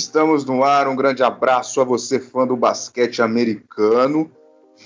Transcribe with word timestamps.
Estamos 0.00 0.46
no 0.46 0.64
ar. 0.64 0.88
Um 0.88 0.96
grande 0.96 1.22
abraço 1.22 1.78
a 1.78 1.84
você, 1.84 2.18
fã 2.18 2.46
do 2.46 2.56
basquete 2.56 3.20
americano. 3.20 4.30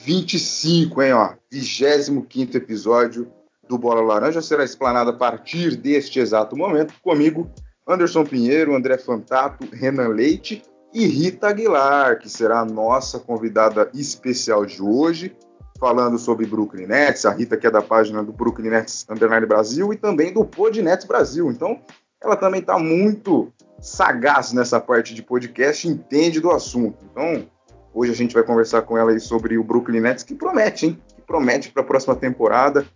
25, 0.03 1.01
hein, 1.03 1.13
ó. 1.13 1.35
25 1.53 2.57
episódio 2.57 3.31
do 3.69 3.79
Bola 3.79 4.03
Laranja 4.03 4.43
será 4.43 4.65
explanado 4.65 5.11
a 5.11 5.17
partir 5.17 5.77
deste 5.77 6.19
exato 6.19 6.57
momento. 6.57 6.93
Comigo, 7.01 7.49
Anderson 7.87 8.25
Pinheiro, 8.25 8.75
André 8.75 8.99
Fantato, 8.99 9.65
Renan 9.73 10.09
Leite 10.09 10.65
e 10.93 11.07
Rita 11.07 11.47
Aguilar, 11.47 12.19
que 12.19 12.29
será 12.29 12.59
a 12.59 12.65
nossa 12.65 13.21
convidada 13.21 13.89
especial 13.95 14.67
de 14.67 14.83
hoje, 14.83 15.33
falando 15.79 16.19
sobre 16.19 16.45
Brooklyn 16.45 16.89
Nets. 16.89 17.25
A 17.25 17.31
Rita, 17.31 17.57
que 17.57 17.69
é 17.69 17.71
da 17.71 17.81
página 17.81 18.21
do 18.21 18.33
Brooklyn 18.33 18.71
Nets 18.71 19.07
Underline 19.09 19.47
Brasil 19.47 19.93
e 19.93 19.97
também 19.97 20.33
do 20.33 20.45
Pod 20.45 20.83
Nets 20.83 21.07
Brasil. 21.07 21.53
Então, 21.53 21.81
ela 22.23 22.37
também 22.37 22.61
está 22.61 22.79
muito 22.79 23.53
sagaz 23.81 24.53
nessa 24.53 24.81
parte 24.81 25.15
de 25.15 25.23
podcast, 25.23 25.87
entende 25.87 26.41
do 26.41 26.51
assunto. 26.51 26.99
Então, 27.11 27.47
hoje 27.93 28.13
a 28.13 28.15
gente 28.15 28.35
vai 28.35 28.43
conversar 28.43 28.83
com 28.83 28.97
ela 28.97 29.11
aí 29.11 29.21
sobre 29.21 29.59
o 29.59 29.65
Brooklyn 29.65 30.01
Nets, 30.01 30.25
que 30.25 30.35
promete, 30.35 30.87
hein? 30.87 31.03
Que 31.15 31.23
promete 31.23 31.71
para 31.71 31.83
a 31.83 31.87
próxima 31.87 32.17
temporada. 32.17 32.87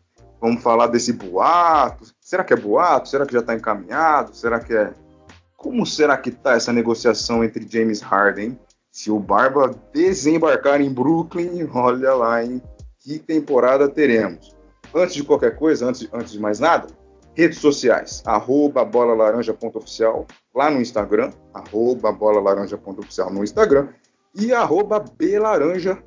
Vamos 0.41 0.63
falar 0.63 0.87
desse 0.87 1.13
boato. 1.13 2.05
Será 2.21 2.45
que 2.45 2.53
é 2.53 2.57
boato? 2.57 3.09
Será 3.09 3.27
que 3.27 3.33
já 3.33 3.41
está 3.41 3.55
encaminhado? 3.55 4.35
Será 4.35 4.61
que 4.61 4.75
é. 4.75 4.95
Como 5.57 5.85
será 5.85 6.16
que 6.16 6.30
tá 6.30 6.55
essa 6.55 6.73
negociação 6.73 7.43
entre 7.43 7.66
James 7.69 8.01
Harden? 8.01 8.59
Se 8.91 9.11
o 9.11 9.19
Barba 9.19 9.75
desembarcar 9.93 10.80
em 10.80 10.93
Brooklyn, 10.93 11.69
olha 11.75 12.15
lá, 12.15 12.43
hein? 12.43 12.63
Que 12.99 13.19
temporada 13.19 13.88
teremos? 13.88 14.57
Antes 14.95 15.15
de 15.15 15.25
qualquer 15.25 15.57
coisa, 15.57 15.87
antes, 15.87 16.09
antes 16.13 16.32
de 16.32 16.41
mais 16.41 16.60
nada, 16.60 16.87
redes 17.39 17.59
sociais, 17.59 18.21
arroba 18.27 18.85
bolalaranja.oficial 18.85 20.27
lá 20.53 20.69
no 20.69 20.81
Instagram, 20.81 21.31
arroba 21.55 22.11
bolalaranja.oficial 22.11 23.33
no 23.33 23.45
Instagram 23.45 23.91
e 24.35 24.53
arroba 24.53 24.99
belaranja 24.99 26.03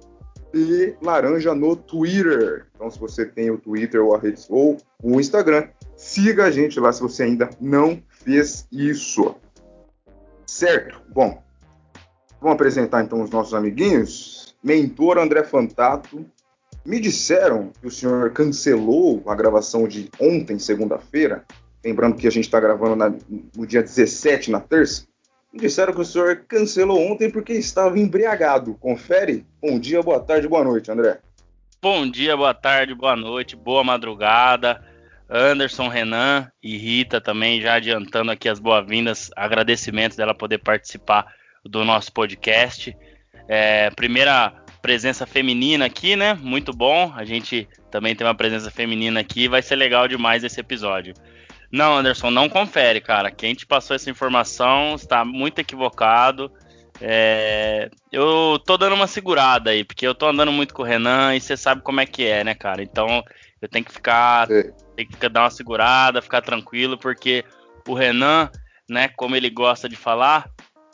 e 0.54 0.94
laranja 1.02 1.56
no 1.56 1.78
Twitter. 1.78 2.68
Então, 2.76 2.92
se 2.92 3.00
você 3.00 3.26
tem 3.26 3.50
o 3.50 3.58
Twitter 3.58 4.04
ou 4.04 4.14
a 4.14 4.20
rede 4.20 4.46
ou 4.50 4.76
o 5.02 5.22
Instagram, 5.22 5.70
siga 5.96 6.44
a 6.44 6.52
gente 6.52 6.78
lá 6.82 6.92
se 6.92 7.02
você 7.02 7.24
ainda 7.24 7.50
não 7.62 8.04
fez 8.10 8.68
isso. 8.70 9.34
Certo? 10.46 11.02
Bom, 11.14 11.42
vamos 12.42 12.56
apresentar 12.56 13.06
então 13.06 13.22
os 13.22 13.30
nossos 13.30 13.54
amiguinhos. 13.54 14.54
Mentor 14.62 15.18
André 15.18 15.46
Fantato. 15.46 16.26
Me 16.84 17.00
disseram 17.00 17.72
que 17.80 17.88
o 17.88 17.92
senhor 17.92 18.32
cancelou 18.32 19.22
a 19.28 19.36
gravação 19.36 19.88
de 19.88 20.10
ontem, 20.20 20.58
segunda-feira. 20.58 21.46
Lembrando 21.84 22.16
que 22.16 22.28
a 22.28 22.32
gente 22.32 22.46
está 22.46 22.60
gravando 22.60 22.96
na, 22.96 23.14
no 23.56 23.68
dia 23.68 23.84
17, 23.84 24.50
na 24.50 24.60
terça. 24.60 25.06
Me 25.54 25.60
disseram 25.60 25.94
que 25.94 26.02
o 26.02 26.06
senhor 26.06 26.46
cancelou 26.48 27.00
ontem 27.00 27.30
porque 27.30 27.54
estava 27.54 28.00
embriagado. 28.00 28.74
Confere? 28.76 29.46
Bom 29.62 29.80
dia, 29.80 30.02
boa 30.02 30.20
tarde, 30.20 30.48
boa 30.48 30.64
noite, 30.64 30.92
André. 30.92 31.20
Bom 31.82 32.10
dia, 32.10 32.38
boa 32.38 32.54
tarde, 32.54 32.96
boa 32.96 33.16
noite, 33.16 33.56
boa 33.56 33.84
madrugada. 33.84 34.84
Anderson, 35.30 35.88
Renan 35.88 36.52
e 36.62 36.78
Rita 36.78 37.22
também 37.22 37.62
já 37.62 37.76
adiantando 37.76 38.32
aqui 38.32 38.50
as 38.50 38.60
boas-vindas, 38.60 39.32
agradecimentos 39.36 40.18
dela 40.18 40.34
poder 40.34 40.58
participar 40.58 41.34
do 41.64 41.86
nosso 41.86 42.12
podcast. 42.12 42.96
É, 43.48 43.90
primeira 43.92 44.61
presença 44.82 45.26
feminina 45.26 45.86
aqui, 45.86 46.16
né? 46.16 46.34
Muito 46.34 46.74
bom. 46.74 47.12
A 47.16 47.24
gente 47.24 47.68
também 47.90 48.16
tem 48.16 48.26
uma 48.26 48.36
presença 48.36 48.72
feminina 48.72 49.20
aqui, 49.20 49.48
vai 49.48 49.62
ser 49.62 49.76
legal 49.76 50.08
demais 50.08 50.44
esse 50.44 50.60
episódio. 50.60 51.14
Não, 51.72 51.98
Anderson, 51.98 52.30
não 52.30 52.50
confere, 52.50 53.00
cara. 53.00 53.32
Quem 53.32 53.54
te 53.54 53.66
passou 53.66 53.96
essa 53.96 54.10
informação 54.10 54.96
está 54.96 55.24
muito 55.24 55.60
equivocado. 55.60 56.52
É, 57.00 57.90
eu 58.12 58.62
tô 58.66 58.78
dando 58.78 58.94
uma 58.94 59.08
segurada 59.08 59.72
aí, 59.72 59.84
porque 59.84 60.06
eu 60.06 60.14
tô 60.14 60.28
andando 60.28 60.52
muito 60.52 60.74
com 60.74 60.82
o 60.82 60.86
Renan 60.86 61.36
e 61.36 61.42
você 61.42 61.56
sabe 61.56 61.82
como 61.82 62.02
é 62.02 62.06
que 62.06 62.26
é, 62.26 62.44
né, 62.44 62.54
cara? 62.54 62.84
Então 62.84 63.24
eu 63.62 63.70
tenho 63.70 63.86
que 63.86 63.92
ficar, 63.92 64.48
tenho 64.48 65.10
que 65.10 65.30
dar 65.30 65.44
uma 65.44 65.50
segurada, 65.50 66.22
ficar 66.22 66.42
tranquilo, 66.42 66.98
porque 66.98 67.46
o 67.88 67.94
Renan, 67.94 68.52
né, 68.90 69.08
como 69.08 69.36
ele 69.36 69.50
gosta 69.50 69.88
de 69.88 69.96
falar, 69.96 70.50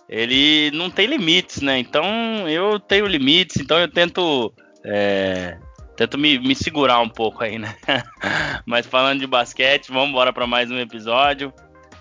ele 0.09 0.71
não 0.71 0.89
tem 0.89 1.05
limites, 1.05 1.61
né? 1.61 1.79
Então 1.79 2.47
eu 2.47 2.79
tenho 2.79 3.05
limites, 3.05 3.57
então 3.57 3.79
eu 3.79 3.91
tento 3.91 4.53
é, 4.83 5.57
tento 5.97 6.17
me, 6.17 6.39
me 6.39 6.55
segurar 6.55 6.99
um 6.99 7.09
pouco 7.09 7.43
aí, 7.43 7.57
né? 7.57 7.75
Mas 8.65 8.85
falando 8.85 9.19
de 9.19 9.27
basquete, 9.27 9.91
vamos 9.91 10.09
embora 10.09 10.31
para 10.31 10.47
mais 10.47 10.71
um 10.71 10.79
episódio. 10.79 11.51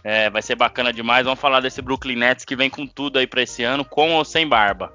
É, 0.05 0.31
vai 0.31 0.41
ser 0.41 0.55
bacana 0.55 0.93
demais. 0.93 1.25
Vamos 1.25 1.41
falar 1.41 1.61
desse 1.61 1.83
Brooklyn 1.83 2.17
Nets 2.17 2.45
que 2.45 2.55
vem 2.55 2.71
com 2.71 2.87
tudo 2.87 3.19
aí 3.19 3.27
para 3.27 3.43
esse 3.43 3.65
ano, 3.65 3.85
com 3.85 4.15
ou 4.15 4.25
sem 4.25 4.47
barba. 4.47 4.93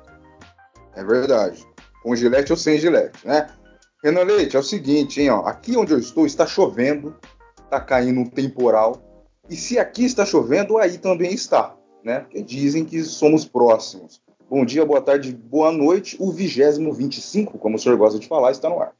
É 0.95 1.03
verdade. 1.03 1.65
Com 2.01 2.15
gilete 2.15 2.51
ou 2.51 2.57
sem 2.57 2.77
gilete, 2.77 3.27
né? 3.27 3.47
Renan 4.03 4.23
Leite, 4.23 4.55
é 4.55 4.59
o 4.59 4.63
seguinte, 4.63 5.21
hein, 5.21 5.29
ó. 5.29 5.45
Aqui 5.45 5.75
onde 5.75 5.91
eu 5.91 5.99
estou 5.99 6.25
está 6.25 6.47
chovendo, 6.47 7.15
está 7.63 7.79
caindo 7.79 8.21
um 8.21 8.25
temporal. 8.25 9.01
E 9.49 9.55
se 9.55 9.77
aqui 9.77 10.05
está 10.05 10.25
chovendo, 10.25 10.77
aí 10.77 10.97
também 10.97 11.33
está, 11.33 11.75
né? 12.03 12.19
Porque 12.21 12.41
dizem 12.41 12.85
que 12.85 13.01
somos 13.03 13.45
próximos. 13.45 14.21
Bom 14.49 14.65
dia, 14.65 14.85
boa 14.85 15.01
tarde, 15.01 15.31
boa 15.33 15.71
noite. 15.71 16.17
O 16.19 16.31
vigésimo 16.31 16.91
25, 16.93 17.57
como 17.57 17.75
o 17.75 17.79
senhor 17.79 17.97
gosta 17.97 18.19
de 18.19 18.27
falar, 18.27 18.51
está 18.51 18.69
no 18.69 18.79
ar. 18.79 18.91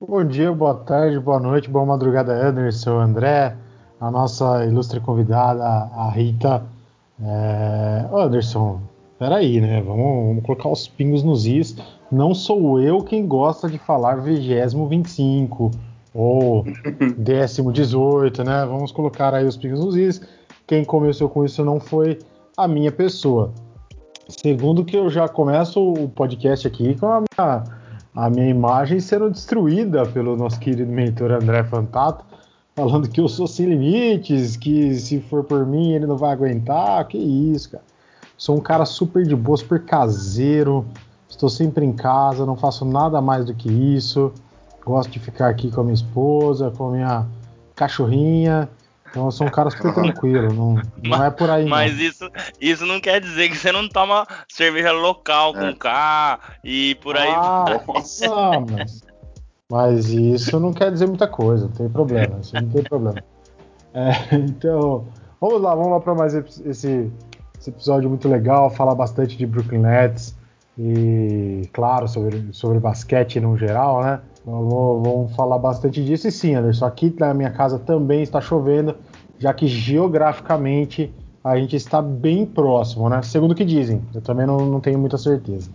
Bom 0.00 0.24
dia, 0.24 0.52
boa 0.52 0.74
tarde, 0.74 1.18
boa 1.18 1.38
noite, 1.38 1.68
boa 1.68 1.84
madrugada, 1.84 2.32
Anderson, 2.32 2.98
André, 2.98 3.56
a 4.00 4.10
nossa 4.10 4.64
ilustre 4.64 5.00
convidada, 5.00 5.62
a 5.62 6.10
Rita. 6.10 6.64
É... 7.22 8.06
Anderson, 8.12 8.80
peraí, 9.18 9.60
né? 9.60 9.82
Vamos, 9.82 10.26
vamos, 10.26 10.44
colocar 10.44 10.68
os 10.70 10.88
pingos 10.88 11.22
nos 11.22 11.46
is. 11.46 11.76
Não 12.10 12.34
sou 12.34 12.80
eu 12.80 13.02
quem 13.02 13.26
gosta 13.26 13.68
de 13.68 13.78
falar 13.78 14.16
vigésimo 14.16 14.88
25 14.88 15.70
ou 16.14 16.64
décimo 17.16 17.72
18, 17.72 18.42
né? 18.42 18.64
Vamos 18.66 18.90
colocar 18.92 19.34
aí 19.34 19.44
os 19.44 19.56
pingos 19.56 19.84
nos 19.84 19.96
is. 19.96 20.20
Quem 20.66 20.84
começou 20.84 21.28
com 21.28 21.44
isso 21.44 21.64
não 21.64 21.78
foi 21.78 22.18
a 22.60 22.68
minha 22.68 22.92
pessoa. 22.92 23.54
Segundo 24.28 24.84
que 24.84 24.96
eu 24.96 25.08
já 25.08 25.26
começo 25.26 25.82
o 25.82 26.08
podcast 26.10 26.66
aqui 26.68 26.94
com 26.94 27.06
a 27.06 27.20
minha, 27.20 27.64
a 28.14 28.30
minha 28.30 28.48
imagem 28.48 29.00
sendo 29.00 29.30
destruída 29.30 30.04
pelo 30.04 30.36
nosso 30.36 30.60
querido 30.60 30.92
mentor 30.92 31.32
André 31.32 31.64
Fantato, 31.64 32.24
falando 32.76 33.08
que 33.08 33.18
eu 33.18 33.28
sou 33.28 33.46
sem 33.46 33.66
limites, 33.66 34.56
que 34.56 34.94
se 34.94 35.20
for 35.22 35.42
por 35.42 35.64
mim 35.66 35.92
ele 35.92 36.06
não 36.06 36.18
vai 36.18 36.32
aguentar. 36.32 37.06
Que 37.08 37.16
isso, 37.16 37.70
cara. 37.70 37.84
Sou 38.36 38.56
um 38.56 38.60
cara 38.60 38.84
super 38.84 39.26
de 39.26 39.34
boa, 39.34 39.56
super 39.56 39.82
caseiro, 39.84 40.86
estou 41.28 41.48
sempre 41.48 41.84
em 41.84 41.92
casa, 41.92 42.44
não 42.44 42.56
faço 42.56 42.84
nada 42.84 43.20
mais 43.22 43.46
do 43.46 43.54
que 43.54 43.70
isso. 43.70 44.32
Gosto 44.84 45.10
de 45.10 45.18
ficar 45.18 45.48
aqui 45.48 45.70
com 45.70 45.80
a 45.80 45.84
minha 45.84 45.94
esposa, 45.94 46.70
com 46.70 46.88
a 46.88 46.90
minha 46.92 47.26
cachorrinha 47.74 48.68
então 49.10 49.26
eu 49.26 49.30
sou 49.30 49.46
um 49.46 49.50
cara 49.50 49.70
super 49.70 49.92
tranquilo, 49.94 50.52
não, 50.52 50.82
não 51.04 51.24
é 51.24 51.30
por 51.30 51.50
aí. 51.50 51.66
Mas 51.66 51.96
não. 51.96 52.02
isso, 52.02 52.30
isso 52.60 52.86
não 52.86 53.00
quer 53.00 53.20
dizer 53.20 53.48
que 53.48 53.56
você 53.56 53.72
não 53.72 53.88
toma 53.88 54.26
cerveja 54.48 54.92
local 54.92 55.52
com 55.52 55.66
é. 55.66 55.74
K 55.74 56.40
e 56.64 56.94
por 56.96 57.16
aí. 57.16 57.30
Ah, 57.30 57.64
não, 58.22 58.66
mas, 58.70 59.02
mas 59.70 60.08
isso 60.08 60.58
não 60.58 60.72
quer 60.72 60.90
dizer 60.92 61.06
muita 61.06 61.26
coisa, 61.28 61.66
não 61.66 61.72
tem 61.72 61.88
problema, 61.88 62.38
isso 62.40 62.54
não 62.54 62.68
tem 62.68 62.82
problema. 62.82 63.22
É, 63.92 64.34
então, 64.36 65.06
vamos 65.40 65.60
lá, 65.60 65.74
vamos 65.74 65.90
lá 65.90 66.00
para 66.00 66.14
mais 66.14 66.34
esse, 66.34 67.10
esse 67.58 67.70
episódio 67.70 68.08
muito 68.08 68.28
legal, 68.28 68.70
falar 68.70 68.94
bastante 68.94 69.36
de 69.36 69.46
Brooklyn 69.46 69.80
Nets 69.80 70.36
e, 70.78 71.68
claro, 71.72 72.08
sobre, 72.08 72.48
sobre 72.52 72.78
basquete 72.78 73.40
no 73.40 73.56
geral, 73.56 74.02
né? 74.02 74.20
Vamos 74.44 75.34
falar 75.36 75.58
bastante 75.58 76.04
disso. 76.04 76.28
E 76.28 76.32
sim, 76.32 76.54
Anderson, 76.54 76.86
aqui 76.86 77.14
na 77.18 77.34
minha 77.34 77.50
casa 77.50 77.78
também 77.78 78.22
está 78.22 78.40
chovendo, 78.40 78.96
já 79.38 79.52
que 79.52 79.66
geograficamente 79.66 81.12
a 81.42 81.56
gente 81.56 81.76
está 81.76 82.02
bem 82.02 82.44
próximo, 82.44 83.08
né? 83.08 83.22
Segundo 83.22 83.52
o 83.52 83.54
que 83.54 83.64
dizem. 83.64 84.02
Eu 84.14 84.20
também 84.20 84.46
não, 84.46 84.58
não 84.58 84.80
tenho 84.80 84.98
muita 84.98 85.18
certeza. 85.18 85.70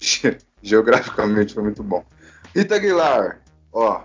Geograficamente 0.62 1.54
foi 1.54 1.62
muito 1.62 1.82
bom. 1.82 2.04
Rita 2.54 2.74
Aguilar, 2.74 3.40
ó, 3.72 4.02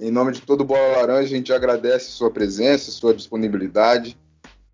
em 0.00 0.10
nome 0.10 0.32
de 0.32 0.40
todo 0.42 0.64
Bola 0.64 0.98
Laranja, 0.98 1.34
a 1.34 1.36
gente 1.36 1.52
agradece 1.52 2.06
sua 2.06 2.30
presença, 2.30 2.90
sua 2.90 3.14
disponibilidade. 3.14 4.16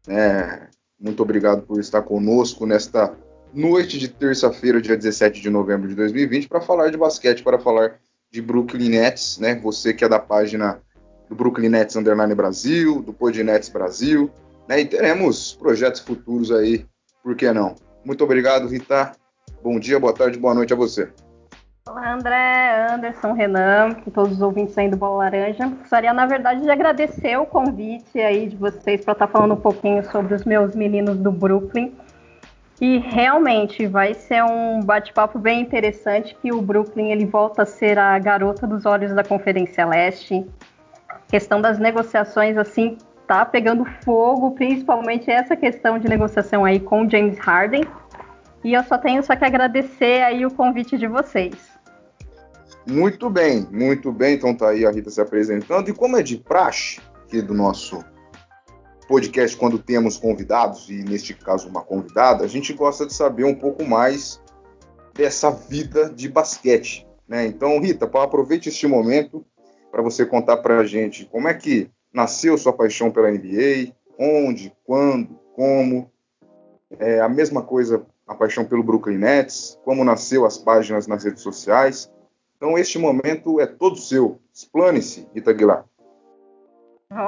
É, 0.06 0.68
muito 0.98 1.22
obrigado 1.22 1.62
por 1.62 1.80
estar 1.80 2.02
conosco 2.02 2.66
nesta 2.66 3.14
noite 3.54 3.98
de 3.98 4.08
terça-feira, 4.08 4.82
dia 4.82 4.96
17 4.96 5.40
de 5.40 5.48
novembro 5.48 5.88
de 5.88 5.94
2020, 5.94 6.48
para 6.48 6.60
falar 6.60 6.90
de 6.90 6.96
basquete, 6.96 7.42
para 7.42 7.58
falar 7.58 7.94
de 8.30 8.42
Brooklyn 8.42 8.90
Nets, 8.90 9.38
né? 9.38 9.54
Você 9.56 9.94
que 9.94 10.04
é 10.04 10.08
da 10.08 10.18
página 10.18 10.80
do 11.28 11.36
Brooklyn 11.36 11.68
Nets 11.68 11.94
Underline 11.94 12.34
Brasil, 12.34 13.00
do 13.00 13.12
Pod 13.12 13.42
Nets 13.42 13.68
Brasil, 13.68 14.28
né? 14.68 14.80
E 14.80 14.84
teremos 14.84 15.54
projetos 15.54 16.00
futuros 16.00 16.50
aí, 16.50 16.84
por 17.22 17.36
que 17.36 17.50
não? 17.52 17.76
Muito 18.04 18.24
obrigado, 18.24 18.66
Rita. 18.66 19.12
Bom 19.62 19.78
dia, 19.78 20.00
boa 20.00 20.12
tarde, 20.12 20.38
boa 20.38 20.52
noite 20.52 20.72
a 20.72 20.76
você. 20.76 21.08
Olá, 21.86 22.14
André, 22.14 22.86
Anderson, 22.90 23.32
Renan 23.34 23.94
todos 24.12 24.32
os 24.32 24.40
ouvintes 24.40 24.76
aí 24.76 24.88
do 24.88 24.96
Bola 24.96 25.24
Laranja. 25.24 25.68
Gostaria, 25.68 26.12
na 26.12 26.26
verdade, 26.26 26.62
de 26.62 26.70
agradecer 26.70 27.36
o 27.36 27.46
convite 27.46 28.18
aí 28.18 28.48
de 28.48 28.56
vocês 28.56 29.04
para 29.04 29.12
estar 29.12 29.26
tá 29.26 29.28
falando 29.28 29.52
um 29.52 29.60
pouquinho 29.60 30.02
sobre 30.10 30.34
os 30.34 30.44
meus 30.44 30.74
meninos 30.74 31.18
do 31.18 31.30
Brooklyn. 31.30 31.94
E 32.84 32.98
realmente 32.98 33.86
vai 33.86 34.12
ser 34.12 34.44
um 34.44 34.80
bate-papo 34.80 35.38
bem 35.38 35.62
interessante 35.62 36.36
que 36.42 36.52
o 36.52 36.60
Brooklyn 36.60 37.12
ele 37.12 37.24
volta 37.24 37.62
a 37.62 37.64
ser 37.64 37.98
a 37.98 38.18
garota 38.18 38.66
dos 38.66 38.84
olhos 38.84 39.14
da 39.14 39.24
Conferência 39.24 39.86
Leste. 39.86 40.46
A 41.08 41.16
questão 41.26 41.62
das 41.62 41.78
negociações 41.78 42.58
assim 42.58 42.98
tá 43.26 43.42
pegando 43.46 43.86
fogo, 44.04 44.50
principalmente 44.50 45.30
essa 45.30 45.56
questão 45.56 45.98
de 45.98 46.06
negociação 46.10 46.62
aí 46.62 46.78
com 46.78 47.08
James 47.08 47.38
Harden. 47.38 47.84
E 48.62 48.74
eu 48.74 48.84
só 48.84 48.98
tenho 48.98 49.22
só 49.22 49.34
que 49.34 49.46
agradecer 49.46 50.22
aí 50.22 50.44
o 50.44 50.50
convite 50.50 50.98
de 50.98 51.06
vocês. 51.06 51.54
Muito 52.86 53.30
bem, 53.30 53.66
muito 53.72 54.12
bem. 54.12 54.34
Então 54.34 54.54
tá 54.54 54.68
aí 54.68 54.84
a 54.84 54.90
Rita 54.90 55.08
se 55.08 55.22
apresentando. 55.22 55.88
E 55.88 55.94
como 55.94 56.18
é 56.18 56.22
de 56.22 56.36
praxe 56.36 57.00
aqui 57.24 57.40
do 57.40 57.54
nosso 57.54 58.04
podcast, 59.06 59.56
quando 59.56 59.78
temos 59.78 60.16
convidados, 60.16 60.88
e 60.88 61.04
neste 61.04 61.34
caso 61.34 61.68
uma 61.68 61.82
convidada, 61.82 62.44
a 62.44 62.48
gente 62.48 62.72
gosta 62.72 63.06
de 63.06 63.14
saber 63.14 63.44
um 63.44 63.54
pouco 63.54 63.84
mais 63.84 64.40
dessa 65.14 65.50
vida 65.50 66.10
de 66.10 66.28
basquete. 66.28 67.06
Né? 67.28 67.46
Então, 67.46 67.80
Rita, 67.80 68.06
aproveite 68.06 68.68
este 68.68 68.86
momento 68.86 69.44
para 69.90 70.02
você 70.02 70.26
contar 70.26 70.58
para 70.58 70.78
a 70.78 70.86
gente 70.86 71.24
como 71.26 71.48
é 71.48 71.54
que 71.54 71.90
nasceu 72.12 72.58
sua 72.58 72.72
paixão 72.72 73.10
pela 73.10 73.30
NBA, 73.30 73.92
onde, 74.18 74.72
quando, 74.84 75.38
como. 75.54 76.10
É 76.96 77.20
a 77.20 77.28
mesma 77.28 77.60
coisa 77.60 78.06
a 78.26 78.34
paixão 78.36 78.64
pelo 78.64 78.82
Brooklyn 78.82 79.18
Nets, 79.18 79.78
como 79.84 80.04
nasceu 80.04 80.46
as 80.46 80.56
páginas 80.56 81.08
nas 81.08 81.24
redes 81.24 81.42
sociais 81.42 82.08
então, 82.64 82.78
este 82.78 82.98
momento 82.98 83.60
é 83.60 83.66
todo 83.66 83.98
seu. 83.98 84.40
Explane-se, 84.50 85.28
Rita 85.34 85.50
Aguilar. 85.50 85.84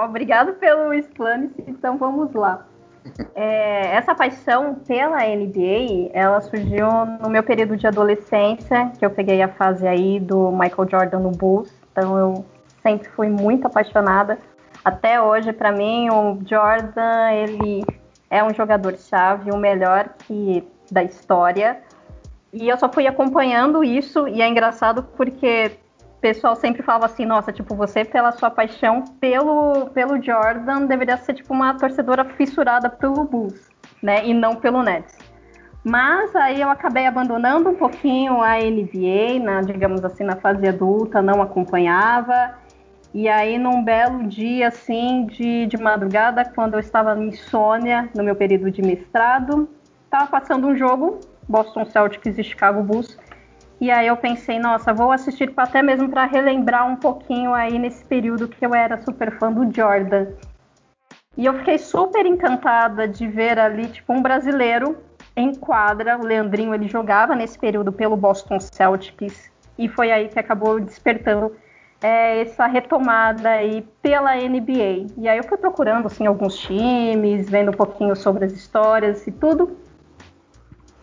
Obrigado 0.04 0.54
pelo 0.54 0.92
explane-se. 0.92 1.64
Então, 1.66 1.96
vamos 1.96 2.32
lá. 2.32 2.66
É, 3.34 3.94
essa 3.94 4.14
paixão 4.14 4.74
pela 4.86 5.18
NBA, 5.18 6.10
ela 6.12 6.40
surgiu 6.40 6.88
no 7.22 7.30
meu 7.30 7.42
período 7.42 7.76
de 7.76 7.86
adolescência, 7.86 8.90
que 8.98 9.04
eu 9.06 9.10
peguei 9.10 9.40
a 9.42 9.48
fase 9.48 9.86
aí 9.86 10.18
do 10.18 10.50
Michael 10.50 10.88
Jordan 10.90 11.20
no 11.20 11.30
Bulls. 11.30 11.72
Então, 11.92 12.18
eu 12.18 12.44
sempre 12.82 13.08
fui 13.10 13.28
muito 13.28 13.66
apaixonada. 13.66 14.38
Até 14.84 15.20
hoje, 15.20 15.52
para 15.52 15.72
mim, 15.72 16.10
o 16.10 16.38
Jordan, 16.44 17.30
ele 17.32 17.84
é 18.30 18.42
um 18.42 18.52
jogador 18.52 18.96
chave, 18.96 19.50
o 19.50 19.56
melhor 19.56 20.10
que 20.20 20.66
da 20.90 21.02
história. 21.02 21.80
E 22.52 22.68
eu 22.68 22.76
só 22.76 22.90
fui 22.90 23.06
acompanhando 23.06 23.84
isso, 23.84 24.26
e 24.28 24.40
é 24.40 24.48
engraçado 24.48 25.02
porque 25.16 25.72
pessoal 26.26 26.56
sempre 26.56 26.82
falava 26.82 27.06
assim, 27.06 27.24
nossa, 27.24 27.52
tipo, 27.52 27.72
você 27.76 28.04
pela 28.04 28.32
sua 28.32 28.50
paixão 28.50 29.04
pelo, 29.20 29.86
pelo 29.90 30.20
Jordan 30.20 30.86
deveria 30.86 31.16
ser 31.16 31.34
tipo 31.34 31.54
uma 31.54 31.74
torcedora 31.74 32.24
fissurada 32.24 32.90
pelo 32.90 33.22
Bulls, 33.22 33.70
né? 34.02 34.26
E 34.26 34.34
não 34.34 34.56
pelo 34.56 34.82
Nets. 34.82 35.16
Mas 35.84 36.34
aí 36.34 36.60
eu 36.60 36.68
acabei 36.68 37.06
abandonando 37.06 37.70
um 37.70 37.76
pouquinho 37.76 38.42
a 38.42 38.56
NBA, 38.56 39.38
na, 39.40 39.60
digamos 39.60 40.04
assim, 40.04 40.24
na 40.24 40.34
fase 40.34 40.66
adulta, 40.66 41.22
não 41.22 41.40
acompanhava. 41.40 42.56
E 43.14 43.28
aí, 43.28 43.56
num 43.56 43.84
belo 43.84 44.24
dia, 44.24 44.66
assim, 44.66 45.26
de, 45.26 45.66
de 45.66 45.76
madrugada, 45.76 46.44
quando 46.56 46.74
eu 46.74 46.80
estava 46.80 47.16
em 47.16 47.28
insônia, 47.28 48.10
no 48.16 48.24
meu 48.24 48.34
período 48.34 48.68
de 48.68 48.82
mestrado, 48.82 49.68
estava 50.04 50.26
passando 50.26 50.66
um 50.66 50.76
jogo 50.76 51.20
Boston 51.48 51.84
Celtics 51.84 52.36
e 52.36 52.42
Chicago 52.42 52.82
Bulls. 52.82 53.16
E 53.80 53.90
aí 53.90 54.06
eu 54.06 54.16
pensei, 54.16 54.58
nossa, 54.58 54.94
vou 54.94 55.12
assistir 55.12 55.52
até 55.56 55.82
mesmo 55.82 56.08
para 56.08 56.24
relembrar 56.24 56.88
um 56.88 56.96
pouquinho 56.96 57.52
aí 57.52 57.78
nesse 57.78 58.02
período 58.04 58.48
que 58.48 58.64
eu 58.64 58.74
era 58.74 59.02
super 59.02 59.38
fã 59.38 59.52
do 59.52 59.74
Jordan. 59.74 60.28
E 61.36 61.44
eu 61.44 61.52
fiquei 61.58 61.76
super 61.76 62.24
encantada 62.24 63.06
de 63.06 63.28
ver 63.28 63.58
ali, 63.58 63.88
tipo, 63.88 64.14
um 64.14 64.22
brasileiro 64.22 64.96
em 65.36 65.54
quadra. 65.54 66.16
O 66.16 66.24
Leandrinho, 66.24 66.74
ele 66.74 66.88
jogava 66.88 67.34
nesse 67.34 67.58
período 67.58 67.92
pelo 67.92 68.16
Boston 68.16 68.58
Celtics. 68.58 69.50
E 69.76 69.88
foi 69.88 70.10
aí 70.10 70.28
que 70.28 70.38
acabou 70.38 70.80
despertando 70.80 71.54
é, 72.02 72.40
essa 72.40 72.66
retomada 72.66 73.50
aí 73.50 73.86
pela 74.00 74.34
NBA. 74.34 75.12
E 75.18 75.28
aí 75.28 75.36
eu 75.36 75.44
fui 75.44 75.58
procurando, 75.58 76.06
assim, 76.06 76.26
alguns 76.26 76.56
times, 76.56 77.50
vendo 77.50 77.68
um 77.68 77.74
pouquinho 77.74 78.16
sobre 78.16 78.46
as 78.46 78.52
histórias 78.52 79.26
e 79.26 79.32
tudo 79.32 79.76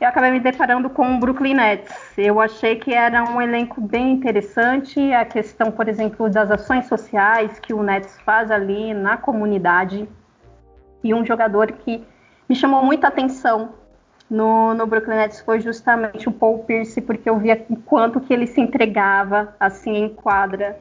eu 0.03 0.09
acabei 0.09 0.31
me 0.31 0.39
deparando 0.41 0.89
com 0.89 1.15
o 1.15 1.17
Brooklyn 1.17 1.53
Nets. 1.53 1.95
Eu 2.17 2.41
achei 2.41 2.75
que 2.75 2.94
era 2.94 3.23
um 3.23 3.41
elenco 3.41 3.79
bem 3.79 4.11
interessante, 4.11 5.00
a 5.13 5.23
questão, 5.23 5.71
por 5.71 5.88
exemplo, 5.88 6.29
das 6.29 6.51
ações 6.51 6.88
sociais 6.88 7.57
que 7.59 7.73
o 7.73 7.81
Nets 7.81 8.19
faz 8.25 8.51
ali 8.51 8.94
na 8.94 9.15
comunidade. 9.15 10.07
E 11.01 11.13
um 11.13 11.25
jogador 11.25 11.71
que 11.71 12.03
me 12.50 12.55
chamou 12.55 12.83
muita 12.83 13.07
atenção 13.07 13.75
no, 14.29 14.73
no 14.73 14.85
Brooklyn 14.85 15.15
Nets 15.15 15.39
foi 15.39 15.61
justamente 15.61 16.27
o 16.27 16.33
Paul 16.33 16.65
Pierce, 16.65 17.00
porque 17.00 17.29
eu 17.29 17.38
via 17.38 17.65
o 17.69 17.77
quanto 17.77 18.19
que 18.19 18.33
ele 18.33 18.45
se 18.45 18.59
entregava 18.59 19.55
assim 19.57 19.95
em 19.95 20.09
quadra. 20.09 20.77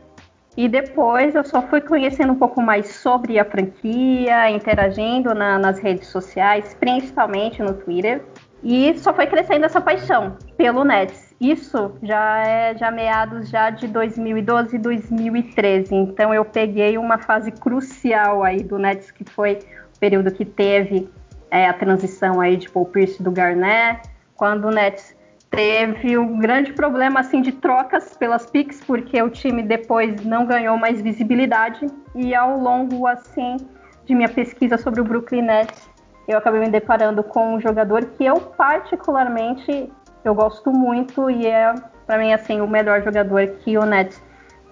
E 0.57 0.69
depois 0.69 1.37
eu 1.37 1.45
só 1.45 1.63
fui 1.63 1.81
conhecendo 1.81 2.33
um 2.33 2.39
pouco 2.39 2.61
mais 2.61 2.89
sobre 2.97 3.39
a 3.39 3.45
franquia, 3.45 4.51
interagindo 4.51 5.33
na, 5.33 5.61
nas 5.61 5.79
redes 5.79 6.09
sociais, 6.09 6.75
principalmente 6.75 7.63
no 7.63 7.73
Twitter. 7.73 8.21
E 8.63 8.97
só 8.99 9.13
foi 9.13 9.27
crescendo 9.27 9.65
essa 9.65 9.81
paixão 9.81 10.37
pelo 10.57 10.85
Nets. 10.85 11.35
Isso 11.41 11.93
já 12.03 12.39
é 12.47 12.77
já 12.77 12.91
meados 12.91 13.49
já 13.49 13.71
de 13.71 13.89
2012 13.89 14.77
e 14.77 14.79
2013. 14.79 15.95
Então 15.95 16.33
eu 16.33 16.45
peguei 16.45 16.97
uma 16.97 17.19
fase 17.19 17.51
crucial 17.51 18.45
aí 18.45 18.63
do 18.63 18.79
Nets, 18.79 19.11
que 19.11 19.25
foi 19.25 19.59
o 19.97 19.99
período 19.99 20.31
que 20.31 20.45
teve 20.45 21.11
é, 21.51 21.67
a 21.67 21.73
transição 21.73 22.41
aí 22.41 22.57
de 22.57 22.71
Paul 22.71 22.87
Pierce 22.87 23.23
do 23.23 23.31
Garnett, 23.31 24.09
quando 24.37 24.67
o 24.67 24.71
Nets 24.71 25.17
teve 25.51 26.17
um 26.17 26.39
grande 26.39 26.73
problema 26.73 27.21
assim 27.21 27.43
de 27.43 27.53
trocas 27.53 28.17
pelas 28.17 28.47
picks, 28.47 28.81
porque 28.85 29.21
o 29.21 29.29
time 29.29 29.63
depois 29.63 30.25
não 30.25 30.47
ganhou 30.47 30.79
mais 30.79 31.03
visibilidade 31.03 31.87
e 32.15 32.35
ao 32.35 32.59
longo 32.59 33.07
assim 33.07 33.59
de 34.07 34.15
minha 34.15 34.29
pesquisa 34.29 34.79
sobre 34.79 35.01
o 35.01 35.05
Brooklyn 35.05 35.43
Nets, 35.43 35.89
eu 36.27 36.39
acabei 36.39 36.61
me 36.61 36.71
deparando 36.71 37.23
com 37.23 37.55
um 37.55 37.61
jogador 37.61 38.05
que 38.05 38.25
eu 38.25 38.41
particularmente 38.41 39.91
eu 40.25 40.35
gosto 40.35 40.71
muito 40.71 41.29
e 41.31 41.47
é 41.47 41.75
para 42.07 42.19
mim 42.19 42.33
assim 42.33 42.61
o 42.61 42.69
melhor 42.69 43.03
jogador 43.03 43.47
que 43.59 43.77
o 43.77 43.85
Nets 43.85 44.23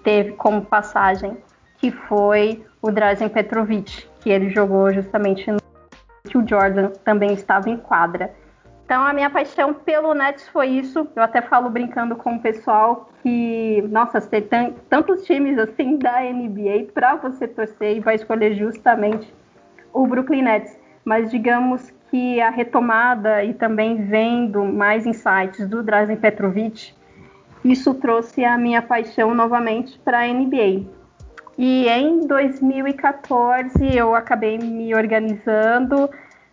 teve 0.03 0.31
como 0.33 0.65
passagem, 0.65 1.37
que 1.77 1.91
foi 1.91 2.65
o 2.81 2.91
Drazen 2.91 3.29
Petrovic, 3.29 4.07
que 4.19 4.29
ele 4.29 4.49
jogou 4.49 4.91
justamente 4.93 5.51
no 5.51 5.59
que 6.23 6.37
o 6.37 6.47
Jordan 6.47 6.91
também 7.03 7.33
estava 7.33 7.69
em 7.69 7.77
quadra. 7.77 8.33
Então 8.85 9.05
a 9.05 9.13
minha 9.13 9.29
paixão 9.29 9.73
pelo 9.73 10.13
Nets 10.13 10.47
foi 10.49 10.67
isso. 10.67 11.07
Eu 11.15 11.23
até 11.23 11.41
falo 11.41 11.69
brincando 11.69 12.15
com 12.15 12.35
o 12.35 12.39
pessoal 12.39 13.09
que, 13.21 13.81
nossa, 13.89 14.19
tem 14.21 14.75
tantos 14.89 15.23
times 15.23 15.57
assim 15.57 15.97
da 15.97 16.21
NBA 16.21 16.91
para 16.93 17.15
você 17.15 17.47
torcer 17.47 17.97
e 17.97 17.99
vai 17.99 18.15
escolher 18.15 18.53
justamente 18.55 19.33
o 19.93 20.05
Brooklyn 20.07 20.43
Nets 20.43 20.77
mas 21.03 21.31
digamos 21.31 21.91
que 22.09 22.41
a 22.41 22.49
retomada 22.49 23.43
e 23.43 23.53
também 23.53 24.05
vendo 24.05 24.63
mais 24.65 25.05
insights 25.05 25.67
do 25.67 25.81
Drazen 25.81 26.17
Petrovic, 26.17 26.93
isso 27.63 27.93
trouxe 27.93 28.43
a 28.43 28.57
minha 28.57 28.81
paixão 28.81 29.33
novamente 29.33 29.97
para 29.99 30.19
a 30.19 30.27
NBA. 30.27 30.85
E 31.57 31.87
em 31.87 32.25
2014 32.25 33.95
eu 33.95 34.15
acabei 34.15 34.57
me 34.57 34.95
organizando 34.95 36.09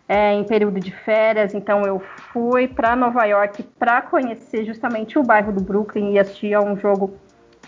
é, 0.07 0.33
em 0.33 0.43
período 0.43 0.79
de 0.79 0.91
férias, 0.91 1.53
então 1.53 1.83
eu 1.83 1.99
fui 2.31 2.67
para 2.67 2.95
Nova 2.95 3.25
York 3.25 3.63
para 3.77 4.01
conhecer 4.01 4.65
justamente 4.65 5.19
o 5.19 5.23
bairro 5.23 5.51
do 5.51 5.61
Brooklyn 5.61 6.13
e 6.13 6.19
assistir 6.19 6.53
a 6.53 6.61
um 6.61 6.77
jogo 6.77 7.13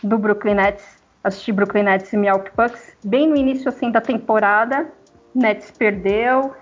do 0.03 0.17
Brooklyn 0.17 0.55
Nets, 0.55 0.97
assisti 1.23 1.51
Brooklyn 1.51 1.83
Nets 1.83 2.11
e 2.11 2.17
Milwaukee 2.17 2.51
Bucks, 2.55 2.97
bem 3.05 3.27
no 3.27 3.35
início 3.35 3.69
assim 3.69 3.91
da 3.91 4.01
temporada, 4.01 4.87
Nets 5.35 5.71
perdeu, 5.71 6.53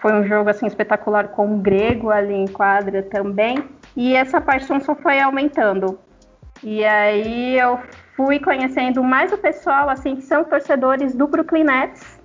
foi 0.00 0.12
um 0.12 0.24
jogo 0.24 0.50
assim 0.50 0.66
espetacular 0.66 1.28
com 1.28 1.54
o 1.54 1.58
grego 1.58 2.10
ali 2.10 2.34
em 2.34 2.46
quadra 2.46 3.02
também. 3.02 3.64
E 3.96 4.14
essa 4.14 4.40
paixão 4.40 4.80
só 4.80 4.94
foi 4.94 5.20
aumentando. 5.20 5.98
E 6.62 6.84
aí 6.84 7.58
eu 7.58 7.78
fui 8.16 8.38
conhecendo 8.38 9.02
mais 9.02 9.32
o 9.32 9.38
pessoal 9.38 9.88
assim 9.88 10.16
que 10.16 10.22
são 10.22 10.44
torcedores 10.44 11.14
do 11.14 11.26
Brooklyn 11.26 11.64
Nets 11.64 12.18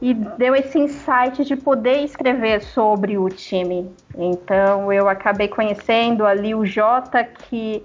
e 0.00 0.14
deu 0.14 0.54
esse 0.54 0.78
insight 0.78 1.44
de 1.44 1.56
poder 1.56 2.04
escrever 2.04 2.62
sobre 2.62 3.18
o 3.18 3.28
time. 3.28 3.90
Então 4.16 4.92
eu 4.92 5.08
acabei 5.08 5.48
conhecendo 5.48 6.24
ali 6.24 6.54
o 6.54 6.64
Jota 6.64 7.24
que 7.24 7.84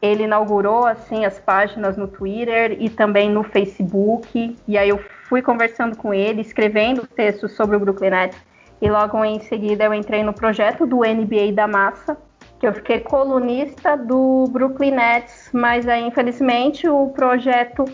ele 0.00 0.24
inaugurou 0.24 0.86
assim 0.86 1.24
as 1.24 1.38
páginas 1.38 1.96
no 1.96 2.08
Twitter 2.08 2.76
e 2.78 2.88
também 2.88 3.30
no 3.30 3.42
Facebook. 3.42 4.56
E 4.66 4.78
aí 4.78 4.88
eu 4.88 5.00
fui 5.28 5.42
conversando 5.42 5.96
com 5.96 6.14
ele, 6.14 6.40
escrevendo 6.40 7.06
textos 7.06 7.52
sobre 7.52 7.76
o 7.76 7.80
Brooklyn 7.80 8.10
Nets. 8.10 8.38
E 8.80 8.90
logo 8.90 9.24
em 9.24 9.40
seguida 9.40 9.84
eu 9.84 9.94
entrei 9.94 10.22
no 10.22 10.32
projeto 10.32 10.86
do 10.86 10.98
NBA 10.98 11.52
da 11.52 11.66
Massa, 11.66 12.16
que 12.58 12.66
eu 12.66 12.72
fiquei 12.72 13.00
colunista 13.00 13.96
do 13.96 14.46
Brooklyn 14.50 14.92
Nets, 14.92 15.50
mas 15.52 15.88
aí 15.88 16.06
infelizmente 16.06 16.88
o 16.88 17.08
projeto 17.08 17.84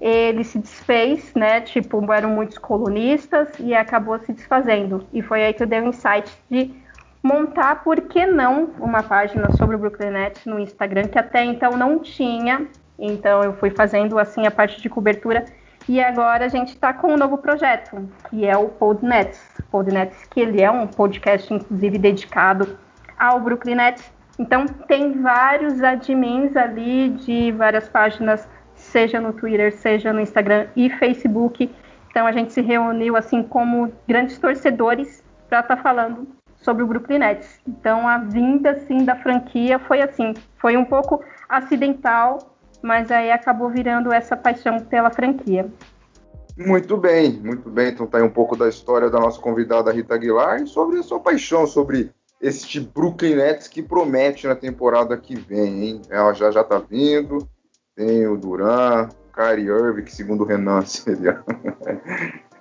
ele 0.00 0.44
se 0.44 0.58
desfez, 0.58 1.32
né? 1.34 1.60
Tipo, 1.62 2.12
eram 2.12 2.28
muitos 2.28 2.58
colunistas 2.58 3.48
e 3.58 3.74
acabou 3.74 4.18
se 4.18 4.32
desfazendo. 4.32 5.06
E 5.12 5.22
foi 5.22 5.44
aí 5.44 5.54
que 5.54 5.62
eu 5.62 5.66
dei 5.66 5.80
o 5.80 5.84
um 5.84 5.88
insight 5.88 6.30
de 6.50 6.74
montar, 7.22 7.82
por 7.82 8.02
que 8.02 8.26
não, 8.26 8.70
uma 8.78 9.02
página 9.02 9.50
sobre 9.52 9.76
o 9.76 9.78
Brooklyn 9.78 10.10
Nets 10.10 10.44
no 10.44 10.58
Instagram, 10.58 11.04
que 11.04 11.18
até 11.18 11.42
então 11.42 11.70
não 11.70 11.98
tinha. 11.98 12.66
Então 12.98 13.42
eu 13.42 13.54
fui 13.54 13.70
fazendo 13.70 14.18
assim 14.18 14.46
a 14.46 14.50
parte 14.50 14.82
de 14.82 14.90
cobertura. 14.90 15.46
E 15.86 16.02
agora 16.02 16.46
a 16.46 16.48
gente 16.48 16.68
está 16.68 16.94
com 16.94 17.12
um 17.12 17.16
novo 17.16 17.36
projeto, 17.36 18.08
que 18.30 18.46
é 18.46 18.56
o 18.56 18.68
Podnets. 18.68 19.40
Podnets, 19.70 20.24
que 20.26 20.40
ele 20.40 20.62
é 20.62 20.70
um 20.70 20.86
podcast, 20.86 21.52
inclusive, 21.52 21.98
dedicado 21.98 22.78
ao 23.18 23.40
Brooklyn 23.40 23.74
Nets. 23.74 24.12
Então 24.38 24.66
tem 24.66 25.20
vários 25.20 25.82
admins 25.82 26.56
ali 26.56 27.10
de 27.10 27.52
várias 27.52 27.88
páginas, 27.88 28.48
seja 28.74 29.20
no 29.20 29.32
Twitter, 29.32 29.72
seja 29.72 30.12
no 30.12 30.20
Instagram 30.20 30.66
e 30.74 30.90
Facebook. 30.90 31.70
Então 32.10 32.26
a 32.26 32.32
gente 32.32 32.52
se 32.52 32.60
reuniu 32.60 33.16
assim 33.16 33.42
como 33.42 33.92
grandes 34.08 34.38
torcedores 34.38 35.22
para 35.48 35.60
estar 35.60 35.76
tá 35.76 35.82
falando 35.82 36.26
sobre 36.56 36.82
o 36.82 36.86
Brooklyn 36.86 37.18
Nets. 37.18 37.60
Então 37.68 38.08
a 38.08 38.18
vinda 38.18 38.70
assim 38.70 39.04
da 39.04 39.14
franquia 39.16 39.78
foi 39.78 40.00
assim, 40.00 40.34
foi 40.56 40.76
um 40.76 40.84
pouco 40.84 41.22
acidental, 41.48 42.38
mas 42.84 43.10
aí 43.10 43.32
acabou 43.32 43.70
virando 43.70 44.12
essa 44.12 44.36
paixão 44.36 44.78
pela 44.78 45.10
franquia. 45.10 45.66
Muito 46.54 46.98
bem, 46.98 47.32
muito 47.32 47.70
bem. 47.70 47.88
Então 47.88 48.06
tá 48.06 48.18
aí 48.18 48.22
um 48.22 48.30
pouco 48.30 48.54
da 48.54 48.68
história 48.68 49.08
da 49.08 49.18
nossa 49.18 49.40
convidada 49.40 49.90
Rita 49.90 50.14
Aguilar 50.14 50.62
e 50.62 50.66
sobre 50.66 50.98
a 50.98 51.02
sua 51.02 51.18
paixão 51.18 51.66
sobre 51.66 52.12
este 52.42 52.78
Brooklyn 52.78 53.36
Nets 53.36 53.68
que 53.68 53.82
promete 53.82 54.46
na 54.46 54.54
temporada 54.54 55.16
que 55.16 55.34
vem, 55.34 55.84
hein? 55.88 56.02
Ela 56.10 56.34
já 56.34 56.50
já 56.50 56.62
tá 56.62 56.78
vindo. 56.78 57.48
Tem 57.96 58.26
o 58.26 58.36
Duran, 58.36 59.08
Kyrie 59.32 59.66
Irving, 59.66 60.04
que 60.04 60.14
segundo 60.14 60.42
o 60.42 60.46
Renan 60.46 60.82
seria 60.84 61.42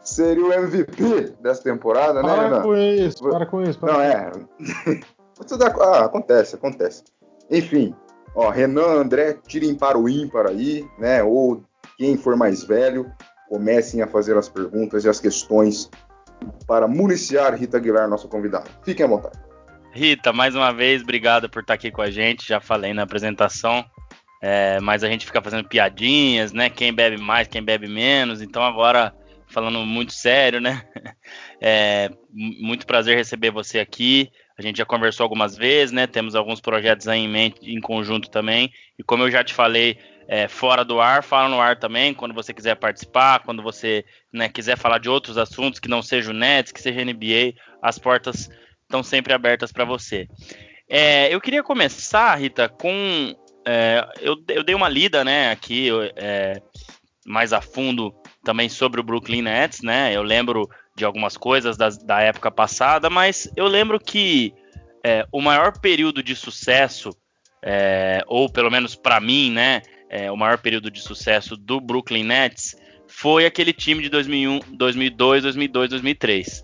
seria 0.01 0.45
o 0.45 0.53
MVP 0.53 1.33
dessa 1.41 1.63
temporada, 1.63 2.21
para 2.21 2.37
né, 2.37 2.43
Renan? 2.43 2.61
Com 2.61 2.77
isso, 2.77 3.29
para 3.29 3.45
com 3.45 3.61
isso, 3.61 3.77
para 3.77 3.91
Não, 3.91 4.01
é. 4.01 4.31
ah, 5.81 6.05
acontece, 6.05 6.55
acontece. 6.55 7.03
Enfim, 7.51 7.93
ó, 8.35 8.49
Renan, 8.49 9.01
André, 9.01 9.37
tirem 9.47 9.75
para 9.75 9.97
o 9.97 10.09
ímpar 10.09 10.47
aí, 10.47 10.85
né? 10.97 11.23
Ou 11.23 11.63
quem 11.97 12.17
for 12.17 12.35
mais 12.35 12.63
velho, 12.63 13.11
comecem 13.47 14.01
a 14.01 14.07
fazer 14.07 14.37
as 14.37 14.49
perguntas 14.49 15.05
e 15.05 15.09
as 15.09 15.19
questões 15.19 15.89
para 16.67 16.87
municiar 16.87 17.53
Rita 17.55 17.77
Aguilar, 17.77 18.09
nossa 18.09 18.27
convidada. 18.27 18.69
Fiquem 18.83 19.05
à 19.05 19.09
vontade. 19.09 19.39
Rita, 19.91 20.33
mais 20.33 20.55
uma 20.55 20.73
vez, 20.73 21.03
obrigado 21.03 21.47
por 21.49 21.61
estar 21.61 21.75
aqui 21.75 21.91
com 21.91 22.01
a 22.01 22.09
gente. 22.09 22.47
Já 22.47 22.59
falei 22.59 22.93
na 22.93 23.03
apresentação, 23.03 23.85
é, 24.41 24.79
mas 24.79 25.03
a 25.03 25.07
gente 25.07 25.25
fica 25.25 25.41
fazendo 25.41 25.67
piadinhas, 25.67 26.51
né? 26.51 26.69
Quem 26.69 26.91
bebe 26.91 27.17
mais, 27.17 27.47
quem 27.47 27.63
bebe 27.63 27.87
menos. 27.87 28.41
Então 28.41 28.63
agora, 28.63 29.13
falando 29.47 29.85
muito 29.85 30.13
sério, 30.13 30.59
né? 30.59 30.83
É, 31.65 32.11
muito 32.33 32.85
prazer 32.85 33.15
receber 33.15 33.49
você 33.49 33.79
aqui. 33.79 34.29
A 34.57 34.61
gente 34.61 34.77
já 34.77 34.85
conversou 34.85 35.23
algumas 35.23 35.57
vezes, 35.57 35.91
né? 35.91 36.05
Temos 36.05 36.35
alguns 36.35 36.61
projetos 36.61 37.07
aí 37.07 37.19
em 37.19 37.27
mente, 37.27 37.59
em 37.63 37.81
conjunto 37.81 38.29
também. 38.29 38.71
E 38.97 39.03
como 39.03 39.23
eu 39.23 39.31
já 39.31 39.43
te 39.43 39.53
falei, 39.53 39.97
é, 40.27 40.47
fora 40.47 40.85
do 40.85 41.01
ar, 41.01 41.23
fala 41.23 41.49
no 41.49 41.59
ar 41.59 41.77
também, 41.77 42.13
quando 42.13 42.33
você 42.33 42.53
quiser 42.53 42.75
participar, 42.75 43.39
quando 43.39 43.61
você 43.61 44.05
né, 44.31 44.49
quiser 44.49 44.77
falar 44.77 44.99
de 44.99 45.09
outros 45.09 45.37
assuntos 45.37 45.79
que 45.79 45.89
não 45.89 46.01
seja 46.01 46.31
o 46.31 46.33
Nets, 46.33 46.71
que 46.71 46.81
seja 46.81 47.03
NBA, 47.03 47.53
as 47.81 47.97
portas 47.97 48.49
estão 48.83 49.03
sempre 49.03 49.33
abertas 49.33 49.71
para 49.71 49.85
você. 49.85 50.27
É, 50.87 51.33
eu 51.33 51.41
queria 51.41 51.63
começar, 51.63 52.35
Rita, 52.35 52.69
com. 52.69 53.35
É, 53.65 54.05
eu, 54.21 54.35
eu, 54.49 54.63
dei 54.63 54.75
uma 54.75 54.89
lida, 54.89 55.23
né, 55.23 55.51
aqui 55.51 55.89
é, 56.15 56.61
mais 57.25 57.53
a 57.53 57.61
fundo 57.61 58.13
também 58.43 58.67
sobre 58.67 58.99
o 58.99 59.03
Brooklyn 59.03 59.41
Nets, 59.41 59.81
né? 59.81 60.13
Eu 60.13 60.21
lembro 60.21 60.69
de 60.95 61.05
algumas 61.05 61.37
coisas 61.37 61.77
das, 61.77 61.97
da 61.97 62.21
época 62.21 62.51
passada, 62.51 63.09
mas 63.09 63.49
eu 63.55 63.67
lembro 63.67 63.99
que 63.99 64.53
é, 65.03 65.25
o 65.31 65.41
maior 65.41 65.79
período 65.79 66.21
de 66.21 66.35
sucesso, 66.35 67.09
é, 67.61 68.23
ou 68.27 68.49
pelo 68.49 68.69
menos 68.69 68.95
para 68.95 69.19
mim, 69.19 69.51
né, 69.51 69.81
é, 70.09 70.31
o 70.31 70.37
maior 70.37 70.57
período 70.59 70.91
de 70.91 71.01
sucesso 71.01 71.57
do 71.57 71.81
Brooklyn 71.81 72.23
Nets 72.23 72.75
foi 73.07 73.45
aquele 73.45 73.73
time 73.73 74.03
de 74.03 74.09
2001, 74.09 74.59
2002, 74.77 75.43
2002, 75.43 75.89
2003 75.89 76.63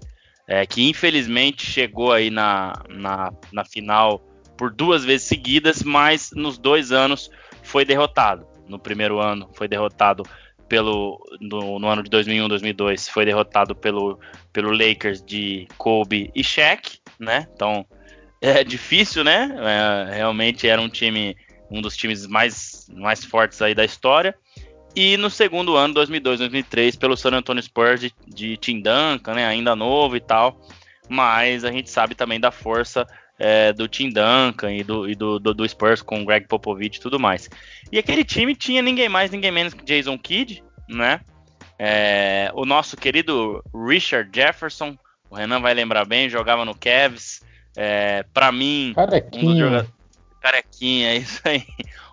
é, 0.49 0.65
que 0.65 0.89
infelizmente 0.89 1.63
chegou 1.63 2.11
aí 2.11 2.31
na, 2.31 2.73
na, 2.89 3.31
na 3.53 3.63
final 3.63 4.19
por 4.57 4.73
duas 4.73 5.05
vezes 5.05 5.27
seguidas, 5.27 5.83
mas 5.83 6.31
nos 6.33 6.57
dois 6.57 6.91
anos 6.91 7.29
foi 7.61 7.85
derrotado. 7.85 8.47
No 8.67 8.79
primeiro 8.79 9.19
ano 9.19 9.47
foi 9.53 9.67
derrotado 9.67 10.23
pelo 10.69 11.19
no, 11.41 11.79
no, 11.79 11.87
ano 11.89 12.03
de 12.03 12.09
2001, 12.09 12.47
2002 12.47 13.09
foi 13.09 13.25
derrotado 13.25 13.75
pelo, 13.75 14.19
pelo 14.53 14.71
Lakers 14.71 15.21
de 15.21 15.67
Kobe 15.77 16.31
e 16.35 16.43
Shaq, 16.43 16.99
né? 17.19 17.47
Então 17.53 17.85
é 18.39 18.63
difícil, 18.63 19.23
né? 19.23 19.49
É, 19.57 20.15
realmente 20.15 20.67
era 20.67 20.79
um 20.79 20.87
time, 20.87 21.35
um 21.69 21.81
dos 21.81 21.97
times 21.97 22.27
mais, 22.27 22.87
mais 22.93 23.25
fortes 23.25 23.61
aí 23.61 23.73
da 23.73 23.83
história. 23.83 24.35
E 24.95 25.17
no 25.17 25.29
segundo 25.29 25.75
ano, 25.75 25.93
2002, 25.95 26.39
2003, 26.39 26.95
pelo 26.95 27.17
San 27.17 27.31
Antonio 27.31 27.61
Spurs 27.61 28.01
de, 28.01 28.13
de 28.27 28.57
Tim 28.57 28.81
Duncan, 28.81 29.33
né, 29.33 29.45
ainda 29.45 29.75
novo 29.75 30.15
e 30.15 30.19
tal. 30.19 30.59
Mas 31.07 31.63
a 31.63 31.71
gente 31.71 31.89
sabe 31.89 32.15
também 32.15 32.39
da 32.39 32.51
força 32.51 33.07
é, 33.39 33.71
do 33.73 33.87
Tim 33.87 34.09
Duncan 34.09 34.73
e, 34.73 34.83
do, 34.83 35.09
e 35.09 35.15
do, 35.15 35.39
do, 35.39 35.53
do, 35.53 35.67
Spurs 35.67 36.01
com 36.01 36.21
o 36.21 36.25
Greg 36.25 36.47
Popovich 36.47 36.97
e 36.97 37.01
tudo 37.01 37.19
mais. 37.19 37.49
E 37.91 37.97
aquele 37.97 38.23
time 38.23 38.53
tinha 38.53 38.81
ninguém 38.81 39.07
mais, 39.07 39.31
ninguém 39.31 39.51
menos 39.51 39.73
que 39.73 39.83
Jason 39.83 40.17
Kidd, 40.17 40.61
né? 40.87 41.21
É, 41.77 42.51
o 42.53 42.65
nosso 42.65 42.97
querido 42.97 43.63
Richard 43.73 44.29
Jefferson, 44.33 44.97
o 45.29 45.35
Renan 45.35 45.61
vai 45.61 45.73
lembrar 45.73 46.05
bem, 46.05 46.29
jogava 46.29 46.65
no 46.65 46.75
Cavs. 46.75 47.41
É, 47.77 48.25
para 48.33 48.51
mim, 48.51 48.91
Carequinha. 48.93 49.41
um 49.41 49.47
dos 49.47 49.57
jogadores. 49.57 49.89
Carequinha, 50.41 51.15
isso 51.17 51.41
aí 51.45 51.63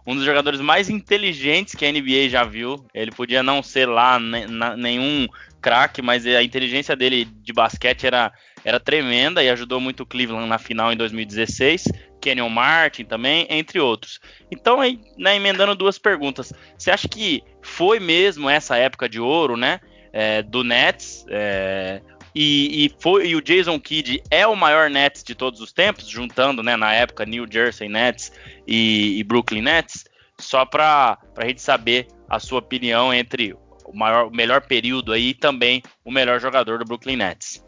um 0.07 0.15
dos 0.15 0.25
jogadores 0.25 0.61
mais 0.61 0.89
inteligentes 0.89 1.75
que 1.75 1.85
a 1.85 1.91
NBA 1.91 2.29
já 2.29 2.45
viu. 2.45 2.87
Ele 2.95 3.11
podia 3.11 3.43
não 3.43 3.63
ser 3.63 3.87
lá 3.89 4.19
nenhum 4.21 5.27
craque, 5.61 6.01
mas 6.01 6.25
a 6.25 6.43
inteligência 6.43 6.95
dele 6.95 7.25
de 7.25 7.53
basquete 7.53 8.07
era, 8.07 8.33
era 8.65 8.81
tremenda 8.81 9.43
e 9.43 9.49
ajudou 9.51 9.81
muito 9.81 10.03
o 10.03 10.07
Cleveland 10.07 10.49
na 10.49 10.59
final 10.59 10.93
em 10.93 10.97
2016. 10.97 11.85
Kenyon 12.21 12.49
Martin 12.49 13.05
também, 13.05 13.47
entre 13.49 13.79
outros. 13.79 14.21
Então, 14.51 14.81
aí, 14.81 14.99
né, 15.17 15.37
emendando 15.37 15.75
duas 15.75 15.99
perguntas. 15.99 16.53
Você 16.77 16.91
acha 16.91 17.07
que 17.09 17.43
foi 17.63 18.01
mesmo 18.01 18.51
essa 18.51 18.77
época 18.77 19.09
de 19.09 19.21
ouro, 19.21 19.57
né? 19.57 19.81
É, 20.13 20.43
do 20.43 20.65
Nets, 20.65 21.27
é, 21.29 22.01
e, 22.39 22.85
e, 22.85 22.95
foi, 23.01 23.29
e 23.29 23.35
o 23.35 23.41
Jason 23.41 23.81
Kidd 23.81 24.23
é 24.31 24.47
o 24.47 24.55
maior 24.55 24.91
Nets 24.91 25.25
de 25.25 25.35
todos 25.35 25.59
os 25.59 25.73
tempos, 25.73 26.07
juntando, 26.07 26.63
né, 26.63 26.77
na 26.77 26.93
época, 26.93 27.25
New 27.25 27.47
Jersey 27.51 27.89
Nets 27.89 28.31
e, 28.67 29.19
e 29.19 29.25
Brooklyn 29.25 29.63
Nets, 29.63 30.05
só 30.39 30.67
para 30.67 31.19
a 31.35 31.47
gente 31.47 31.63
saber 31.63 32.09
a 32.29 32.39
sua 32.39 32.59
opinião 32.59 33.13
entre 33.13 33.55
o, 33.87 33.97
maior, 33.97 34.27
o 34.27 34.31
melhor 34.31 34.61
período 34.61 35.13
aí 35.13 35.29
e 35.29 35.35
também 35.35 35.83
o 36.05 36.11
melhor 36.11 36.39
jogador 36.39 36.79
do 36.79 36.85
Brooklyn 36.85 37.17
Nets. 37.17 37.65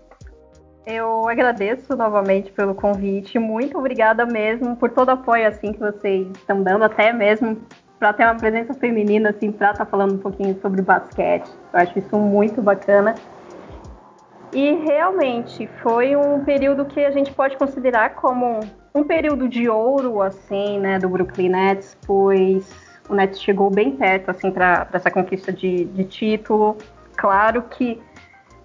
Eu 0.90 1.28
agradeço 1.28 1.94
novamente 1.94 2.50
pelo 2.50 2.74
convite, 2.74 3.38
muito 3.38 3.76
obrigada 3.76 4.24
mesmo 4.24 4.74
por 4.74 4.88
todo 4.90 5.08
o 5.08 5.10
apoio 5.10 5.46
assim 5.46 5.70
que 5.70 5.78
vocês 5.78 6.26
estão 6.28 6.62
dando, 6.62 6.82
até 6.82 7.12
mesmo 7.12 7.58
para 7.98 8.14
ter 8.14 8.24
uma 8.24 8.36
presença 8.36 8.72
feminina 8.72 9.28
assim 9.28 9.52
para 9.52 9.72
estar 9.72 9.84
tá 9.84 9.90
falando 9.90 10.14
um 10.14 10.18
pouquinho 10.18 10.58
sobre 10.62 10.80
basquete. 10.80 11.50
Eu 11.74 11.80
acho 11.80 11.98
isso 11.98 12.16
muito 12.16 12.62
bacana. 12.62 13.14
E 14.50 14.76
realmente 14.76 15.68
foi 15.82 16.16
um 16.16 16.42
período 16.42 16.86
que 16.86 17.04
a 17.04 17.10
gente 17.10 17.32
pode 17.32 17.58
considerar 17.58 18.14
como 18.14 18.60
um 18.94 19.04
período 19.04 19.46
de 19.46 19.68
ouro, 19.68 20.22
assim, 20.22 20.78
né, 20.80 20.98
do 20.98 21.06
Brooklyn 21.06 21.50
Nets, 21.50 21.98
pois 22.06 22.66
o 23.10 23.14
Nets 23.14 23.42
chegou 23.42 23.68
bem 23.70 23.90
perto, 23.90 24.30
assim, 24.30 24.50
para 24.50 24.88
essa 24.90 25.10
conquista 25.10 25.52
de, 25.52 25.84
de, 25.84 26.04
título. 26.04 26.78
Claro 27.14 27.62
que 27.62 28.00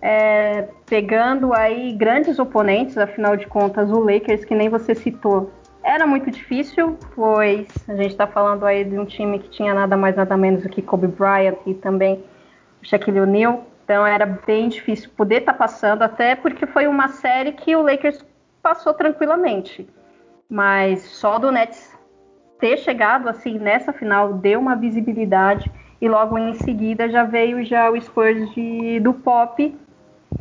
é, 0.05 0.67
pegando 0.85 1.53
aí 1.53 1.93
grandes 1.93 2.37
oponentes, 2.37 2.97
afinal 2.97 3.37
de 3.37 3.47
contas, 3.47 3.89
o 3.89 3.99
Lakers, 3.99 4.43
que 4.43 4.53
nem 4.53 4.67
você 4.67 4.93
citou, 4.93 5.49
era 5.81 6.05
muito 6.05 6.29
difícil, 6.29 6.97
pois 7.15 7.67
a 7.87 7.95
gente 7.95 8.11
está 8.11 8.27
falando 8.27 8.65
aí 8.65 8.83
de 8.83 8.99
um 8.99 9.05
time 9.05 9.39
que 9.39 9.49
tinha 9.49 9.73
nada 9.73 9.95
mais 9.95 10.13
nada 10.17 10.35
menos 10.35 10.63
do 10.63 10.67
que 10.67 10.81
Kobe 10.81 11.07
Bryant 11.07 11.55
e 11.65 11.73
também 11.73 12.21
Shaquille 12.81 13.21
O'Neal. 13.21 13.65
Então 13.85 14.05
era 14.05 14.25
bem 14.25 14.67
difícil 14.67 15.09
poder 15.15 15.39
estar 15.39 15.53
tá 15.53 15.57
passando, 15.57 16.01
até 16.01 16.35
porque 16.35 16.65
foi 16.65 16.85
uma 16.85 17.07
série 17.07 17.53
que 17.53 17.73
o 17.73 17.81
Lakers 17.81 18.25
passou 18.61 18.93
tranquilamente. 18.93 19.87
Mas 20.49 21.01
só 21.01 21.39
do 21.39 21.49
Nets 21.49 21.97
ter 22.59 22.75
chegado 22.77 23.29
assim 23.29 23.57
nessa 23.57 23.93
final 23.93 24.33
deu 24.33 24.59
uma 24.59 24.75
visibilidade 24.75 25.71
e 26.01 26.09
logo 26.09 26.37
em 26.37 26.53
seguida 26.55 27.07
já 27.09 27.23
veio 27.23 27.63
já 27.63 27.89
o 27.89 27.99
Spurs 28.01 28.53
de, 28.53 28.99
do 28.99 29.13
Pop, 29.13 29.73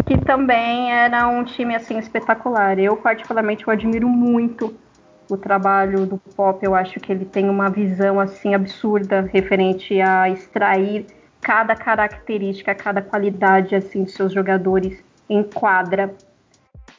que 0.07 0.19
também 0.19 0.93
era 0.93 1.27
um 1.29 1.45
time 1.45 1.75
assim 1.75 1.99
espetacular. 1.99 2.79
Eu 2.79 2.97
particularmente 2.97 3.67
eu 3.67 3.73
admiro 3.73 4.09
muito 4.09 4.75
o 5.31 5.37
trabalho 5.37 6.07
do 6.07 6.19
Pop, 6.19 6.65
eu 6.65 6.75
acho 6.75 7.01
que 7.01 7.11
ele 7.11 7.25
tem 7.25 7.49
uma 7.49 7.71
visão 7.71 8.21
assim 8.21 8.55
absurda 8.55 9.23
referente 9.33 10.01
a 10.01 10.29
extrair 10.29 11.07
cada 11.41 11.75
característica, 11.75 12.75
cada 12.75 13.01
qualidade 13.01 13.75
assim 13.75 14.05
de 14.05 14.13
seus 14.13 14.33
jogadores 14.33 15.03
em 15.29 15.43
quadra. 15.43 16.15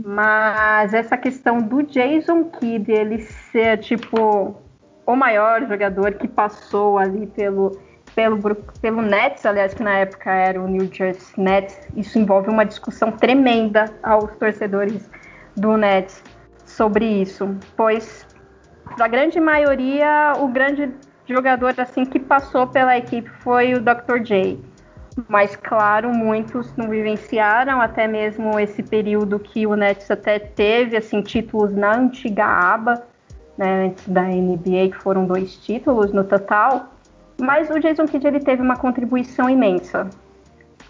Mas 0.04 0.94
essa 0.94 1.16
questão 1.16 1.60
do 1.60 1.84
Jason 1.84 2.46
Kidd, 2.46 2.92
ele 2.92 3.20
ser 3.22 3.78
tipo 3.78 4.56
o 5.06 5.16
maior 5.16 5.68
jogador 5.68 6.14
que 6.14 6.28
passou 6.28 6.98
ali 6.98 7.28
pelo 7.28 7.78
pelo, 8.16 8.56
pelo 8.82 9.02
Nets, 9.02 9.46
aliás, 9.46 9.74
que 9.74 9.84
na 9.84 10.00
época 10.00 10.32
era 10.32 10.62
o 10.62 10.68
New 10.68 10.90
Jersey 10.92 11.44
Nets, 11.44 11.80
isso 11.96 12.18
envolve 12.20 12.50
uma 12.50 12.66
discussão 12.66 13.12
tremenda 13.12 13.86
aos 14.02 14.32
torcedores 14.38 15.10
do 15.56 15.78
Nets 15.78 16.24
sobre 16.66 17.06
isso, 17.06 17.56
pois 17.76 18.26
para 18.96 19.06
a 19.06 19.08
grande 19.08 19.40
maioria 19.40 20.34
o 20.40 20.48
grande 20.48 20.92
jogador 21.26 21.74
assim 21.78 22.06
que 22.06 22.20
passou 22.20 22.68
pela 22.68 22.98
equipe 22.98 23.30
foi 23.42 23.74
o 23.74 23.80
Dr. 23.80 24.20
J. 24.24 24.60
Mas 25.28 25.56
claro, 25.56 26.10
muitos 26.10 26.76
não 26.76 26.90
vivenciaram 26.90 27.80
até 27.80 28.08
mesmo 28.08 28.60
esse 28.60 28.82
período 28.82 29.40
que 29.40 29.68
o 29.68 29.76
Nets 29.76 30.10
até 30.10 30.40
teve 30.40 30.98
assim 30.98 31.22
títulos 31.22 31.74
na 31.74 31.96
antiga 31.96 32.46
aba, 32.46 33.04
né, 33.58 33.86
antes 33.86 34.08
da 34.08 34.24
NBA, 34.24 34.90
que 34.92 34.98
foram 34.98 35.26
dois 35.26 35.56
títulos 35.58 36.12
no 36.12 36.24
total. 36.24 36.93
Mas 37.40 37.70
o 37.70 37.80
Jason 37.80 38.06
Kidd 38.06 38.28
ele 38.28 38.40
teve 38.40 38.62
uma 38.62 38.78
contribuição 38.78 39.50
imensa 39.50 40.10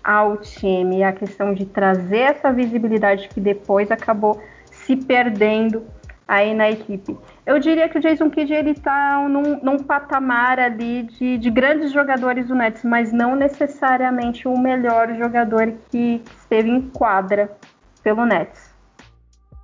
ao 0.03 0.38
time, 0.38 1.03
a 1.03 1.13
questão 1.13 1.53
de 1.53 1.65
trazer 1.65 2.19
essa 2.19 2.51
visibilidade 2.51 3.29
que 3.29 3.39
depois 3.39 3.89
acabou 3.89 4.41
se 4.69 4.95
perdendo 4.97 5.85
aí 6.27 6.53
na 6.53 6.69
equipe. 6.69 7.17
Eu 7.45 7.59
diria 7.59 7.88
que 7.88 7.97
o 7.97 8.01
Jason 8.01 8.29
Kidd 8.29 8.53
ele 8.53 8.71
está 8.71 9.25
num, 9.29 9.59
num, 9.62 9.77
patamar 9.77 10.59
ali 10.59 11.03
de, 11.03 11.38
de, 11.38 11.50
grandes 11.50 11.91
jogadores 11.91 12.47
do 12.47 12.55
Nets, 12.55 12.83
mas 12.83 13.12
não 13.12 13.35
necessariamente 13.35 14.47
o 14.47 14.57
melhor 14.57 15.13
jogador 15.15 15.73
que 15.89 16.21
esteve 16.39 16.69
em 16.69 16.81
quadra 16.81 17.55
pelo 18.01 18.25
Nets. 18.25 18.73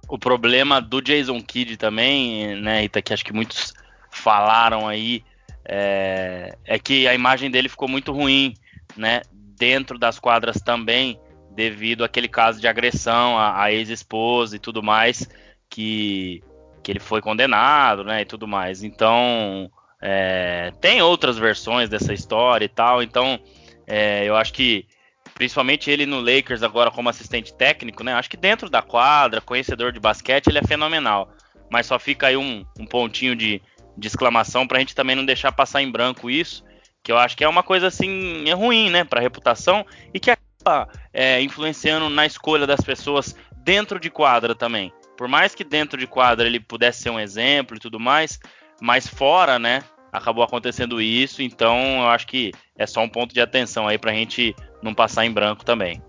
O 0.07 0.17
problema 0.17 0.81
do 0.81 1.01
Jason 1.01 1.41
Kidd 1.41 1.77
também, 1.77 2.59
né, 2.61 2.81
Rita, 2.81 3.01
que 3.01 3.13
acho 3.13 3.23
que 3.23 3.33
muitos 3.33 3.73
falaram 4.09 4.87
aí, 4.87 5.23
é, 5.65 6.57
é 6.65 6.79
que 6.79 7.07
a 7.07 7.13
imagem 7.13 7.49
dele 7.49 7.69
ficou 7.69 7.87
muito 7.87 8.11
ruim, 8.11 8.53
né, 8.95 9.21
dentro 9.31 9.97
das 9.97 10.19
quadras 10.19 10.57
também, 10.57 11.19
devido 11.55 12.03
àquele 12.03 12.27
caso 12.27 12.59
de 12.59 12.67
agressão 12.67 13.37
à, 13.37 13.63
à 13.63 13.71
ex-esposa 13.71 14.55
e 14.55 14.59
tudo 14.59 14.81
mais, 14.81 15.27
que 15.69 16.43
que 16.81 16.91
ele 16.93 16.99
foi 16.99 17.21
condenado, 17.21 18.03
né, 18.03 18.21
e 18.21 18.25
tudo 18.25 18.47
mais. 18.47 18.83
Então, 18.83 19.69
é, 20.01 20.71
tem 20.79 21.01
outras 21.01 21.37
versões 21.37 21.89
dessa 21.89 22.13
história 22.13 22.65
e 22.65 22.69
tal. 22.69 23.03
Então, 23.03 23.39
é, 23.85 24.23
eu 24.25 24.35
acho 24.35 24.53
que 24.53 24.85
principalmente 25.33 25.89
ele 25.89 26.05
no 26.05 26.19
Lakers 26.19 26.63
agora 26.63 26.91
como 26.91 27.09
assistente 27.09 27.53
técnico, 27.53 28.03
né? 28.03 28.13
Acho 28.13 28.29
que 28.29 28.37
dentro 28.37 28.69
da 28.69 28.81
quadra, 28.81 29.41
conhecedor 29.41 29.91
de 29.91 29.99
basquete, 29.99 30.47
ele 30.47 30.59
é 30.59 30.63
fenomenal. 30.63 31.29
Mas 31.69 31.85
só 31.85 31.99
fica 31.99 32.27
aí 32.27 32.37
um, 32.37 32.65
um 32.79 32.85
pontinho 32.85 33.35
de, 33.35 33.61
de 33.99 34.07
exclamação 34.07 34.65
para 34.65 34.77
a 34.77 34.79
gente 34.79 34.95
também 34.95 35.15
não 35.15 35.25
deixar 35.25 35.51
passar 35.51 35.81
em 35.81 35.91
branco 35.91 36.29
isso, 36.29 36.63
que 37.03 37.11
eu 37.11 37.17
acho 37.17 37.35
que 37.35 37.43
é 37.43 37.49
uma 37.49 37.63
coisa 37.63 37.87
assim 37.87 38.47
é 38.47 38.53
ruim, 38.53 38.89
né, 38.89 39.03
para 39.03 39.21
reputação 39.21 39.85
e 40.13 40.19
que 40.19 40.31
acaba 40.31 40.89
é, 41.13 41.41
influenciando 41.41 42.09
na 42.09 42.25
escolha 42.25 42.65
das 42.65 42.81
pessoas 42.81 43.35
dentro 43.63 43.99
de 43.99 44.09
quadra 44.09 44.55
também 44.55 44.91
por 45.19 45.27
mais 45.27 45.53
que 45.53 45.65
dentro 45.65 45.99
de 45.99 46.07
quadra 46.07 46.47
ele 46.47 46.61
pudesse 46.61 47.03
ser 47.03 47.09
um 47.09 47.19
exemplo 47.19 47.75
e 47.75 47.79
tudo 47.79 47.99
mais, 47.99 48.39
mas 48.81 49.05
fora, 49.05 49.59
né, 49.59 49.83
acabou 50.13 50.45
acontecendo 50.45 51.01
isso, 51.01 51.41
então 51.41 51.77
eu 51.99 52.07
acho 52.07 52.25
que 52.25 52.53
é 52.77 52.87
só 52.87 53.01
um 53.01 53.09
ponto 53.09 53.33
de 53.33 53.41
atenção 53.41 53.85
aí 53.85 53.97
pra 53.97 54.13
gente 54.13 54.55
não 54.81 54.93
passar 54.93 55.25
em 55.25 55.31
branco 55.33 55.65
também. 55.65 56.01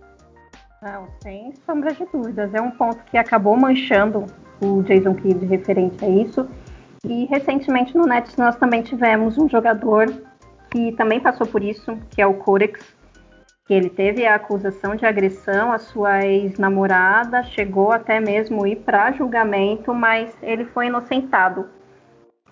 Não, 0.80 1.08
sem 1.24 1.52
sombra 1.66 1.92
de 1.92 2.06
dúvidas. 2.06 2.54
É 2.54 2.60
um 2.60 2.70
ponto 2.70 3.02
que 3.10 3.18
acabou 3.18 3.56
manchando 3.56 4.26
o 4.60 4.80
Jason 4.84 5.14
Kidd 5.16 5.44
referente 5.44 6.04
a 6.04 6.08
isso. 6.08 6.48
E 7.04 7.24
recentemente 7.26 7.96
no 7.96 8.04
Nets 8.04 8.36
nós 8.36 8.56
também 8.56 8.82
tivemos 8.82 9.38
um 9.38 9.48
jogador 9.48 10.12
que 10.70 10.92
também 10.92 11.18
passou 11.18 11.46
por 11.46 11.62
isso, 11.62 11.98
que 12.10 12.20
é 12.20 12.26
o 12.26 12.34
Corex, 12.34 12.94
que 13.66 13.74
ele 13.74 13.88
teve 13.88 14.26
a 14.26 14.34
acusação 14.34 14.94
de 14.94 15.06
agressão 15.06 15.72
à 15.72 15.78
sua 15.78 16.24
ex-namorada, 16.26 17.42
chegou 17.42 17.92
até 17.92 18.20
mesmo 18.20 18.66
ir 18.66 18.76
para 18.76 19.12
julgamento, 19.12 19.94
mas 19.94 20.36
ele 20.42 20.64
foi 20.66 20.86
inocentado. 20.86 21.68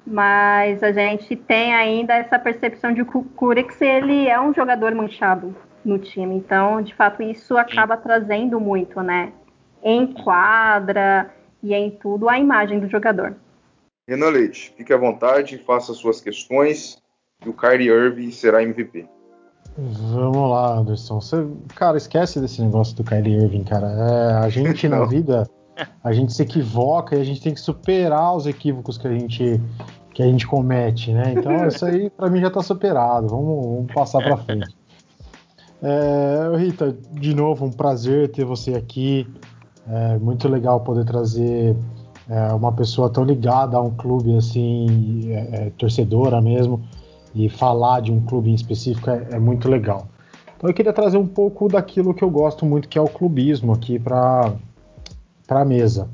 Mas 0.07 0.83
a 0.83 0.91
gente 0.91 1.37
tem 1.37 1.75
ainda 1.75 2.15
essa 2.15 2.39
percepção 2.39 2.93
de 2.95 3.05
que 3.05 3.19
o 3.19 3.23
Kurex 3.23 3.81
ele 3.81 4.27
é 4.27 4.41
um 4.41 4.55
jogador 4.55 4.95
manchado 4.95 5.55
no 5.85 5.99
time. 5.99 6.37
Então, 6.37 6.81
de 6.81 6.95
fato, 6.95 7.23
isso 7.23 7.59
acaba 7.59 7.97
trazendo 7.97 8.59
muito, 8.59 9.03
né? 9.03 9.33
Em 9.83 10.07
quadra 10.07 11.31
e 11.63 11.75
em 11.75 11.91
tudo 11.91 12.29
a 12.29 12.39
imagem 12.39 12.81
do 12.81 12.89
jogador. 12.89 13.37
Renan 14.09 14.31
Leite, 14.31 14.73
fique 14.75 14.91
à 14.91 14.97
vontade, 14.97 15.59
faça 15.59 15.93
suas 15.93 16.19
questões 16.19 16.97
e 17.45 17.49
o 17.51 17.53
Kyrie 17.53 17.91
Irving 17.91 18.31
será 18.31 18.63
MVP. 18.63 19.07
Vamos 19.77 20.51
lá, 20.51 20.79
Anderson. 20.79 21.21
Você, 21.21 21.47
cara, 21.77 21.99
esquece 21.99 22.41
desse 22.41 22.63
negócio 22.63 22.97
do 22.97 23.05
Kyrie 23.05 23.35
Irving, 23.35 23.65
cara. 23.65 23.87
É, 23.87 24.33
a 24.47 24.49
gente 24.49 24.89
na 24.89 25.05
vida, 25.07 25.47
a 26.03 26.13
gente 26.15 26.33
se 26.33 26.43
equivoca 26.43 27.17
e 27.17 27.21
a 27.21 27.25
gente 27.25 27.43
tem 27.43 27.53
que 27.53 27.61
superar 27.61 28.35
os 28.35 28.47
equívocos 28.47 28.97
que 28.97 29.07
a 29.07 29.13
gente 29.13 29.61
que 30.15 30.23
a 30.23 30.27
gente 30.27 30.47
comete, 30.47 31.13
né? 31.13 31.35
Então 31.37 31.53
isso 31.69 31.85
aí 31.85 32.09
para 32.09 32.31
mim 32.31 32.41
já 32.41 32.51
tá 32.51 32.63
superado. 32.63 33.29
Vamos, 33.29 33.67
vamos 33.67 33.93
passar 33.93 34.23
para 34.23 34.39
frente. 34.39 34.75
É, 35.83 36.57
Rita, 36.57 36.97
de 37.13 37.35
novo 37.35 37.67
um 37.67 37.71
prazer 37.71 38.31
ter 38.31 38.47
você 38.47 38.75
aqui. 38.75 39.29
É 39.87 40.19
muito 40.19 40.49
legal 40.49 40.81
poder 40.81 41.05
trazer 41.05 41.77
é, 42.29 42.53
uma 42.53 42.73
pessoa 42.73 43.09
tão 43.09 43.25
ligada 43.25 43.77
a 43.77 43.81
um 43.81 43.91
clube 43.91 44.37
assim, 44.37 45.31
é, 45.33 45.67
é 45.67 45.71
torcedora 45.79 46.41
mesmo 46.41 46.83
e 47.35 47.49
falar 47.49 48.01
de 48.01 48.13
um 48.13 48.21
clube 48.21 48.51
em 48.51 48.55
específico 48.55 49.09
é, 49.09 49.29
é, 49.31 49.39
muito 49.39 49.69
legal. 49.69 50.09
Então 50.57 50.69
eu 50.69 50.75
queria 50.75 50.93
trazer 50.93 51.17
um 51.17 51.27
pouco 51.27 51.69
daquilo 51.69 52.13
que 52.13 52.23
eu 52.23 52.31
gosto 52.31 52.67
muito, 52.67 52.89
que 52.89 52.99
é 52.99 53.01
o 53.01 53.09
clubismo 53.09 53.73
aqui 53.73 53.99
para 53.99 54.53
a 55.49 55.65
mesa. 55.65 56.09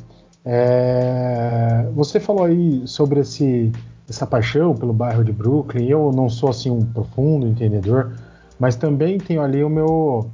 É, 0.44 1.88
você 1.94 2.20
falou 2.20 2.44
aí 2.44 2.87
sobre 2.87 3.20
esse, 3.20 3.72
essa 4.09 4.27
paixão 4.27 4.74
pelo 4.74 4.92
bairro 4.92 5.24
de 5.24 5.33
Brooklyn. 5.33 5.87
Eu 5.87 6.12
não 6.12 6.29
sou 6.29 6.50
assim 6.50 6.70
um 6.70 6.85
profundo 6.85 7.46
entendedor, 7.46 8.12
mas 8.59 8.77
também 8.77 9.18
tenho 9.18 9.42
ali 9.42 9.64
o 9.64 9.70
meu, 9.70 10.31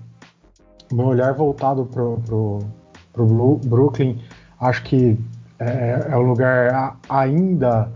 o 0.91 0.95
meu 0.95 1.07
olhar 1.07 1.33
voltado 1.33 1.87
para 1.87 2.03
o 2.03 3.61
Brooklyn. 3.65 4.19
Acho 4.59 4.83
que 4.83 5.17
é, 5.61 6.07
é 6.11 6.17
um 6.17 6.23
lugar 6.23 6.97
ainda 7.09 7.93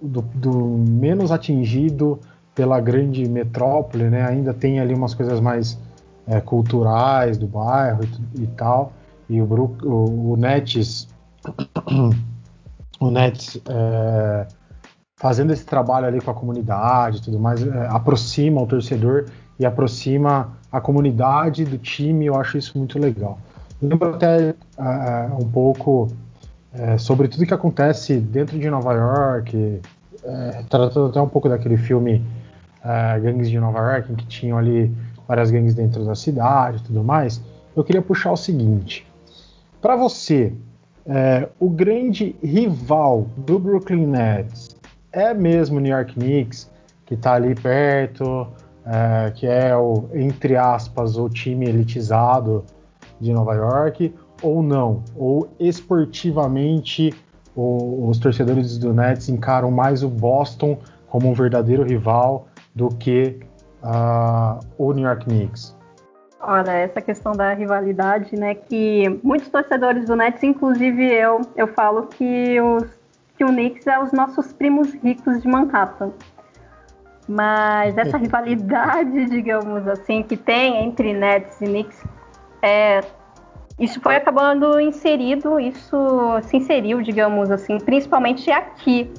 do, 0.00 0.22
do, 0.22 0.52
menos 0.88 1.30
atingido 1.30 2.18
pela 2.54 2.80
grande 2.80 3.28
metrópole, 3.28 4.04
né? 4.04 4.26
Ainda 4.26 4.54
tem 4.54 4.80
ali 4.80 4.94
umas 4.94 5.12
coisas 5.12 5.38
mais 5.38 5.78
é, 6.26 6.40
culturais 6.40 7.36
do 7.36 7.46
bairro 7.46 8.00
e, 8.34 8.42
e, 8.42 8.46
tal. 8.48 8.92
E 9.28 9.40
o, 9.40 9.44
o, 9.44 10.32
o 10.32 10.36
Nets, 10.36 11.08
o 13.00 13.10
Nets 13.10 13.60
é, 13.68 14.46
fazendo 15.16 15.52
esse 15.52 15.66
trabalho 15.66 16.06
ali 16.06 16.20
com 16.20 16.30
a 16.30 16.34
comunidade 16.34 17.20
tudo 17.22 17.38
mais, 17.38 17.66
é, 17.66 17.86
aproxima 17.88 18.62
o 18.62 18.66
torcedor 18.66 19.26
e 19.58 19.66
aproxima 19.66 20.56
a 20.72 20.80
comunidade 20.80 21.64
do 21.66 21.76
time. 21.76 22.26
Eu 22.26 22.36
acho 22.36 22.56
isso 22.56 22.78
muito 22.78 22.98
legal. 22.98 23.38
Lembro 23.82 24.14
até 24.14 24.54
uh, 24.78 25.42
um 25.42 25.48
pouco 25.50 26.08
é, 26.74 26.98
sobre 26.98 27.28
tudo 27.28 27.46
que 27.46 27.54
acontece 27.54 28.18
dentro 28.18 28.58
de 28.58 28.68
Nova 28.68 28.92
York, 28.92 29.80
é, 30.24 30.64
tratando 30.68 31.06
até 31.06 31.20
um 31.20 31.28
pouco 31.28 31.48
daquele 31.48 31.76
filme 31.76 32.24
é, 32.84 33.18
Gangues 33.20 33.48
de 33.48 33.58
Nova 33.58 33.78
York, 33.78 34.12
em 34.12 34.16
que 34.16 34.26
tinham 34.26 34.58
ali 34.58 34.92
várias 35.26 35.50
gangues 35.50 35.74
dentro 35.74 36.04
da 36.04 36.14
cidade 36.14 36.78
e 36.78 36.82
tudo 36.82 37.02
mais, 37.02 37.40
eu 37.74 37.82
queria 37.82 38.02
puxar 38.02 38.32
o 38.32 38.36
seguinte. 38.36 39.06
Para 39.80 39.96
você, 39.96 40.52
é, 41.06 41.48
o 41.60 41.68
grande 41.68 42.36
rival 42.42 43.26
do 43.36 43.58
Brooklyn 43.58 44.06
Nets 44.06 44.76
é 45.12 45.32
mesmo 45.32 45.78
o 45.78 45.80
New 45.80 45.94
York 45.94 46.14
Knicks, 46.14 46.70
que 47.06 47.14
está 47.14 47.34
ali 47.34 47.54
perto, 47.54 48.48
é, 48.86 49.30
que 49.30 49.46
é 49.46 49.76
o, 49.76 50.08
entre 50.12 50.56
aspas, 50.56 51.16
o 51.16 51.28
time 51.28 51.66
elitizado 51.68 52.64
de 53.20 53.32
Nova 53.32 53.54
York, 53.54 54.14
ou 54.42 54.62
não? 54.62 55.02
Ou 55.16 55.48
esportivamente 55.58 57.12
o, 57.54 58.08
os 58.08 58.18
torcedores 58.18 58.78
do 58.78 58.92
Nets 58.92 59.28
encaram 59.28 59.70
mais 59.70 60.02
o 60.02 60.08
Boston 60.08 60.78
como 61.08 61.28
um 61.30 61.34
verdadeiro 61.34 61.82
rival 61.84 62.48
do 62.74 62.88
que 62.88 63.38
uh, 63.82 64.58
o 64.76 64.92
New 64.92 65.04
York 65.04 65.26
Knicks? 65.26 65.76
Olha, 66.40 66.72
essa 66.72 67.00
questão 67.00 67.32
da 67.32 67.54
rivalidade, 67.54 68.36
né, 68.36 68.54
que 68.54 69.20
muitos 69.22 69.48
torcedores 69.48 70.06
do 70.06 70.14
Nets, 70.14 70.42
inclusive 70.42 71.02
eu, 71.02 71.40
eu 71.56 71.68
falo 71.68 72.06
que, 72.08 72.60
os, 72.60 72.84
que 73.38 73.44
o 73.44 73.48
Knicks 73.48 73.86
é 73.86 73.98
os 73.98 74.12
nossos 74.12 74.52
primos 74.52 74.92
ricos 74.92 75.40
de 75.40 75.48
Manhattan. 75.48 76.12
Mas 77.26 77.96
essa 77.96 78.18
rivalidade, 78.18 79.24
digamos 79.26 79.88
assim, 79.88 80.22
que 80.22 80.36
tem 80.36 80.84
entre 80.84 81.14
Nets 81.14 81.58
e 81.62 81.64
Knicks, 81.64 82.04
é, 82.60 83.00
isso 83.78 84.00
foi 84.00 84.16
acabando 84.16 84.78
inserido, 84.80 85.58
isso 85.58 85.96
se 86.42 86.56
inseriu, 86.56 87.02
digamos 87.02 87.50
assim, 87.50 87.78
principalmente 87.78 88.50
aqui, 88.50 89.10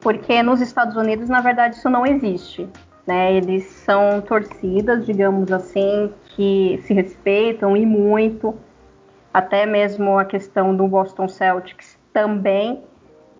porque 0.00 0.42
nos 0.42 0.60
Estados 0.60 0.96
Unidos, 0.96 1.28
na 1.28 1.40
verdade, 1.40 1.76
isso 1.76 1.90
não 1.90 2.06
existe. 2.06 2.68
Né? 3.06 3.34
Eles 3.34 3.64
são 3.64 4.20
torcidas, 4.20 5.04
digamos 5.04 5.50
assim, 5.52 6.12
que 6.24 6.80
se 6.84 6.94
respeitam 6.94 7.76
e 7.76 7.84
muito. 7.84 8.54
Até 9.34 9.66
mesmo 9.66 10.18
a 10.18 10.24
questão 10.24 10.74
do 10.74 10.86
Boston 10.86 11.26
Celtics 11.26 11.98
também, 12.12 12.82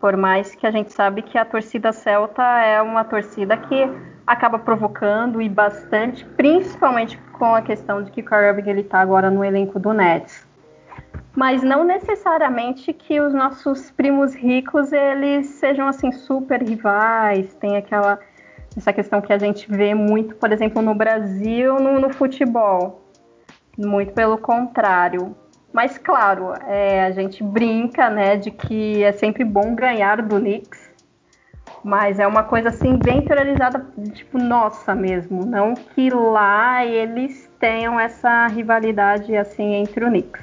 por 0.02 0.16
mais 0.16 0.54
que 0.54 0.66
a 0.66 0.70
gente 0.70 0.92
sabe 0.92 1.22
que 1.22 1.38
a 1.38 1.44
torcida 1.44 1.92
celta 1.92 2.42
é 2.42 2.82
uma 2.82 3.04
torcida 3.04 3.56
que 3.56 3.88
acaba 4.26 4.58
provocando 4.58 5.40
e 5.40 5.48
bastante, 5.48 6.26
principalmente 6.36 7.16
com 7.32 7.54
a 7.54 7.62
questão 7.62 8.02
de 8.02 8.10
que 8.10 8.20
o 8.20 8.24
Kyrie 8.24 8.68
ele 8.68 8.80
está 8.82 9.00
agora 9.00 9.30
no 9.30 9.42
elenco 9.42 9.78
do 9.78 9.94
Nets 9.94 10.46
mas 11.34 11.62
não 11.62 11.82
necessariamente 11.82 12.92
que 12.92 13.20
os 13.20 13.32
nossos 13.32 13.90
primos 13.90 14.34
ricos 14.34 14.92
eles 14.92 15.46
sejam 15.46 15.88
assim 15.88 16.12
super 16.12 16.62
rivais, 16.62 17.54
tem 17.54 17.76
aquela 17.76 18.18
essa 18.76 18.92
questão 18.92 19.20
que 19.20 19.32
a 19.32 19.38
gente 19.38 19.70
vê 19.70 19.94
muito, 19.94 20.34
por 20.36 20.50
exemplo, 20.50 20.80
no 20.80 20.94
Brasil, 20.94 21.78
no, 21.78 22.00
no 22.00 22.10
futebol. 22.10 23.02
Muito 23.76 24.12
pelo 24.12 24.38
contrário. 24.38 25.36
Mas 25.72 25.96
claro, 25.96 26.52
é, 26.66 27.04
a 27.04 27.10
gente 27.12 27.42
brinca, 27.42 28.10
né, 28.10 28.36
de 28.36 28.50
que 28.50 29.02
é 29.02 29.12
sempre 29.12 29.44
bom 29.44 29.74
ganhar 29.74 30.20
do 30.20 30.38
Knicks, 30.38 30.90
mas 31.82 32.20
é 32.20 32.26
uma 32.26 32.42
coisa 32.42 32.68
assim 32.68 32.96
bem 32.96 33.18
interiorizada, 33.18 33.84
tipo 34.12 34.38
nossa 34.38 34.94
mesmo, 34.94 35.44
não 35.46 35.74
que 35.74 36.10
lá 36.10 36.84
eles 36.84 37.50
tenham 37.58 37.98
essa 37.98 38.46
rivalidade 38.48 39.34
assim 39.34 39.74
entre 39.74 40.04
o 40.04 40.08
Knicks. 40.08 40.42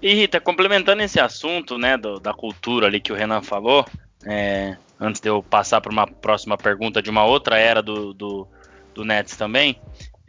E 0.00 0.14
Rita, 0.14 0.40
complementando 0.40 1.02
esse 1.02 1.18
assunto, 1.18 1.78
né, 1.78 1.96
do, 1.96 2.20
da 2.20 2.32
cultura 2.32 2.86
ali 2.86 3.00
que 3.00 3.12
o 3.12 3.16
Renan 3.16 3.42
falou, 3.42 3.84
é, 4.24 4.76
antes 5.00 5.20
de 5.20 5.28
eu 5.28 5.42
passar 5.42 5.80
para 5.80 5.90
uma 5.90 6.06
próxima 6.06 6.56
pergunta 6.56 7.00
de 7.00 7.10
uma 7.10 7.24
outra 7.24 7.58
era 7.58 7.82
do, 7.82 8.12
do, 8.12 8.46
do 8.94 9.04
Nets 9.04 9.36
também, 9.36 9.80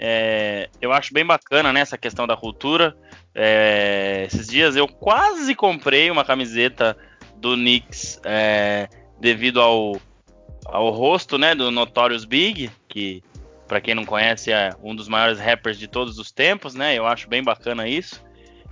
é, 0.01 0.69
eu 0.81 0.93
acho 0.93 1.13
bem 1.13 1.25
bacana 1.25 1.73
né, 1.73 1.81
essa 1.81 1.97
questão 1.97 2.25
da 2.25 2.37
cultura. 2.37 2.95
É, 3.41 4.25
esses 4.27 4.47
dias 4.47 4.75
eu 4.75 4.85
quase 4.85 5.55
comprei 5.55 6.11
uma 6.11 6.25
camiseta 6.25 6.97
do 7.37 7.55
Knicks 7.55 8.19
é, 8.25 8.89
devido 9.17 9.61
ao, 9.61 9.95
ao 10.65 10.89
rosto 10.89 11.37
né, 11.37 11.55
do 11.55 11.71
Notorious 11.71 12.25
Big, 12.25 12.69
que 12.89 13.23
para 13.65 13.79
quem 13.79 13.95
não 13.95 14.03
conhece 14.03 14.51
é 14.51 14.75
um 14.83 14.93
dos 14.93 15.07
maiores 15.07 15.39
rappers 15.39 15.79
de 15.79 15.87
todos 15.87 16.19
os 16.19 16.33
tempos, 16.33 16.75
né? 16.75 16.95
Eu 16.95 17.07
acho 17.07 17.29
bem 17.29 17.41
bacana 17.41 17.87
isso. 17.87 18.21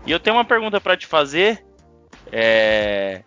E 0.05 0.11
eu 0.11 0.19
tenho 0.19 0.35
uma 0.35 0.43
pergunta 0.43 0.81
para 0.81 0.97
te 0.97 1.07
fazer. 1.07 1.65
É, 2.29 3.23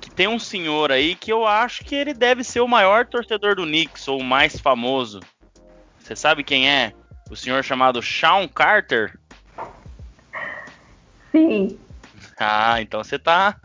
que 0.00 0.10
tem 0.12 0.28
um 0.28 0.38
senhor 0.38 0.92
aí 0.92 1.16
que 1.16 1.32
eu 1.32 1.44
acho 1.44 1.84
que 1.84 1.96
ele 1.96 2.14
deve 2.14 2.44
ser 2.44 2.60
o 2.60 2.68
maior 2.68 3.04
torcedor 3.04 3.56
do 3.56 3.64
Knicks, 3.64 4.06
ou 4.06 4.20
o 4.20 4.24
mais 4.24 4.60
famoso. 4.60 5.18
Você 5.98 6.14
sabe 6.14 6.44
quem 6.44 6.70
é? 6.70 6.92
O 7.28 7.34
senhor 7.34 7.64
chamado 7.64 8.00
Sean 8.00 8.46
Carter? 8.46 9.18
Sim. 11.34 11.78
Ah, 12.38 12.80
então 12.80 13.02
você 13.02 13.18
tá, 13.18 13.56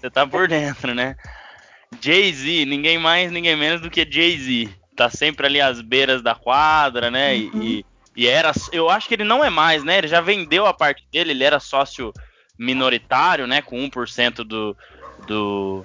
você 0.00 0.10
tá 0.10 0.26
por 0.26 0.48
dentro, 0.48 0.94
né? 0.94 1.14
Jay-Z, 2.00 2.64
ninguém 2.64 2.98
mais, 2.98 3.30
ninguém 3.30 3.56
menos 3.56 3.80
do 3.80 3.90
que 3.90 4.08
Jay-Z. 4.08 4.68
Tá 4.96 5.08
sempre 5.08 5.46
ali 5.46 5.60
às 5.60 5.80
beiras 5.80 6.22
da 6.22 6.34
quadra, 6.34 7.10
né? 7.10 7.34
Uhum. 7.34 7.62
E, 7.62 7.86
e 8.16 8.26
era. 8.26 8.52
Eu 8.72 8.90
acho 8.90 9.06
que 9.06 9.14
ele 9.14 9.24
não 9.24 9.44
é 9.44 9.50
mais, 9.50 9.84
né? 9.84 9.98
Ele 9.98 10.08
já 10.08 10.20
vendeu 10.20 10.66
a 10.66 10.74
parte 10.74 11.04
dele, 11.12 11.30
ele 11.30 11.44
era 11.44 11.60
sócio 11.60 12.12
minoritário, 12.58 13.46
né? 13.46 13.62
Com 13.62 13.76
1% 13.88 14.44
do, 14.44 14.76
do, 15.26 15.84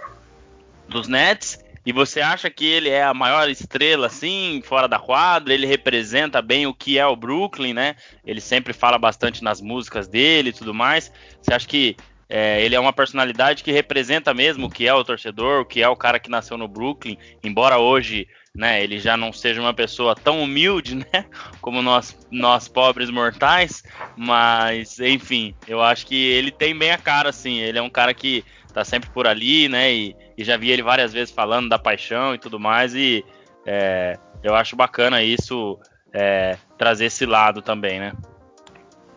dos 0.87 1.07
Nets. 1.07 1.59
E 1.89 1.91
você 1.91 2.21
acha 2.21 2.52
que 2.52 2.67
ele 2.67 2.88
é 2.88 3.02
a 3.02 3.15
maior 3.15 3.49
estrela, 3.49 4.06
assim, 4.06 4.62
fora 4.63 4.88
da 4.88 4.99
quadra? 4.99 5.52
Ele 5.52 5.65
representa 5.65 6.39
bem 6.39 6.67
o 6.67 6.73
que 6.73 6.99
é 6.99 7.08
o 7.08 7.15
Brooklyn, 7.15 7.73
né? 7.73 7.95
Ele 8.23 8.39
sempre 8.39 8.73
fala 8.73 8.99
bastante 8.99 9.43
nas 9.43 9.60
músicas 9.60 10.08
dele 10.08 10.49
e 10.49 10.54
tudo 10.54 10.71
mais. 10.71 11.12
Você 11.41 11.52
acha 11.52 11.67
que 11.67 11.97
é, 12.30 12.63
ele 12.63 12.75
é 12.75 12.80
uma 12.80 12.93
personalidade 12.93 13.63
que 13.63 13.71
representa 13.71 14.36
mesmo 14.36 14.67
o 14.67 14.69
que 14.69 14.88
é 14.88 14.93
o 14.93 15.04
torcedor, 15.04 15.62
o 15.62 15.65
que 15.65 15.82
é 15.82 15.89
o 15.89 15.95
cara 15.95 16.19
que 16.19 16.30
nasceu 16.30 16.60
no 16.60 16.67
Brooklyn, 16.67 17.17
embora 17.43 17.80
hoje 17.80 18.28
né, 18.54 18.84
ele 18.84 18.99
já 18.99 19.17
não 19.17 19.34
seja 19.34 19.60
uma 19.60 19.73
pessoa 19.73 20.15
tão 20.15 20.43
humilde, 20.43 20.93
né, 21.12 21.25
como 21.60 21.82
nós, 21.82 22.15
nós 22.30 22.67
pobres 22.67 23.10
mortais, 23.10 23.84
mas 24.15 24.99
enfim, 24.99 25.56
eu 25.67 25.82
acho 25.82 26.06
que 26.06 26.15
ele 26.15 26.52
tem 26.52 26.78
bem 26.78 26.91
a 26.91 26.99
cara, 26.99 27.30
assim, 27.30 27.60
ele 27.60 27.80
é 27.80 27.82
um 27.82 27.89
cara 27.89 28.13
que 28.13 28.45
tá 28.73 28.84
sempre 28.84 29.10
por 29.10 29.27
ali, 29.27 29.67
né, 29.67 29.91
e, 29.91 30.15
e 30.38 30.43
já 30.43 30.58
vi 30.58 30.69
ele 30.71 30.82
várias 30.82 31.12
vezes 31.13 31.34
falando 31.34 31.69
da 31.69 31.79
paixão 31.79 32.34
e 32.34 32.38
tudo 32.38 32.60
mais, 32.60 32.93
e 32.95 33.23
é, 33.65 34.17
eu 34.43 34.55
acho 34.55 34.75
bacana 34.75 35.21
isso, 35.21 35.79
é, 36.13 36.58
trazer 36.77 37.05
esse 37.05 37.25
lado 37.25 37.62
também, 37.62 37.99
né. 37.99 38.13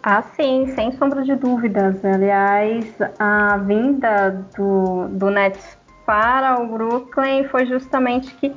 Ah, 0.02 0.20
sim, 0.20 0.66
sem 0.74 0.90
sombra 0.92 1.22
de 1.22 1.36
dúvidas. 1.36 2.04
Aliás, 2.04 2.92
a 3.20 3.56
vinda 3.58 4.30
do, 4.56 5.06
do 5.10 5.30
Nets 5.30 5.78
para 6.04 6.60
o 6.60 6.66
Brooklyn 6.66 7.44
foi 7.44 7.66
justamente 7.66 8.34
que 8.34 8.48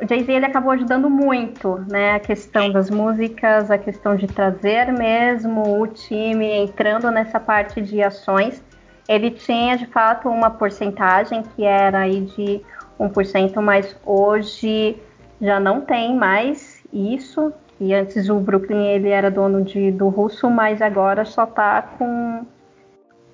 o 0.00 0.06
Jay-Z 0.08 0.32
ele 0.32 0.46
acabou 0.46 0.72
ajudando 0.72 1.08
muito, 1.08 1.78
né? 1.88 2.14
A 2.14 2.20
questão 2.20 2.72
das 2.72 2.90
músicas, 2.90 3.70
a 3.70 3.78
questão 3.78 4.16
de 4.16 4.26
trazer 4.26 4.92
mesmo 4.92 5.80
o 5.80 5.86
time 5.86 6.46
entrando 6.46 7.08
nessa 7.10 7.38
parte 7.38 7.80
de 7.80 8.02
ações. 8.02 8.62
Ele 9.08 9.30
tinha 9.30 9.76
de 9.76 9.86
fato 9.86 10.28
uma 10.28 10.50
porcentagem 10.50 11.42
que 11.42 11.64
era 11.64 12.00
aí 12.00 12.20
de 12.20 12.60
1%, 13.00 13.60
mas 13.62 13.96
hoje 14.04 15.00
já 15.40 15.58
não 15.58 15.80
tem 15.80 16.14
mais 16.14 16.84
isso. 16.92 17.52
E 17.80 17.94
antes 17.94 18.28
o 18.28 18.38
Brooklyn 18.38 18.86
ele 18.86 19.08
era 19.08 19.30
dono 19.30 19.62
de, 19.62 19.90
do 19.90 20.08
russo, 20.08 20.50
mas 20.50 20.82
agora 20.82 21.24
só 21.24 21.46
tá 21.46 21.80
com, 21.80 22.44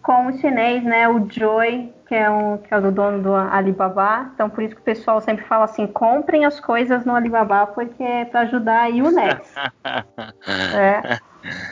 com 0.02 0.26
o 0.26 0.32
chinês, 0.38 0.84
né? 0.84 1.08
O 1.08 1.26
Joy 1.28 1.92
que 2.06 2.14
é, 2.14 2.30
um, 2.30 2.58
que 2.58 2.72
é 2.72 2.76
o 2.76 2.92
dono 2.92 3.22
do 3.22 3.34
Alibaba. 3.34 4.30
Então, 4.34 4.50
por 4.50 4.62
isso 4.62 4.74
que 4.74 4.80
o 4.80 4.84
pessoal 4.84 5.20
sempre 5.20 5.44
fala 5.44 5.64
assim: 5.64 5.86
comprem 5.86 6.44
as 6.44 6.60
coisas 6.60 7.04
no 7.04 7.14
Alibaba, 7.14 7.66
porque 7.68 8.02
é 8.02 8.24
para 8.24 8.40
ajudar 8.40 8.82
aí 8.82 9.02
o 9.02 9.10
Nets. 9.10 9.54
é. 10.76 11.18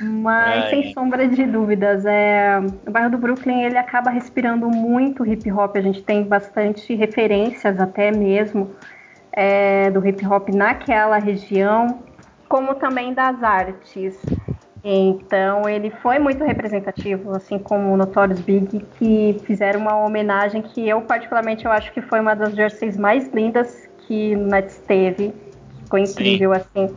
Mas, 0.03 0.69
sem 0.69 0.93
sombra 0.93 1.27
de 1.27 1.47
dúvidas, 1.47 2.05
é, 2.05 2.61
o 2.87 2.91
bairro 2.91 3.11
do 3.11 3.17
Brooklyn 3.17 3.63
ele 3.63 3.79
acaba 3.79 4.11
respirando 4.11 4.69
muito 4.69 5.25
hip 5.25 5.51
hop. 5.51 5.77
A 5.77 5.81
gente 5.81 6.03
tem 6.03 6.25
bastante 6.25 6.95
referências, 6.95 7.81
até 7.81 8.11
mesmo, 8.11 8.71
é, 9.33 9.91
do 9.91 10.07
hip 10.07 10.27
hop 10.27 10.51
naquela 10.51 11.19
região, 11.19 12.03
como 12.49 12.75
também 12.75 13.15
das 13.15 13.43
artes. 13.43 14.21
Então 14.85 15.69
ele 15.69 15.91
foi 16.03 16.19
muito 16.19 16.43
representativo, 16.43 17.35
assim 17.37 17.59
como 17.59 17.93
o 17.93 17.97
Notorious 17.97 18.41
Big, 18.41 18.85
que 18.99 19.41
fizeram 19.45 19.81
uma 19.81 19.97
homenagem 19.97 20.61
que 20.61 20.89
eu 20.89 21.01
particularmente 21.03 21.65
eu 21.65 21.71
acho 21.71 21.93
que 21.93 22.01
foi 22.03 22.19
uma 22.19 22.35
das 22.35 22.55
jerseys 22.55 22.97
mais 22.97 23.29
lindas 23.33 23.89
que 24.07 24.35
o 24.35 24.47
Nets 24.47 24.83
teve. 24.87 25.33
Ficou 25.85 25.99
incrível 25.99 26.53
Sim. 26.55 26.61
assim. 26.61 26.97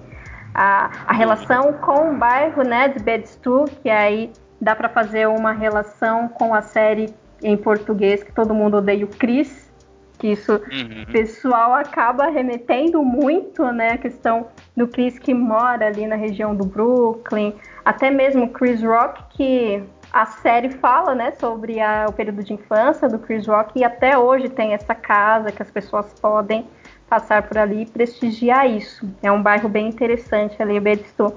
A, 0.53 0.89
a 1.07 1.13
relação 1.13 1.73
com 1.73 2.11
o 2.11 2.17
bairro, 2.17 2.63
né, 2.63 2.87
de 2.87 3.03
Bedstu, 3.03 3.65
que 3.83 3.89
aí 3.89 4.31
dá 4.59 4.73
para 4.73 4.87
fazer 4.87 5.27
uma 5.27 5.51
relação 5.51 6.29
com 6.29 6.55
a 6.55 6.61
série 6.61 7.13
em 7.43 7.57
português 7.57 8.23
que 8.23 8.31
todo 8.31 8.53
mundo 8.53 8.77
odeia 8.77 9.03
o 9.05 9.07
Chris, 9.09 9.71
que 10.17 10.29
isso 10.29 10.53
uhum. 10.53 11.05
pessoal 11.11 11.73
acaba 11.73 12.27
remetendo 12.27 13.03
muito, 13.03 13.63
né, 13.71 13.91
a 13.91 13.97
questão 13.97 14.47
do 14.75 14.87
Chris 14.87 15.17
que 15.17 15.33
mora 15.33 15.87
ali 15.87 16.05
na 16.05 16.15
região 16.15 16.55
do 16.55 16.65
Brooklyn, 16.65 17.53
até 17.83 18.09
mesmo 18.09 18.49
Chris 18.49 18.81
Rock, 18.83 19.23
que 19.29 19.83
a 20.11 20.25
série 20.25 20.69
fala, 20.69 21.13
né, 21.13 21.31
sobre 21.31 21.79
a, 21.79 22.05
o 22.07 22.13
período 22.13 22.43
de 22.43 22.53
infância 22.53 23.07
do 23.07 23.19
Chris 23.19 23.47
Rock 23.47 23.79
e 23.79 23.83
até 23.83 24.17
hoje 24.17 24.49
tem 24.49 24.73
essa 24.73 24.95
casa 24.95 25.51
que 25.51 25.61
as 25.61 25.71
pessoas 25.71 26.13
podem 26.19 26.65
passar 27.09 27.43
por 27.43 27.57
ali 27.57 27.83
e 27.83 27.85
prestigiar 27.85 28.69
isso. 28.69 29.07
É 29.21 29.31
um 29.31 29.41
bairro 29.41 29.69
bem 29.69 29.87
interessante 29.87 30.61
ali, 30.61 30.79
Bedstu. 30.79 31.33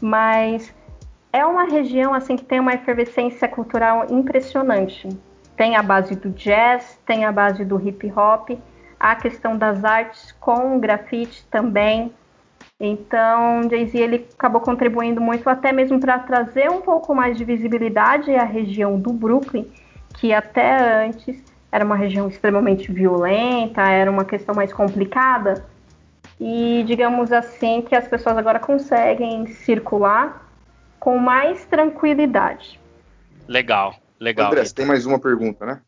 Mas 0.00 0.72
é 1.32 1.44
uma 1.44 1.64
região 1.64 2.14
assim 2.14 2.36
que 2.36 2.44
tem 2.44 2.60
uma 2.60 2.74
efervescência 2.74 3.48
cultural 3.48 4.06
impressionante. 4.10 5.08
Tem 5.56 5.76
a 5.76 5.82
base 5.82 6.14
do 6.14 6.30
jazz, 6.30 7.00
tem 7.04 7.24
a 7.24 7.32
base 7.32 7.64
do 7.64 7.80
hip 7.80 8.12
hop, 8.16 8.50
a 8.98 9.16
questão 9.16 9.56
das 9.56 9.84
artes 9.84 10.32
com 10.32 10.78
grafite 10.78 11.44
também. 11.50 12.12
Então, 12.80 13.68
Jay-Z 13.68 13.98
ele 13.98 14.26
acabou 14.34 14.60
contribuindo 14.60 15.20
muito 15.20 15.48
até 15.50 15.72
mesmo 15.72 15.98
para 15.98 16.18
trazer 16.20 16.70
um 16.70 16.80
pouco 16.80 17.14
mais 17.14 17.36
de 17.36 17.44
visibilidade 17.44 18.34
à 18.34 18.44
região 18.44 18.98
do 18.98 19.12
Brooklyn, 19.12 19.66
que 20.14 20.32
até 20.32 21.04
antes 21.04 21.42
era 21.72 21.84
uma 21.84 21.96
região 21.96 22.28
extremamente 22.28 22.92
violenta, 22.92 23.82
era 23.82 24.10
uma 24.10 24.24
questão 24.24 24.54
mais 24.54 24.72
complicada. 24.72 25.66
E 26.40 26.84
digamos 26.86 27.32
assim 27.32 27.82
que 27.82 27.96
as 27.96 28.06
pessoas 28.06 28.36
agora 28.36 28.60
conseguem 28.60 29.46
circular 29.46 30.48
com 31.00 31.18
mais 31.18 31.64
tranquilidade. 31.64 32.78
Legal, 33.48 33.96
legal. 34.20 34.48
André, 34.48 34.64
você 34.64 34.74
tem 34.74 34.86
mais 34.86 35.04
uma 35.04 35.18
pergunta, 35.18 35.66
né? 35.66 35.80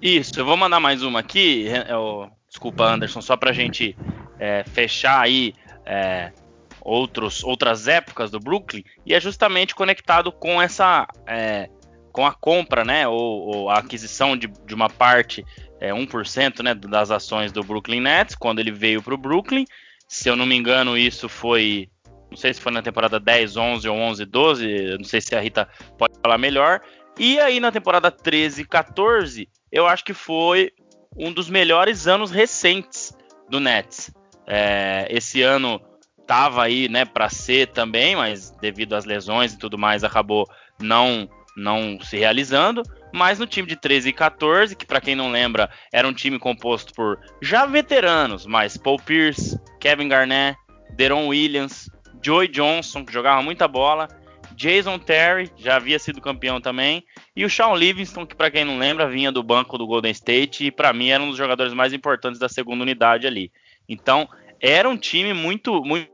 Isso, 0.00 0.38
eu 0.40 0.44
vou 0.44 0.56
mandar 0.56 0.80
mais 0.80 1.02
uma 1.02 1.20
aqui. 1.20 1.66
Eu, 1.88 2.28
desculpa, 2.48 2.84
Anderson, 2.84 3.20
só 3.20 3.36
para 3.36 3.50
a 3.50 3.52
gente 3.52 3.96
é, 4.42 4.64
fechar 4.64 5.20
aí 5.20 5.54
é, 5.86 6.32
outros, 6.80 7.44
outras 7.44 7.86
épocas 7.86 8.28
do 8.28 8.40
Brooklyn, 8.40 8.82
e 9.06 9.14
é 9.14 9.20
justamente 9.20 9.72
conectado 9.72 10.32
com 10.32 10.60
essa. 10.60 11.06
É, 11.24 11.70
com 12.10 12.26
a 12.26 12.32
compra, 12.34 12.84
né, 12.84 13.08
ou, 13.08 13.16
ou 13.16 13.70
a 13.70 13.78
aquisição 13.78 14.36
de, 14.36 14.46
de, 14.46 14.74
uma 14.74 14.90
parte, 14.90 15.42
é, 15.80 15.92
1% 15.92 16.62
né, 16.62 16.74
das 16.74 17.10
ações 17.10 17.50
do 17.50 17.62
Brooklyn 17.62 18.02
Nets, 18.02 18.34
quando 18.34 18.58
ele 18.58 18.70
veio 18.70 19.00
para 19.00 19.14
o 19.14 19.16
Brooklyn. 19.16 19.64
Se 20.06 20.28
eu 20.28 20.36
não 20.36 20.44
me 20.44 20.54
engano, 20.54 20.98
isso 20.98 21.26
foi 21.26 21.88
não 22.30 22.36
sei 22.36 22.52
se 22.52 22.60
foi 22.60 22.70
na 22.70 22.82
temporada 22.82 23.18
10, 23.18 23.56
11 23.56 23.88
ou 23.88 23.96
11, 23.96 24.24
12. 24.26 24.96
Não 24.98 25.04
sei 25.04 25.22
se 25.22 25.34
a 25.34 25.40
Rita 25.40 25.66
pode 25.96 26.12
falar 26.22 26.36
melhor. 26.36 26.82
E 27.18 27.38
aí 27.40 27.60
na 27.60 27.72
temporada 27.72 28.10
13, 28.10 28.66
14, 28.66 29.48
eu 29.70 29.86
acho 29.86 30.04
que 30.04 30.12
foi 30.12 30.70
um 31.16 31.32
dos 31.32 31.48
melhores 31.48 32.06
anos 32.06 32.30
recentes 32.30 33.16
do 33.48 33.58
Nets. 33.58 34.10
É, 34.46 35.06
esse 35.10 35.42
ano 35.42 35.80
tava 36.26 36.62
aí, 36.62 36.88
né, 36.88 37.04
para 37.04 37.28
ser 37.28 37.68
também, 37.68 38.16
mas 38.16 38.50
devido 38.60 38.94
às 38.94 39.04
lesões 39.04 39.52
e 39.52 39.58
tudo 39.58 39.76
mais 39.76 40.04
acabou 40.04 40.48
não 40.80 41.28
não 41.54 41.98
se 42.00 42.16
realizando. 42.16 42.82
Mas 43.12 43.38
no 43.38 43.46
time 43.46 43.68
de 43.68 43.76
13 43.76 44.08
e 44.08 44.12
14, 44.12 44.74
que 44.74 44.86
para 44.86 45.00
quem 45.00 45.14
não 45.14 45.30
lembra, 45.30 45.68
era 45.92 46.08
um 46.08 46.14
time 46.14 46.38
composto 46.38 46.94
por 46.94 47.20
já 47.42 47.66
veteranos, 47.66 48.46
mas 48.46 48.78
Paul 48.78 48.98
Pierce, 48.98 49.60
Kevin 49.78 50.08
Garnett, 50.08 50.58
Deron 50.96 51.26
Williams, 51.26 51.90
Joey 52.24 52.48
Johnson, 52.48 53.04
que 53.04 53.12
jogava 53.12 53.42
muita 53.42 53.68
bola, 53.68 54.08
Jason 54.56 54.98
Terry, 54.98 55.50
já 55.58 55.76
havia 55.76 55.98
sido 55.98 56.20
campeão 56.20 56.60
também, 56.60 57.04
e 57.34 57.44
o 57.44 57.50
Sean 57.50 57.74
Livingston, 57.74 58.26
que 58.26 58.34
para 58.34 58.50
quem 58.50 58.64
não 58.64 58.78
lembra, 58.78 59.08
vinha 59.08 59.32
do 59.32 59.42
banco 59.42 59.76
do 59.76 59.86
Golden 59.86 60.12
State 60.12 60.66
e 60.66 60.70
para 60.70 60.92
mim 60.92 61.08
era 61.08 61.22
um 61.22 61.28
dos 61.28 61.36
jogadores 61.36 61.74
mais 61.74 61.92
importantes 61.92 62.38
da 62.38 62.48
segunda 62.48 62.82
unidade 62.82 63.26
ali. 63.26 63.52
Então, 63.88 64.28
era 64.60 64.88
um 64.88 64.96
time 64.96 65.32
muito 65.32 65.82
muito 65.84 66.12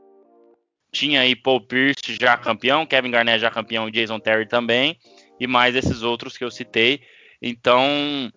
tinha 0.91 1.21
aí 1.21 1.35
Paul 1.35 1.61
Pierce 1.61 2.17
já 2.19 2.35
campeão, 2.37 2.85
Kevin 2.85 3.11
Garnett 3.11 3.39
já 3.39 3.51
campeão 3.51 3.89
Jason 3.89 4.19
Terry 4.19 4.47
também, 4.47 4.97
e 5.39 5.47
mais 5.47 5.75
esses 5.75 6.01
outros 6.01 6.37
que 6.37 6.43
eu 6.43 6.51
citei. 6.51 7.01
Então, 7.41 8.31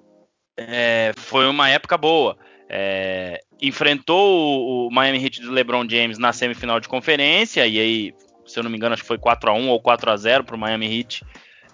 é, 0.57 1.13
foi 1.17 1.47
uma 1.47 1.69
época 1.69 1.97
boa. 1.97 2.37
É, 2.69 3.41
enfrentou 3.61 4.87
o, 4.87 4.91
Miami 4.91 5.23
Heat 5.25 5.43
do 5.43 5.51
LeBron 5.51 5.89
James 5.89 6.19
na 6.19 6.33
semifinal 6.33 6.81
de 6.81 6.89
conferência, 6.89 7.67
e 7.67 7.79
aí, 7.79 8.15
se 8.47 8.59
eu 8.59 8.63
não 8.63 8.71
me 8.71 8.77
engano, 8.77 8.95
acho 8.95 9.03
que 9.03 9.09
foi 9.09 9.19
4 9.19 9.51
a 9.51 9.55
1 9.55 9.69
ou 9.69 9.81
4 9.81 10.11
a 10.11 10.17
0 10.17 10.45
para 10.45 10.57
o 10.57 10.59
Miami 10.59 10.99
Heat 10.99 11.25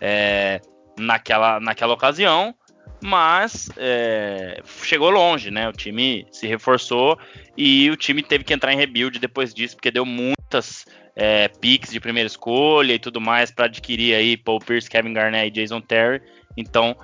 é, 0.01 0.61
naquela, 0.99 1.61
naquela 1.61 1.95
ocasião, 1.95 2.55
mas 3.03 3.71
é, 3.77 4.61
chegou 4.83 5.11
longe, 5.11 5.51
né? 5.51 5.69
O 5.69 5.73
time 5.73 6.27
se 6.31 6.47
reforçou 6.47 7.19
e 7.57 7.91
o 7.91 7.97
time 7.97 8.23
teve 8.23 8.45
que 8.45 8.53
entrar 8.53 8.73
em 8.73 8.77
rebuild 8.77 9.19
depois 9.19 9.55
disso, 9.55 9.77
porque 9.77 9.91
deu 9.91 10.05
muitas 10.05 10.85
é, 11.15 11.49
picks 11.49 11.91
de 11.91 12.01
primeira 12.01 12.27
escolha 12.27 12.93
e 12.93 12.99
tudo 12.99 13.21
mais 13.21 13.51
para 13.51 13.67
adquirir 13.67 14.15
aí 14.15 14.37
Paul 14.37 14.61
Pierce, 14.61 14.89
Kevin 14.89 15.13
Garnett 15.13 15.49
e 15.49 15.51
Jason 15.51 15.81
Terry. 15.81 16.21
Então 16.57 16.97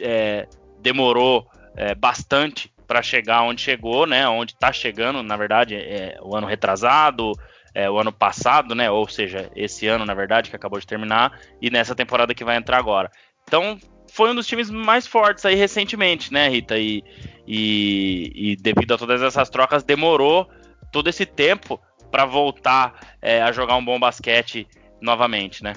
é, 0.00 0.46
demorou 0.80 1.46
é, 1.76 1.94
bastante 1.94 2.72
para 2.86 3.02
chegar 3.02 3.42
onde 3.42 3.60
chegou, 3.60 4.06
né? 4.06 4.26
Onde 4.26 4.54
está 4.54 4.72
chegando, 4.72 5.22
na 5.22 5.36
verdade, 5.36 5.74
é, 5.74 6.18
o 6.22 6.34
ano 6.34 6.46
retrasado, 6.46 7.32
é, 7.74 7.88
o 7.88 7.98
ano 7.98 8.10
passado, 8.10 8.74
né? 8.74 8.90
Ou 8.90 9.06
seja, 9.06 9.50
esse 9.54 9.86
ano, 9.86 10.06
na 10.06 10.14
verdade, 10.14 10.48
que 10.48 10.56
acabou 10.56 10.80
de 10.80 10.86
terminar, 10.86 11.38
e 11.60 11.70
nessa 11.70 11.94
temporada 11.94 12.34
que 12.34 12.44
vai 12.44 12.56
entrar 12.56 12.78
agora. 12.78 13.10
Então, 13.46 13.78
foi 14.10 14.30
um 14.30 14.34
dos 14.34 14.46
times 14.46 14.70
mais 14.70 15.06
fortes 15.06 15.44
aí 15.44 15.54
recentemente, 15.54 16.32
né, 16.32 16.48
Rita? 16.48 16.78
E, 16.78 17.02
e, 17.46 18.52
e 18.52 18.56
devido 18.56 18.94
a 18.94 18.98
todas 18.98 19.22
essas 19.22 19.48
trocas, 19.48 19.82
demorou 19.82 20.48
todo 20.92 21.08
esse 21.08 21.26
tempo 21.26 21.80
para 22.10 22.24
voltar 22.24 23.16
é, 23.20 23.42
a 23.42 23.52
jogar 23.52 23.76
um 23.76 23.84
bom 23.84 23.98
basquete 23.98 24.66
novamente, 25.00 25.62
né? 25.62 25.74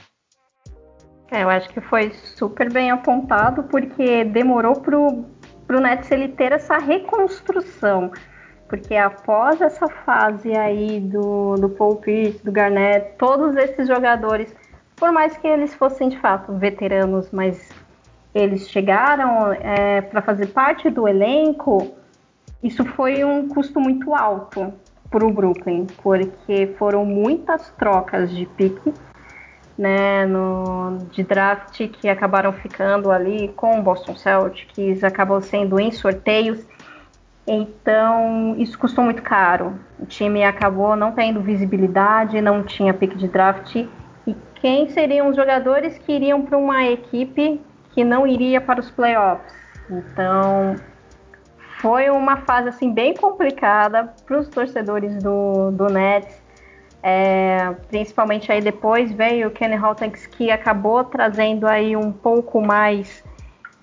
É, 1.31 1.43
eu 1.43 1.49
acho 1.49 1.69
que 1.69 1.79
foi 1.79 2.11
super 2.11 2.71
bem 2.71 2.91
apontado, 2.91 3.63
porque 3.63 4.23
demorou 4.25 4.81
pro 4.81 5.25
para 5.71 5.77
o 5.77 5.81
Nets 5.81 6.11
ele 6.11 6.27
ter 6.27 6.51
essa 6.51 6.77
reconstrução. 6.77 8.11
Porque 8.67 8.93
após 8.93 9.61
essa 9.61 9.87
fase 9.87 10.53
aí 10.53 10.99
do, 10.99 11.55
do 11.55 11.69
Paul 11.69 11.95
Pierce, 11.95 12.43
do 12.43 12.51
Garnett, 12.51 13.15
todos 13.17 13.55
esses 13.55 13.87
jogadores, 13.87 14.53
por 14.97 15.13
mais 15.13 15.37
que 15.37 15.47
eles 15.47 15.73
fossem 15.73 16.09
de 16.09 16.19
fato 16.19 16.53
veteranos, 16.57 17.31
mas 17.31 17.69
eles 18.33 18.69
chegaram 18.69 19.51
é, 19.53 20.01
para 20.01 20.21
fazer 20.21 20.47
parte 20.47 20.89
do 20.89 21.07
elenco, 21.07 21.91
isso 22.63 22.85
foi 22.85 23.23
um 23.23 23.47
custo 23.47 23.79
muito 23.79 24.13
alto 24.13 24.73
para 25.09 25.25
o 25.25 25.31
Brooklyn, 25.31 25.87
porque 26.01 26.73
foram 26.77 27.03
muitas 27.05 27.69
trocas 27.71 28.31
de 28.31 28.45
pique 28.45 28.93
né, 29.77 30.25
no, 30.25 30.99
de 31.11 31.23
draft 31.23 31.87
que 31.87 32.07
acabaram 32.07 32.53
ficando 32.53 33.11
ali 33.11 33.49
com 33.55 33.79
o 33.79 33.81
Boston 33.81 34.15
Celtics, 34.15 35.03
acabou 35.03 35.41
sendo 35.41 35.79
em 35.79 35.91
sorteios. 35.91 36.63
Então, 37.47 38.55
isso 38.57 38.77
custou 38.77 39.03
muito 39.03 39.23
caro. 39.23 39.73
O 39.99 40.05
time 40.05 40.43
acabou 40.43 40.95
não 40.95 41.11
tendo 41.11 41.41
visibilidade, 41.41 42.39
não 42.39 42.63
tinha 42.63 42.93
pick 42.93 43.15
de 43.15 43.27
draft. 43.27 43.75
E 44.27 44.35
quem 44.55 44.87
seriam 44.89 45.29
os 45.29 45.35
jogadores 45.35 45.97
que 45.97 46.13
iriam 46.13 46.43
para 46.43 46.57
uma 46.57 46.85
equipe 46.85 47.59
que 47.91 48.03
não 48.03 48.25
iria 48.25 48.59
para 48.61 48.79
os 48.79 48.89
playoffs? 48.89 49.53
Então, 49.89 50.75
foi 51.81 52.09
uma 52.09 52.37
fase 52.37 52.69
assim 52.69 52.93
bem 52.93 53.13
complicada 53.13 54.13
para 54.25 54.39
os 54.39 54.47
torcedores 54.47 55.21
do, 55.21 55.71
do 55.71 55.87
Nets 55.87 56.41
é, 57.03 57.73
principalmente 57.87 58.51
aí 58.51 58.61
depois 58.61 59.11
veio 59.11 59.47
o 59.47 59.51
Kenny 59.51 59.75
Hawkins 59.75 60.27
que 60.27 60.51
acabou 60.51 61.03
trazendo 61.03 61.65
aí 61.67 61.95
um 61.95 62.11
pouco 62.11 62.61
mais 62.61 63.23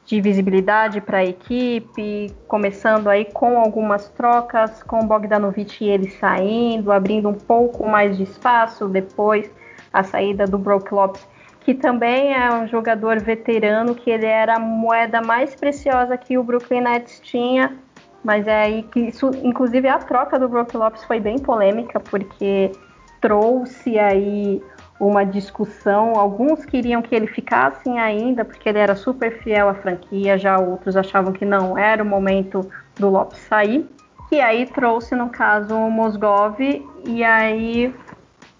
de 0.06 0.20
visibilidade 0.20 1.00
para 1.00 1.18
a 1.18 1.24
equipe, 1.24 2.34
começando 2.46 3.08
aí 3.08 3.26
com 3.26 3.58
algumas 3.58 4.08
trocas, 4.08 4.82
com 4.84 5.06
Bogdanovich 5.06 5.84
e 5.84 5.88
ele 5.88 6.10
saindo, 6.12 6.92
abrindo 6.92 7.28
um 7.28 7.34
pouco 7.34 7.86
mais 7.86 8.16
de 8.16 8.22
espaço, 8.22 8.88
depois 8.88 9.50
a 9.92 10.02
saída 10.02 10.46
do 10.46 10.56
Brook 10.56 10.94
Lopes, 10.94 11.26
que 11.68 11.74
também 11.74 12.32
é 12.32 12.50
um 12.50 12.66
jogador 12.66 13.20
veterano, 13.20 13.94
que 13.94 14.08
ele 14.08 14.24
era 14.24 14.56
a 14.56 14.58
moeda 14.58 15.20
mais 15.20 15.54
preciosa 15.54 16.16
que 16.16 16.38
o 16.38 16.42
Brooklyn 16.42 16.80
Nets 16.80 17.20
tinha, 17.20 17.76
mas 18.24 18.46
é 18.46 18.62
aí 18.62 18.82
que 18.84 19.00
isso, 19.00 19.30
inclusive 19.42 19.86
a 19.86 19.98
troca 19.98 20.38
do 20.38 20.48
Brook 20.48 20.74
Lopes 20.74 21.04
foi 21.04 21.20
bem 21.20 21.38
polêmica, 21.38 22.00
porque 22.00 22.72
trouxe 23.20 23.98
aí 23.98 24.62
uma 24.98 25.26
discussão. 25.26 26.14
Alguns 26.18 26.64
queriam 26.64 27.02
que 27.02 27.14
ele 27.14 27.26
ficasse 27.26 27.86
ainda, 27.90 28.46
porque 28.46 28.66
ele 28.66 28.78
era 28.78 28.96
super 28.96 29.30
fiel 29.42 29.68
à 29.68 29.74
franquia, 29.74 30.38
já 30.38 30.58
outros 30.58 30.96
achavam 30.96 31.34
que 31.34 31.44
não 31.44 31.76
era 31.76 32.02
o 32.02 32.06
momento 32.06 32.66
do 32.98 33.10
Lopes 33.10 33.40
sair. 33.40 33.86
E 34.32 34.40
aí 34.40 34.64
trouxe, 34.64 35.14
no 35.14 35.28
caso, 35.28 35.76
o 35.76 35.90
Mosgov 35.90 36.58
e 37.04 37.22
aí 37.22 37.94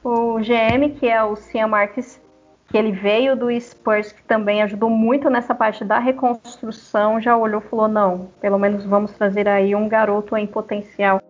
o 0.05 0.39
GM, 0.41 0.91
que 0.99 1.09
é 1.09 1.25
o 1.25 1.37
Cian 1.37 1.69
Marques, 1.69 2.21
que 2.69 2.77
ele 2.77 2.93
veio 2.93 3.35
do 3.35 3.51
Spurs, 3.59 4.13
que 4.13 4.23
também 4.23 4.63
ajudou 4.63 4.91
muito 4.91 5.31
nessa 5.31 5.55
parte 5.55 5.85
da 5.85 5.99
reconstrução, 5.99 7.21
já 7.21 7.37
olhou 7.37 7.61
e 7.61 7.69
falou: 7.69 7.89
não, 7.89 8.29
pelo 8.41 8.59
menos 8.59 8.85
vamos 8.85 9.13
trazer 9.13 9.49
aí 9.49 9.75
um 9.75 9.89
garoto 9.89 10.37
em 10.37 10.47
potencial. 10.47 11.21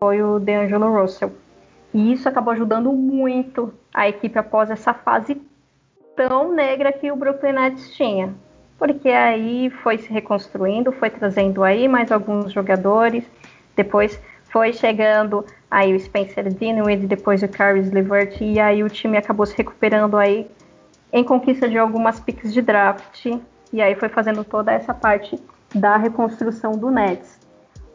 Foi 0.00 0.22
o 0.22 0.38
DeAngelo 0.40 0.92
Russell. 0.92 1.32
E 1.94 2.12
isso 2.12 2.28
acabou 2.28 2.52
ajudando 2.52 2.92
muito 2.92 3.72
a 3.94 4.08
equipe 4.08 4.36
após 4.36 4.68
essa 4.68 4.92
fase 4.92 5.40
tão 6.16 6.52
negra 6.52 6.92
que 6.92 7.10
o 7.12 7.16
Brooklyn 7.16 7.52
Nets 7.52 7.94
tinha. 7.94 8.34
Porque 8.76 9.08
aí 9.08 9.70
foi 9.70 9.98
se 9.98 10.12
reconstruindo, 10.12 10.90
foi 10.90 11.10
trazendo 11.10 11.62
aí 11.62 11.86
mais 11.86 12.10
alguns 12.10 12.52
jogadores, 12.52 13.24
depois 13.76 14.20
foi 14.54 14.72
chegando 14.72 15.44
aí 15.68 15.92
o 15.92 15.98
Spencer 15.98 16.48
Dinwiddie, 16.48 17.08
depois 17.08 17.42
o 17.42 17.48
Caris 17.48 17.90
LeVert, 17.90 18.40
e 18.40 18.60
aí 18.60 18.84
o 18.84 18.88
time 18.88 19.16
acabou 19.16 19.44
se 19.44 19.56
recuperando 19.58 20.16
aí 20.16 20.48
em 21.12 21.24
conquista 21.24 21.68
de 21.68 21.76
algumas 21.76 22.20
picks 22.20 22.54
de 22.54 22.62
draft, 22.62 23.26
e 23.72 23.82
aí 23.82 23.96
foi 23.96 24.08
fazendo 24.08 24.44
toda 24.44 24.70
essa 24.70 24.94
parte 24.94 25.36
da 25.74 25.96
reconstrução 25.96 26.70
do 26.70 26.88
Nets. 26.88 27.40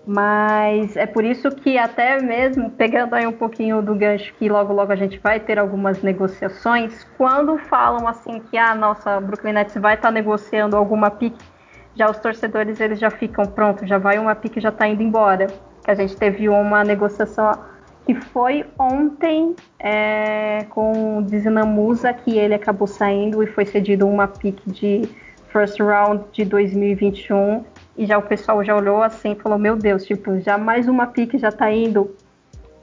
Mas 0.05 0.97
é 0.97 1.05
por 1.05 1.23
isso 1.23 1.49
que 1.49 1.77
até 1.77 2.21
mesmo, 2.21 2.69
pegando 2.71 3.13
aí 3.13 3.25
um 3.25 3.31
pouquinho 3.31 3.81
do 3.81 3.95
gancho 3.95 4.33
que 4.33 4.49
logo 4.49 4.73
logo 4.73 4.91
a 4.91 4.97
gente 4.97 5.17
vai 5.17 5.39
ter 5.39 5.57
algumas 5.57 6.01
negociações, 6.01 7.07
quando 7.17 7.57
falam 7.57 8.05
assim 8.05 8.41
que 8.51 8.57
a 8.57 8.71
ah, 8.71 8.75
nossa 8.75 9.21
Brooklyn 9.21 9.53
Nets 9.53 9.75
vai 9.75 9.95
estar 9.95 10.09
tá 10.09 10.11
negociando 10.11 10.75
alguma 10.75 11.09
pique, 11.09 11.41
Já 11.95 12.11
os 12.11 12.19
torcedores 12.19 12.81
eles 12.81 12.99
já 12.99 13.09
ficam 13.09 13.45
pronto, 13.45 13.87
já 13.87 13.97
vai 13.97 14.19
uma 14.19 14.35
pique 14.35 14.59
já 14.59 14.69
está 14.69 14.85
indo 14.85 15.01
embora. 15.01 15.47
Que 15.89 15.93
a 15.93 15.95
gente 15.95 16.15
teve 16.15 16.47
uma 16.47 16.83
negociação 16.83 17.51
que 18.05 18.13
foi 18.13 18.63
ontem 18.77 19.55
é, 19.79 20.63
com 20.69 21.17
o 21.17 21.23
Dizinamusa 21.23 22.13
que 22.13 22.37
ele 22.37 22.53
acabou 22.53 22.85
saindo 22.85 23.41
e 23.41 23.47
foi 23.47 23.65
cedido 23.65 24.07
uma 24.07 24.27
pique 24.27 24.69
de 24.69 25.09
first 25.51 25.79
round 25.79 26.25
de 26.31 26.45
2021 26.45 27.65
e 27.97 28.05
já 28.05 28.19
o 28.19 28.21
pessoal 28.21 28.63
já 28.63 28.75
olhou 28.75 29.01
assim 29.01 29.31
e 29.31 29.35
falou 29.35 29.57
meu 29.57 29.75
Deus, 29.75 30.05
tipo 30.05 30.39
já 30.39 30.59
mais 30.59 30.87
uma 30.87 31.07
pique 31.07 31.39
já 31.39 31.49
está 31.49 31.71
indo 31.71 32.15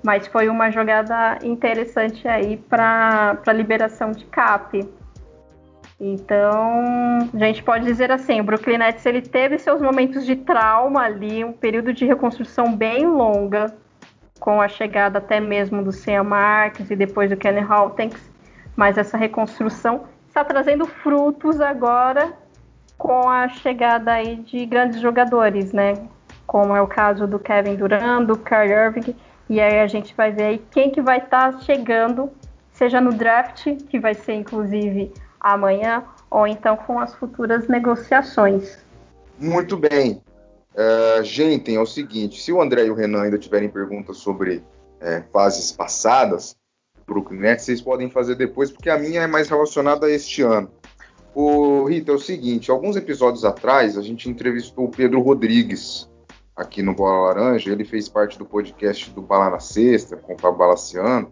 mas 0.03 0.27
foi 0.27 0.49
uma 0.49 0.69
jogada 0.73 1.38
interessante 1.45 2.27
aí 2.27 2.57
para 2.57 3.38
liberação 3.55 4.11
de 4.11 4.25
cap. 4.25 4.85
Então, 5.99 7.31
a 7.33 7.39
gente 7.39 7.63
pode 7.63 7.85
dizer 7.87 8.13
assim, 8.13 8.41
o 8.41 8.45
Brooklyn 8.45 8.79
Nets 8.79 9.05
ele 9.07 9.23
teve 9.23 9.59
seus 9.59 9.81
momentos 9.81 10.27
de 10.27 10.37
trauma 10.37 11.01
ali, 11.01 11.43
um 11.43 11.53
período 11.53 11.93
de 11.93 12.05
reconstrução 12.05 12.77
bem 12.77 13.07
longa, 13.07 13.75
com 14.39 14.61
a 14.61 14.69
chegada 14.69 15.19
até 15.19 15.41
mesmo 15.41 15.83
do 15.83 15.91
Sam 15.91 16.25
Marks 16.25 16.91
e 16.91 16.97
depois 16.97 17.31
do 17.31 17.37
Kenny 17.37 17.61
Hawkins, 17.61 18.31
mas 18.77 18.99
essa 18.99 19.17
reconstrução 19.17 20.05
está 20.29 20.45
trazendo 20.45 20.85
frutos 20.87 21.63
agora 21.63 22.33
com 22.99 23.29
a 23.31 23.49
chegada 23.49 24.13
aí 24.13 24.37
de 24.37 24.67
grandes 24.67 25.01
jogadores, 25.01 25.73
né? 25.73 25.95
Como 26.47 26.77
é 26.77 26.81
o 26.81 26.87
caso 26.87 27.27
do 27.27 27.39
Kevin 27.39 27.77
Durant, 27.77 28.27
do 28.27 28.37
Kyrie 28.37 28.73
Irving, 28.73 29.15
e 29.49 29.61
aí 29.61 29.81
a 29.81 29.87
gente 29.87 30.15
vai 30.15 30.31
ver 30.31 30.43
aí 30.43 30.63
quem 30.71 30.91
que 30.91 31.01
vai 31.01 31.19
estar 31.19 31.53
tá 31.53 31.61
chegando, 31.61 32.31
seja 32.71 33.01
no 33.01 33.13
draft, 33.13 33.65
que 33.89 33.99
vai 33.99 34.15
ser 34.15 34.35
inclusive 34.35 35.13
amanhã, 35.53 36.05
ou 36.31 36.47
então 36.47 36.77
com 36.77 36.99
as 36.99 37.15
futuras 37.15 37.69
negociações. 37.69 38.79
Muito 39.39 39.77
bem. 39.77 40.23
Uh, 40.75 41.23
gente, 41.23 41.75
é 41.75 41.81
o 41.81 41.87
seguinte: 41.87 42.41
se 42.41 42.53
o 42.53 42.61
André 42.61 42.87
e 42.87 42.91
o 42.91 42.95
Renan 42.95 43.23
ainda 43.23 43.39
tiverem 43.39 43.69
perguntas 43.69 44.19
sobre 44.19 44.63
é, 45.01 45.23
fases 45.33 45.73
passadas, 45.73 46.57
Brooklyn 47.07 47.39
Nets, 47.39 47.65
vocês 47.65 47.81
podem 47.81 48.11
fazer 48.11 48.35
depois, 48.35 48.71
porque 48.71 48.91
a 48.91 48.99
minha 48.99 49.23
é 49.23 49.27
mais 49.27 49.49
relacionada 49.49 50.07
a 50.07 50.11
este 50.11 50.43
ano. 50.43 50.71
O 51.35 51.85
Rita, 51.85 52.13
é 52.13 52.15
o 52.15 52.19
seguinte: 52.19 52.71
alguns 52.71 52.97
episódios 52.97 53.45
atrás 53.45 53.97
a 53.97 54.03
gente 54.03 54.29
entrevistou 54.29 54.87
o 54.87 54.91
Pedro 54.91 55.21
Rodrigues, 55.21 56.09
aqui 56.55 56.83
no 56.83 56.95
Bola 56.95 57.29
Laranja. 57.29 57.71
Ele 57.71 57.85
fez 57.85 58.09
parte 58.09 58.39
do 58.39 58.45
podcast 58.45 59.11
do 59.11 59.23
Bala 59.23 59.51
na 59.51 59.61
Sexta, 59.61 60.17
com 60.17 60.35
o 60.35 60.39
Fábio 60.39 60.59
Balaciano. 60.59 61.31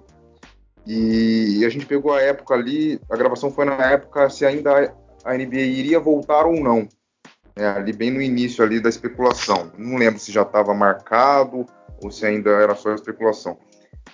E 0.86 1.64
a 1.64 1.68
gente 1.68 1.86
pegou 1.86 2.12
a 2.12 2.20
época 2.20 2.54
ali, 2.54 3.00
a 3.10 3.16
gravação 3.16 3.50
foi 3.50 3.64
na 3.64 3.74
época 3.90 4.28
se 4.28 4.44
ainda 4.44 4.94
a 5.24 5.34
NBA 5.34 5.56
iria 5.56 5.98
voltar 5.98 6.44
ou 6.44 6.60
não. 6.60 6.86
É, 7.56 7.66
ali 7.66 7.92
bem 7.92 8.10
no 8.10 8.20
início 8.20 8.62
ali 8.62 8.80
da 8.80 8.88
especulação. 8.88 9.72
Não 9.78 9.96
lembro 9.96 10.18
se 10.18 10.30
já 10.30 10.42
estava 10.42 10.74
marcado 10.74 11.64
ou 12.02 12.10
se 12.10 12.26
ainda 12.26 12.50
era 12.50 12.74
só 12.74 12.92
especulação. 12.92 13.56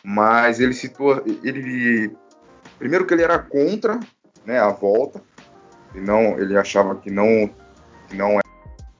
Mas 0.04 0.60
ele 0.60 0.74
citou, 0.74 1.22
ele 1.42 2.14
primeiro 2.78 3.06
que 3.06 3.14
ele 3.14 3.22
era 3.22 3.38
contra, 3.38 3.98
né, 4.46 4.58
a 4.58 4.70
volta. 4.70 5.22
E 5.94 6.00
não, 6.00 6.38
ele 6.38 6.56
achava 6.56 6.94
que 6.94 7.10
não 7.10 7.50
que 8.08 8.16
não 8.16 8.38
é 8.38 8.40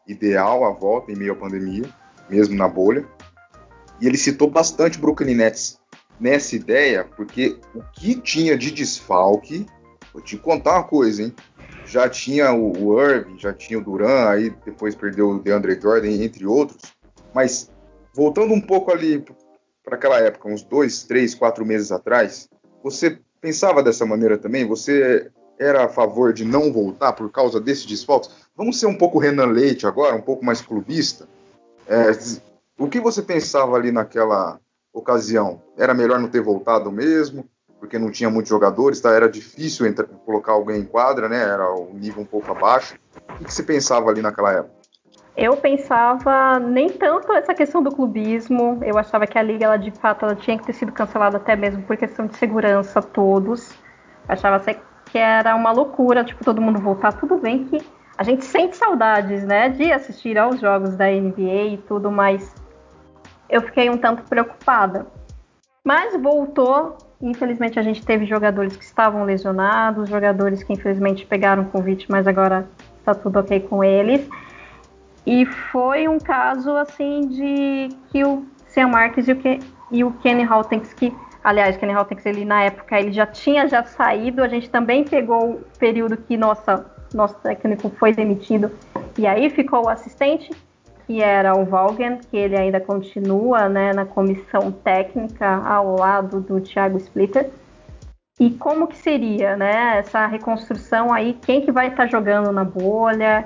ideal 0.09 0.65
a 0.65 0.71
volta 0.71 1.13
em 1.13 1.17
meio 1.17 1.33
à 1.33 1.37
pandemia 1.37 1.85
mesmo 2.29 2.57
na 2.57 2.69
bolha. 2.69 3.05
E 4.01 4.07
ele 4.07 4.17
citou 4.17 4.49
bastante 4.51 4.99
Brooklyn 4.99 5.35
Nets 5.35 5.80
nessa 6.21 6.55
ideia, 6.55 7.05
porque 7.17 7.59
o 7.75 7.83
que 7.93 8.15
tinha 8.21 8.57
de 8.57 8.71
desfalque, 8.71 9.67
vou 10.13 10.23
te 10.23 10.37
contar 10.37 10.75
uma 10.75 10.85
coisa, 10.85 11.23
hein? 11.23 11.35
Já 11.87 12.09
tinha 12.09 12.53
o, 12.53 12.73
o 12.85 13.03
Irving, 13.03 13.39
já 13.39 13.53
tinha 13.53 13.79
o 13.79 13.83
Duran, 13.83 14.29
aí 14.29 14.51
depois 14.65 14.95
perdeu 14.95 15.31
o 15.31 15.39
DeAndre 15.39 15.81
Jordan, 15.81 16.11
entre 16.11 16.47
outros. 16.47 16.83
Mas 17.35 17.71
voltando 18.15 18.53
um 18.53 18.61
pouco 18.61 18.93
ali 18.93 19.25
para 19.83 19.97
aquela 19.97 20.19
época, 20.21 20.49
uns 20.49 20.63
dois, 20.63 21.03
três, 21.05 21.35
quatro 21.35 21.65
meses 21.65 21.91
atrás, 21.91 22.49
você 22.83 23.19
pensava 23.41 23.83
dessa 23.83 24.05
maneira 24.05 24.37
também? 24.39 24.67
Você 24.67 25.31
era 25.59 25.85
a 25.85 25.89
favor 25.89 26.33
de 26.33 26.45
não 26.45 26.73
voltar 26.73 27.13
por 27.13 27.31
causa 27.31 27.61
desse 27.61 27.87
desfalque? 27.87 28.31
Vamos 28.57 28.79
ser 28.79 28.87
um 28.87 28.97
pouco 28.97 29.19
Renan 29.19 29.47
Leite 29.47 29.87
agora, 29.87 30.15
um 30.15 30.23
pouco 30.23 30.45
mais 30.45 30.61
clubista? 30.61 31.29
É, 31.89 32.13
o 32.79 32.89
que 32.89 33.01
você 33.01 33.21
pensava 33.21 33.77
ali 33.77 33.91
naquela 33.91 34.61
ocasião? 34.93 35.63
Era 35.77 35.95
melhor 35.95 36.19
não 36.19 36.29
ter 36.29 36.41
voltado 36.41 36.91
mesmo? 36.91 37.49
Porque 37.79 37.99
não 37.99 38.11
tinha 38.11 38.29
muitos 38.29 38.51
jogadores, 38.51 39.01
tá? 39.01 39.11
era 39.13 39.29
difícil 39.29 39.87
entrar, 39.87 40.07
colocar 40.07 40.53
alguém 40.53 40.81
em 40.81 40.85
quadra, 40.85 41.29
né? 41.29 41.41
Era 41.43 41.73
o 41.73 41.95
nível 41.95 42.23
um 42.23 42.27
pouco 42.27 42.51
abaixo. 42.51 42.97
O 43.41 43.45
que 43.45 43.53
você 43.53 43.63
pensava 43.63 44.11
ali 44.11 44.21
naquela 44.21 44.53
época? 44.53 44.81
Eu 45.37 45.57
pensava 45.57 46.59
nem 46.59 46.91
tanto 46.91 47.33
essa 47.33 47.55
questão 47.55 47.83
do 47.83 47.91
clubismo. 47.91 48.79
Eu 48.85 48.99
achava 48.99 49.27
que 49.27 49.39
a 49.39 49.43
liga, 49.43 49.65
ela, 49.65 49.79
de 49.79 49.91
fato, 49.91 50.27
ela 50.27 50.35
tinha 50.35 50.59
que 50.59 50.67
ter 50.67 50.75
sido 50.75 50.93
cancelada 50.93 51.39
até 51.39 51.57
mesmo 51.57 51.83
por 51.85 51.97
questão 51.97 52.27
de 52.27 52.37
segurança 52.37 53.01
todos. 53.01 53.73
Achava 54.29 54.63
que 55.07 55.19
era 55.19 55.57
uma 55.57 55.73
loucura, 55.73 56.25
tipo, 56.25 56.45
todo 56.45 56.61
mundo 56.61 56.79
voltar. 56.79 57.13
Tudo 57.13 57.39
bem 57.39 57.65
que 57.65 57.81
a 58.19 58.23
gente 58.23 58.45
sente 58.45 58.77
saudades, 58.77 59.45
né, 59.45 59.71
de 59.71 59.91
assistir 59.91 60.37
aos 60.37 60.61
jogos 60.61 60.95
da 60.95 61.07
NBA 61.07 61.65
e 61.73 61.79
tudo, 61.89 62.11
mas 62.11 62.55
eu 63.51 63.63
fiquei 63.63 63.91
um 63.91 63.97
tanto 63.97 64.23
preocupada. 64.23 65.07
Mas 65.85 66.21
voltou. 66.21 66.97
Infelizmente 67.21 67.79
a 67.79 67.83
gente 67.83 68.05
teve 68.05 68.25
jogadores 68.25 68.77
que 68.77 68.85
estavam 68.85 69.25
lesionados, 69.25 70.09
jogadores 70.09 70.63
que 70.63 70.73
infelizmente 70.73 71.27
pegaram 71.27 71.65
convite, 71.65 72.07
mas 72.11 72.27
agora 72.27 72.67
está 72.99 73.15
tudo 73.15 73.39
ok 73.41 73.61
com 73.61 73.85
eles. 73.85 74.27
E 75.27 75.45
foi 75.45 76.09
um 76.09 76.19
caso 76.19 76.75
assim 76.77 77.29
de 77.29 77.89
que 78.11 78.25
o 78.25 78.45
Sam 78.69 78.89
Marques 78.89 79.29
e 79.29 79.33
o, 79.33 79.39
e 79.91 80.05
o 80.05 80.13
Kenny 80.13 80.45
Hawkins, 80.45 80.95
que 80.95 81.15
aliás, 81.45 81.77
Kenny 81.77 81.93
Hawkins 81.93 82.25
ele 82.25 82.45
na 82.45 82.63
época 82.63 82.99
ele 82.99 83.13
já 83.13 83.27
tinha 83.27 83.69
já 83.69 83.83
saído, 83.85 84.43
a 84.43 84.49
gente 84.49 84.71
também 84.71 85.05
pegou 85.05 85.53
o 85.53 85.61
período 85.79 86.17
que 86.17 86.37
nossa 86.37 86.87
nosso 87.13 87.35
técnico 87.37 87.91
foi 87.99 88.13
demitido. 88.13 88.71
E 89.19 89.27
aí 89.27 89.51
ficou 89.51 89.87
o 89.87 89.89
assistente, 89.89 90.51
que 91.11 91.21
era 91.21 91.57
o 91.59 91.65
Valgen, 91.65 92.19
que 92.19 92.37
ele 92.37 92.57
ainda 92.57 92.79
continua 92.79 93.69
né, 93.69 93.93
na 93.93 94.07
comissão 94.07 94.71
técnica 94.71 95.45
ao 95.45 95.97
lado 95.97 96.41
do 96.41 96.61
Thiago 96.61 96.99
Splitter. 96.99 97.51
E 98.39 98.51
como 98.51 98.87
que 98.87 98.97
seria 98.97 99.57
né, 99.57 99.99
essa 99.99 100.25
reconstrução 100.29 101.13
aí? 101.13 101.37
Quem 101.43 101.63
que 101.63 101.73
vai 101.73 101.89
estar 101.89 102.05
tá 102.05 102.07
jogando 102.07 102.53
na 102.53 102.63
bolha? 102.63 103.45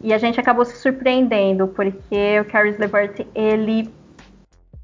E 0.00 0.14
a 0.14 0.18
gente 0.18 0.40
acabou 0.40 0.64
se 0.64 0.78
surpreendendo, 0.78 1.68
porque 1.68 2.40
o 2.40 2.46
Caris 2.46 2.78
LeVert, 2.78 3.26
ele 3.34 3.92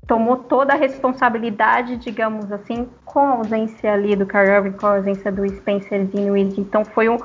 tomou 0.06 0.36
toda 0.36 0.74
a 0.74 0.76
responsabilidade, 0.76 1.96
digamos 1.96 2.52
assim, 2.52 2.86
com 3.02 3.20
a 3.20 3.30
ausência 3.36 3.94
ali 3.94 4.14
do 4.14 4.26
Kyrie 4.26 4.72
com 4.72 4.86
a 4.86 4.96
ausência 4.96 5.32
do 5.32 5.48
Spencer 5.48 6.04
Dinwiddie. 6.04 6.60
Então 6.60 6.84
foi 6.84 7.08
um, 7.08 7.16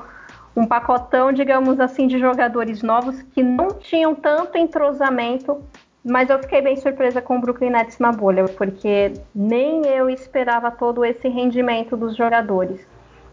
um 0.56 0.66
pacotão, 0.66 1.30
digamos 1.30 1.78
assim, 1.78 2.06
de 2.06 2.18
jogadores 2.18 2.82
novos 2.82 3.20
que 3.20 3.42
não 3.42 3.68
tinham 3.68 4.14
tanto 4.14 4.56
entrosamento, 4.56 5.62
mas 6.02 6.30
eu 6.30 6.38
fiquei 6.38 6.62
bem 6.62 6.76
surpresa 6.76 7.20
com 7.20 7.36
o 7.36 7.40
Brooklyn 7.40 7.70
Nets 7.70 7.98
na 7.98 8.10
bolha, 8.10 8.44
porque 8.44 9.12
nem 9.34 9.86
eu 9.86 10.08
esperava 10.08 10.70
todo 10.70 11.04
esse 11.04 11.28
rendimento 11.28 11.94
dos 11.94 12.16
jogadores. 12.16 12.80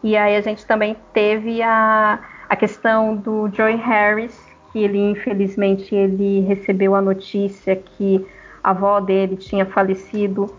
E 0.03 0.17
aí 0.17 0.35
a 0.35 0.41
gente 0.41 0.65
também 0.65 0.97
teve 1.13 1.61
a, 1.61 2.19
a 2.49 2.55
questão 2.57 3.15
do 3.15 3.49
Joey 3.53 3.77
Harris, 3.77 4.37
que 4.73 4.79
ele 4.79 4.99
infelizmente 4.99 5.95
ele 5.95 6.41
recebeu 6.41 6.93
a 6.93 7.01
notícia 7.01 7.75
que 7.75 8.25
a 8.61 8.71
avó 8.71 8.99
dele 8.99 9.37
tinha 9.37 9.65
falecido, 9.65 10.53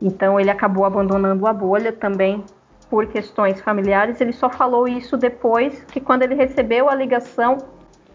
então 0.00 0.40
ele 0.40 0.50
acabou 0.50 0.84
abandonando 0.84 1.46
a 1.46 1.52
bolha 1.52 1.92
também 1.92 2.42
por 2.88 3.06
questões 3.06 3.60
familiares. 3.60 4.20
Ele 4.20 4.32
só 4.32 4.48
falou 4.48 4.86
isso 4.86 5.16
depois 5.16 5.84
que 5.84 6.00
quando 6.00 6.22
ele 6.22 6.34
recebeu 6.34 6.88
a 6.88 6.94
ligação, 6.94 7.58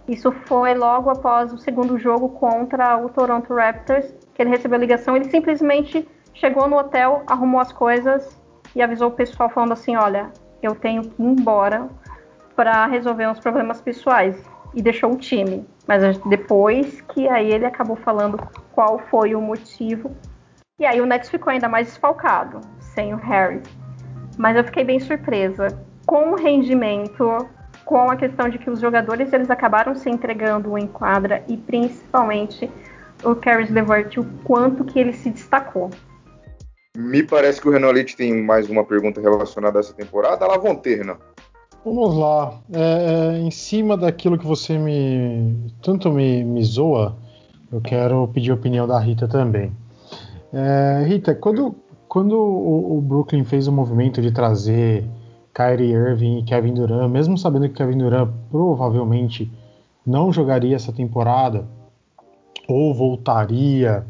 isso 0.08 0.32
foi 0.46 0.74
logo 0.74 1.10
após 1.10 1.54
o 1.54 1.58
segundo 1.58 1.98
jogo 1.98 2.30
contra 2.30 2.98
o 2.98 3.10
Toronto 3.10 3.54
Raptors, 3.54 4.14
que 4.34 4.42
ele 4.42 4.50
recebeu 4.50 4.78
a 4.78 4.80
ligação, 4.80 5.16
ele 5.16 5.30
simplesmente 5.30 6.08
chegou 6.34 6.68
no 6.68 6.78
hotel, 6.78 7.24
arrumou 7.28 7.60
as 7.60 7.72
coisas 7.72 8.40
e 8.76 8.82
avisou 8.82 9.10
o 9.10 9.12
pessoal 9.12 9.50
falando 9.50 9.74
assim, 9.74 9.96
olha, 9.96 10.32
eu 10.62 10.76
tenho 10.76 11.04
que 11.04 11.22
ir 11.22 11.26
embora 11.26 11.90
para 12.56 12.86
resolver 12.88 13.28
uns 13.28 13.40
problemas 13.40 13.82
pessoais 13.82 14.42
e 14.74 14.82
deixou 14.82 15.12
o 15.12 15.18
time. 15.18 15.68
Mas 15.88 16.18
depois 16.20 17.02
que 17.02 17.28
aí 17.28 17.52
ele 17.52 17.66
acabou 17.66 17.96
falando 17.96 18.40
qual 18.72 19.00
foi 19.10 19.36
o 19.36 19.42
motivo. 19.42 20.12
E 20.80 20.86
aí 20.86 21.02
o 21.02 21.06
Nets 21.06 21.30
ficou 21.30 21.52
ainda 21.52 21.68
mais 21.68 21.88
desfalcado, 21.88 22.62
sem 22.80 23.14
o 23.14 23.18
Harry 23.18 23.62
mas 24.42 24.58
eu 24.58 24.64
fiquei 24.64 24.84
bem 24.84 25.00
surpresa 25.00 25.68
com 26.04 26.32
o 26.32 26.36
rendimento, 26.36 27.48
com 27.86 28.10
a 28.10 28.16
questão 28.16 28.50
de 28.50 28.58
que 28.58 28.72
os 28.72 28.80
jogadores 28.80 29.32
eles 29.32 29.52
acabaram 29.52 29.94
se 29.94 30.10
entregando 30.10 30.76
em 30.80 30.88
quadra 30.88 31.44
e 31.48 31.56
principalmente 31.56 32.68
o 33.24 33.36
Caris 33.36 33.70
LeVert, 33.70 34.18
o 34.18 34.26
quanto 34.44 34.84
que 34.84 35.00
ele 35.00 35.14
se 35.14 35.30
destacou. 35.30 35.92
Me 36.98 37.22
parece 37.22 37.62
que 37.62 37.70
o 37.70 37.72
Renan 37.72 37.92
Leite 37.92 38.18
tem 38.18 38.44
mais 38.44 38.68
uma 38.68 38.84
pergunta 38.84 39.22
relacionada 39.22 39.78
a 39.78 39.82
essa 39.82 39.94
temporada. 39.94 40.48
Lá 40.48 40.58
vão 40.58 40.76
ter, 40.76 40.98
Renan. 40.98 41.18
Vamos 41.86 42.18
lá. 42.18 42.60
É, 42.74 43.36
é, 43.36 43.38
em 43.38 43.52
cima 43.52 43.96
daquilo 43.96 44.40
que 44.40 44.46
você 44.46 44.76
me 44.76 45.72
tanto 45.84 46.12
me, 46.12 46.44
me 46.44 46.64
zoa, 46.64 47.16
eu 47.72 47.80
quero 47.80 48.28
pedir 48.30 48.50
a 48.50 48.56
opinião 48.56 48.88
da 48.88 49.00
Rita 49.00 49.28
também. 49.28 49.72
É, 50.52 51.04
Rita, 51.06 51.36
quando, 51.36 51.76
quando 52.12 52.34
o, 52.34 52.98
o, 52.98 53.02
Brooklyn 53.02 53.46
fez 53.46 53.70
o 53.70 53.72
movimento 53.72 54.22
de 54.22 54.34
trazer 54.34 55.10
Kyrie 55.54 55.94
Irving 55.94 56.40
e 56.40 56.44
Kevin 56.44 56.74
Durant, 56.74 57.10
mesmo 57.10 57.38
sabendo 57.38 57.70
que 57.70 57.76
Kevin 57.76 58.00
Durant 58.00 58.30
provavelmente 58.50 59.50
não 60.06 60.30
jogaria 60.30 60.76
essa 60.76 60.92
temporada 60.92 61.66
ou 62.68 62.94
voltaria, 62.94 64.06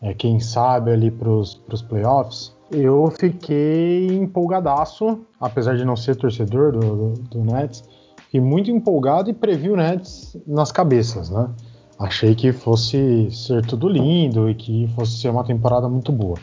é, 0.00 0.14
quem 0.14 0.38
sabe, 0.38 0.92
ali 0.92 1.10
para 1.10 1.28
os 1.28 1.82
playoffs, 1.88 2.54
eu 2.70 3.12
fiquei 3.18 4.06
empolgadaço, 4.06 5.18
apesar 5.40 5.76
de 5.76 5.84
não 5.84 5.96
ser 5.96 6.14
torcedor 6.14 6.70
do, 6.70 6.78
do, 6.78 7.14
do 7.14 7.40
Nets, 7.40 7.82
fiquei 8.26 8.40
muito 8.40 8.70
empolgado 8.70 9.28
e 9.28 9.32
previ 9.32 9.70
o 9.70 9.76
Nets 9.76 10.36
nas 10.46 10.70
cabeças, 10.70 11.30
né? 11.30 11.50
Achei 11.98 12.32
que 12.36 12.52
fosse 12.52 13.28
ser 13.32 13.66
tudo 13.66 13.88
lindo 13.88 14.48
e 14.48 14.54
que 14.54 14.86
fosse 14.94 15.20
ser 15.20 15.30
uma 15.30 15.42
temporada 15.42 15.88
muito 15.88 16.12
boa. 16.12 16.38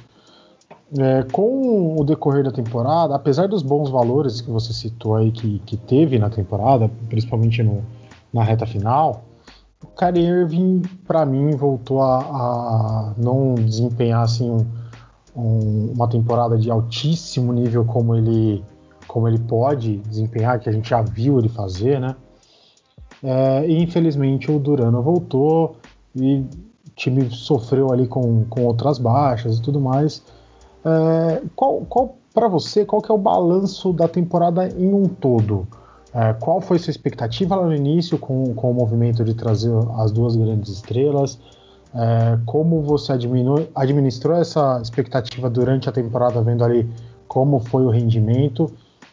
É, 0.98 1.24
com 1.24 2.00
o 2.00 2.04
decorrer 2.06 2.46
da 2.46 2.52
temporada, 2.52 3.14
apesar 3.14 3.48
dos 3.48 3.62
bons 3.62 3.90
valores 3.90 4.40
que 4.40 4.50
você 4.50 4.72
citou 4.72 5.16
aí 5.16 5.32
que, 5.32 5.60
que 5.66 5.76
teve 5.76 6.18
na 6.18 6.30
temporada, 6.30 6.90
principalmente 7.10 7.62
no, 7.62 7.84
na 8.32 8.42
reta 8.42 8.66
final, 8.66 9.26
o 9.84 9.88
Kyrie 9.88 10.26
Irving, 10.26 10.82
para 11.06 11.26
mim, 11.26 11.52
voltou 11.52 12.02
a, 12.02 12.20
a, 12.20 13.14
não 13.18 13.56
desempenhar 13.56 14.24
assim, 14.24 14.50
um, 14.50 14.66
um, 15.36 15.92
uma 15.94 16.08
temporada 16.08 16.58
de 16.58 16.72
altíssimo 16.72 17.52
nível 17.52 17.84
como 17.84 18.16
ele, 18.16 18.64
como 19.08 19.28
ele 19.28 19.40
pode 19.40 19.98
desempenhar, 19.98 20.60
que 20.60 20.70
a 20.70 20.72
gente 20.72 20.90
já 20.90 21.02
viu 21.02 21.38
ele 21.38 21.50
fazer, 21.50 22.00
né? 22.00 22.16
É, 23.22 23.68
e 23.68 23.82
infelizmente 23.82 24.52
o 24.52 24.60
Durano 24.60 25.02
voltou 25.02 25.76
e 26.16 26.38
o 26.38 26.48
time 26.96 27.30
sofreu 27.30 27.92
ali 27.92 28.08
com, 28.08 28.46
com 28.46 28.64
outras 28.66 28.98
baixas 28.98 29.58
e 29.58 29.62
tudo 29.62 29.80
mais. 29.80 30.24
É, 30.88 31.42
qual, 31.54 31.82
qual 31.90 32.18
para 32.34 32.48
você, 32.48 32.86
qual 32.86 33.02
que 33.02 33.12
é 33.12 33.16
o 33.16 33.18
balanço 33.18 33.92
da 33.92 34.08
temporada 34.08 34.70
em 34.70 34.94
um 34.94 35.04
todo? 35.04 35.68
É, 36.14 36.34
qual 36.34 36.62
foi 36.62 36.80
sua 36.80 36.92
expectativa 36.92 37.56
lá 37.56 37.66
no 37.66 37.76
início 37.76 38.18
com, 38.18 38.54
com 38.54 38.72
o 38.72 38.74
movimento 38.74 39.24
de 39.24 39.34
trazer 39.34 39.74
as 39.98 40.12
duas 40.12 40.36
grandes 40.38 40.72
estrelas? 40.72 41.38
É, 41.94 42.40
como 42.46 42.82
você 42.82 43.12
administrou 43.76 44.38
essa 44.38 44.80
expectativa 44.82 45.50
durante 45.50 45.90
a 45.90 45.92
temporada, 45.92 46.42
vendo 46.42 46.64
ali 46.64 46.90
como 47.28 47.60
foi 47.60 47.86
o 47.86 47.90
rendimento? 47.90 48.72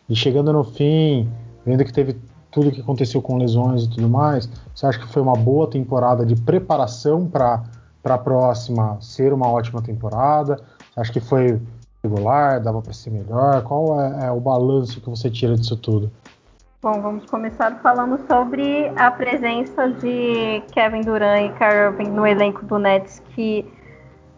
E 0.09 0.15
chegando 0.15 0.53
no 0.53 0.63
fim, 0.63 1.29
vendo 1.67 1.85
que 1.85 1.93
teve 1.93 2.17
tudo 2.53 2.71
que 2.71 2.81
aconteceu 2.81 3.21
com 3.21 3.37
lesões 3.37 3.85
e 3.85 3.91
tudo 3.91 4.09
mais, 4.09 4.49
você 4.73 4.87
acha 4.87 4.99
que 4.99 5.09
foi 5.09 5.23
uma 5.23 5.35
boa 5.35 5.67
temporada 5.67 6.25
de 6.25 6.37
preparação 6.37 7.27
para 7.27 7.65
a 8.05 8.19
próxima 8.19 8.97
ser 9.01 9.33
uma 9.33 9.49
ótima 9.49 9.83
temporada? 9.83 10.61
Acha 10.97 11.13
que 11.13 11.21
foi 11.21 11.61
regular, 12.03 12.61
dava 12.61 12.81
para 12.81 12.93
ser 12.93 13.11
melhor? 13.11 13.63
Qual 13.63 14.01
é, 14.01 14.27
é 14.27 14.31
o 14.31 14.39
balanço 14.39 15.01
que 15.01 15.11
você 15.11 15.31
tira 15.31 15.57
disso 15.57 15.77
tudo? 15.77 16.11
Bom, 16.81 17.01
vamos 17.01 17.25
começar 17.25 17.81
falando 17.83 18.21
sobre 18.29 18.93
a 18.95 19.11
presença 19.11 19.89
de 19.89 20.63
Kevin 20.73 21.01
Durant 21.01 21.51
e 21.51 21.53
Kyrie 21.55 22.11
no 22.11 22.27
elenco 22.27 22.65
do 22.67 22.79
Nets, 22.79 23.23
que 23.35 23.67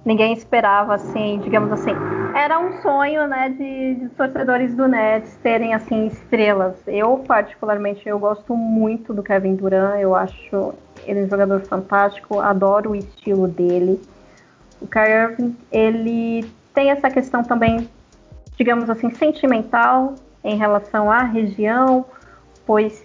ninguém 0.04 0.32
esperava, 0.32 0.94
assim, 0.94 1.40
digamos 1.42 1.72
assim. 1.72 1.90
Era 2.36 2.61
um 2.61 2.80
sonho, 2.80 3.26
né, 3.26 3.48
de, 3.48 3.96
de, 3.96 4.09
torcedores 4.11 4.72
do 4.76 4.86
Nets 4.86 5.36
terem, 5.42 5.74
assim, 5.74 6.07
estrelas. 6.07 6.76
Eu, 6.86 7.18
particularmente, 7.26 8.09
eu 8.09 8.16
gosto 8.16 8.57
muito 8.57 9.12
do 9.12 9.24
Kevin 9.24 9.57
Durant, 9.57 10.00
eu 10.00 10.14
acho 10.14 10.72
ele 11.04 11.24
um 11.24 11.28
jogador 11.28 11.61
fantástico, 11.62 12.38
adoro 12.38 12.92
o 12.92 12.94
estilo 12.94 13.48
dele. 13.48 14.00
O 14.80 14.86
Kyrie 14.86 15.14
Irving, 15.14 15.56
ele 15.70 16.44
tem 16.74 16.90
essa 16.90 17.10
questão 17.10 17.42
também, 17.42 17.88
digamos 18.56 18.90
assim, 18.90 19.10
sentimental 19.10 20.14
em 20.44 20.56
relação 20.56 21.10
à 21.10 21.22
região, 21.22 22.04
pois 22.66 23.04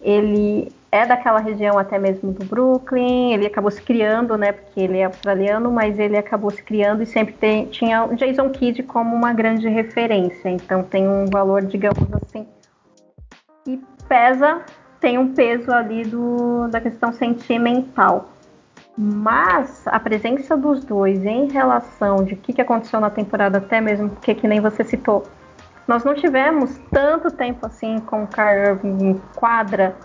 ele 0.00 0.72
é 0.92 1.06
daquela 1.06 1.38
região 1.38 1.78
até 1.78 1.98
mesmo 1.98 2.32
do 2.32 2.44
Brooklyn, 2.44 3.32
ele 3.32 3.46
acabou 3.46 3.70
se 3.70 3.80
criando, 3.80 4.36
né, 4.36 4.52
porque 4.52 4.80
ele 4.80 4.98
é 4.98 5.04
australiano, 5.04 5.70
mas 5.70 5.98
ele 5.98 6.16
acabou 6.16 6.50
se 6.50 6.62
criando 6.62 7.02
e 7.02 7.06
sempre 7.06 7.34
tem, 7.34 7.66
tinha 7.66 8.04
o 8.04 8.16
Jason 8.16 8.50
Kidd 8.50 8.82
como 8.82 9.14
uma 9.14 9.32
grande 9.32 9.68
referência, 9.68 10.48
então 10.48 10.82
tem 10.82 11.06
um 11.06 11.26
valor, 11.26 11.62
digamos 11.62 12.08
assim, 12.14 12.46
que 13.64 13.80
pesa, 14.08 14.62
tem 14.98 15.16
um 15.16 15.32
peso 15.32 15.70
ali 15.70 16.02
do, 16.04 16.66
da 16.68 16.80
questão 16.80 17.12
sentimental. 17.12 18.30
Mas 18.96 19.86
a 19.86 19.98
presença 19.98 20.56
dos 20.56 20.84
dois 20.84 21.24
em 21.24 21.48
relação 21.48 22.24
de 22.24 22.34
o 22.34 22.36
que, 22.36 22.52
que 22.52 22.60
aconteceu 22.60 23.00
na 23.00 23.10
temporada, 23.10 23.58
até 23.58 23.80
mesmo 23.80 24.10
porque 24.10 24.34
que 24.34 24.48
nem 24.48 24.60
você 24.60 24.84
citou, 24.84 25.24
nós 25.86 26.04
não 26.04 26.14
tivemos 26.14 26.78
tanto 26.90 27.30
tempo 27.30 27.66
assim 27.66 27.98
com 28.00 28.24
o 28.24 28.26
Kyrie 28.26 28.78
em 28.84 29.20
quadra. 29.34 29.96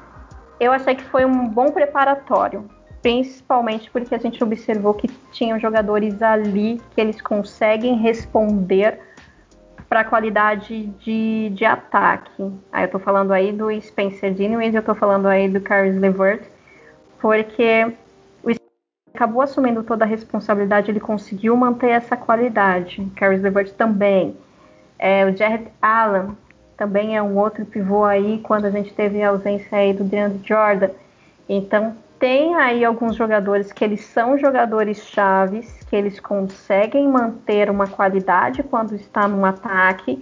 Eu 0.60 0.72
achei 0.72 0.96
que 0.96 1.04
foi 1.04 1.26
um 1.26 1.48
bom 1.48 1.72
preparatório, 1.72 2.66
principalmente 3.02 3.92
porque 3.92 4.16
a 4.16 4.18
gente 4.18 4.44
observou 4.44 4.94
que 4.94 5.08
tinham 5.32 5.60
jogadores 5.60 6.22
ali 6.22 6.82
que 6.92 7.02
eles 7.02 7.22
conseguem 7.22 7.98
responder 7.98 9.00
para 9.88 10.00
a 10.00 10.04
qualidade 10.04 10.88
de, 11.00 11.50
de 11.50 11.66
ataque. 11.66 12.52
Aí 12.72 12.86
eu 12.86 12.90
tô 12.90 13.00
falando 13.00 13.32
aí 13.32 13.52
do 13.52 13.70
Spencer 13.80 14.34
Dinwiddie, 14.34 14.78
eu 14.78 14.84
tô 14.84 14.96
falando 14.96 15.28
aí 15.28 15.48
do 15.48 15.62
Caris 15.62 15.96
LeVert, 15.96 16.44
porque 17.20 17.94
acabou 19.16 19.41
assumindo 19.41 19.82
toda 19.84 20.03
a 20.03 20.07
responsabilidade, 20.07 20.91
ele 20.91 20.99
conseguiu 20.99 21.55
manter 21.55 21.89
essa 21.89 22.18
qualidade. 22.18 23.09
Caris 23.16 23.41
LeVert 23.41 23.72
também. 23.72 24.36
É, 24.99 25.26
o 25.26 25.36
Jared 25.36 25.68
Allen 25.82 26.38
também 26.78 27.16
é 27.16 27.24
um 27.24 27.38
outro 27.38 27.66
pivô 27.66 28.03
aí 28.03 28.39
quando 28.43 28.66
a 28.66 28.70
gente 28.70 28.93
teve 28.93 29.24
a 29.24 29.30
ausência 29.30 29.78
aí 29.78 29.93
do 29.93 30.03
DeAndre 30.03 30.41
Jordan. 30.43 30.89
Então 31.47 31.95
tem 32.20 32.55
aí 32.55 32.84
alguns 32.84 33.16
jogadores 33.16 33.72
que 33.72 33.84
eles 33.84 34.01
são 34.01 34.38
jogadores 34.38 34.99
chaves, 35.05 35.84
que 35.89 35.95
eles 35.95 36.20
conseguem 36.20 37.07
manter 37.07 37.70
uma 37.70 37.88
qualidade 37.88 38.63
quando 38.63 38.95
está 38.95 39.28
no 39.28 39.45
ataque 39.45 40.22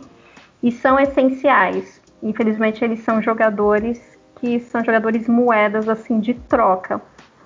e 0.61 0.71
são 0.71 0.99
essenciais. 0.99 2.01
Infelizmente 2.21 2.83
eles 2.83 2.99
são 3.01 3.21
jogadores 3.21 4.01
que 4.35 4.59
são 4.59 4.83
jogadores 4.83 5.27
moedas 5.27 5.87
assim 5.87 6.19
de 6.19 6.33
troca, 6.33 7.01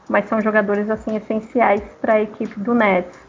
mas 0.09 0.25
são 0.25 0.41
jogadores 0.41 0.89
assim 0.89 1.15
essenciais 1.15 1.81
para 2.01 2.13
a 2.13 2.21
equipe 2.21 2.59
do 2.59 2.73
Nets. 2.73 3.19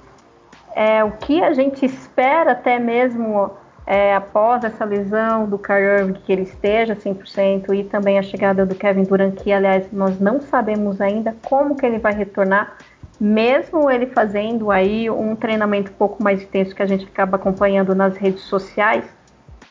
É 0.74 1.02
o 1.02 1.12
que 1.12 1.42
a 1.42 1.52
gente 1.52 1.84
espera 1.84 2.52
até 2.52 2.78
mesmo 2.78 3.50
é, 3.88 4.14
após 4.14 4.62
essa 4.64 4.84
lesão 4.84 5.48
do 5.48 5.58
Kyrie 5.58 6.12
que 6.24 6.30
ele 6.30 6.42
esteja 6.42 6.94
100% 6.94 7.74
e 7.74 7.84
também 7.84 8.18
a 8.18 8.22
chegada 8.22 8.66
do 8.66 8.74
Kevin 8.74 9.04
Durant, 9.04 9.34
que 9.36 9.50
aliás 9.50 9.90
nós 9.90 10.20
não 10.20 10.42
sabemos 10.42 11.00
ainda 11.00 11.34
como 11.46 11.74
que 11.74 11.86
ele 11.86 11.98
vai 11.98 12.12
retornar, 12.12 12.76
mesmo 13.18 13.90
ele 13.90 14.06
fazendo 14.06 14.70
aí 14.70 15.08
um 15.08 15.34
treinamento 15.34 15.90
um 15.90 15.94
pouco 15.94 16.22
mais 16.22 16.42
intenso 16.42 16.74
que 16.74 16.82
a 16.82 16.86
gente 16.86 17.06
acaba 17.06 17.36
acompanhando 17.36 17.94
nas 17.94 18.14
redes 18.16 18.42
sociais, 18.42 19.04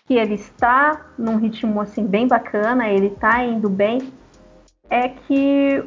que 0.08 0.16
ele 0.16 0.34
está 0.34 1.06
num 1.18 1.38
ritmo 1.38 1.80
assim 1.80 2.04
bem 2.04 2.28
bacana, 2.28 2.90
ele 2.90 3.08
está 3.08 3.44
indo 3.44 3.70
bem, 3.70 4.12
é 4.90 5.10
que 5.10 5.84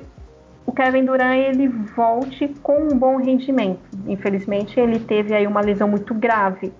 o 0.71 0.73
Kevin 0.73 1.05
Durant 1.05 1.37
ele 1.37 1.67
volte 1.67 2.47
com 2.63 2.79
um 2.85 2.97
bom 2.97 3.17
rendimento. 3.17 3.81
Infelizmente 4.07 4.79
ele 4.79 5.01
teve 5.01 5.35
aí 5.35 5.45
uma 5.45 5.61
lesão 5.61 5.89
muito 5.89 6.15
grave 6.15 6.73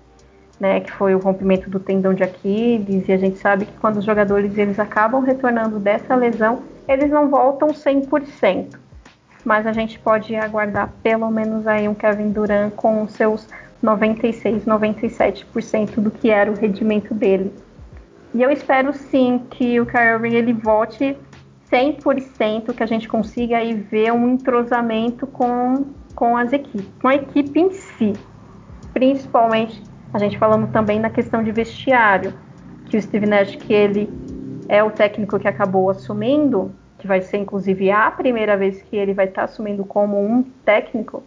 né, 0.61 0.79
que 0.79 0.93
foi 0.93 1.15
o 1.15 1.19
rompimento 1.19 1.71
do 1.71 1.81
tendão 1.81 2.13
de 2.13 2.23
Aquiles, 2.23 3.09
e 3.09 3.13
a 3.13 3.17
gente 3.17 3.39
sabe 3.39 3.65
que 3.65 3.73
quando 3.81 3.97
os 3.97 4.05
jogadores 4.05 4.57
eles 4.59 4.79
acabam 4.79 5.23
retornando 5.23 5.79
dessa 5.79 6.15
lesão, 6.15 6.63
eles 6.87 7.11
não 7.11 7.31
voltam 7.31 7.69
100%. 7.69 8.79
Mas 9.43 9.67
a 9.67 9.73
gente 9.73 9.99
pode 9.99 10.37
aguardar 10.37 10.93
pelo 11.03 11.31
menos 11.31 11.67
aí 11.67 11.89
um 11.89 11.95
Kevin 11.95 12.31
Durant 12.31 12.75
com 12.75 13.09
seus 13.09 13.49
96, 13.83 14.67
97% 14.67 15.95
do 15.99 16.11
que 16.11 16.29
era 16.29 16.51
o 16.51 16.55
rendimento 16.55 17.15
dele. 17.15 17.51
E 18.35 18.43
eu 18.43 18.51
espero 18.51 18.93
sim 18.93 19.41
que 19.51 19.81
o 19.81 19.87
Kyrie 19.87 20.37
ele 20.37 20.53
volte 20.53 21.17
100%, 21.71 22.75
que 22.75 22.83
a 22.83 22.87
gente 22.87 23.09
consiga 23.09 23.59
aí 23.59 23.75
ver 23.75 24.13
um 24.13 24.29
entrosamento 24.29 25.27
com, 25.27 25.87
com 26.15 26.37
as 26.37 26.53
equipes, 26.53 26.89
com 27.01 27.09
a 27.09 27.15
equipe 27.15 27.61
em 27.61 27.71
si, 27.71 28.13
principalmente 28.93 29.83
a 30.13 30.19
gente 30.19 30.37
falando 30.37 30.71
também 30.73 30.99
na 30.99 31.09
questão 31.09 31.43
de 31.43 31.53
vestiário, 31.53 32.35
que 32.87 32.97
o 32.97 33.03
Steve 33.03 33.27
Nash, 33.27 33.55
que 33.55 33.73
ele 33.73 34.11
é 34.69 34.83
o 34.83 34.91
técnico 34.91 35.39
que 35.39 35.47
acabou 35.47 35.89
assumindo, 35.89 36.73
que 36.99 37.07
vai 37.07 37.23
ser 37.23 37.39
inclusive 37.39 37.91
a 37.91 38.11
primeira 38.11 38.57
vez 38.57 38.83
que 38.83 38.97
ele 38.97 39.15
vai 39.15 39.27
estar 39.27 39.45
assumindo 39.45 39.85
como 39.85 40.21
um 40.21 40.43
técnico, 40.65 41.23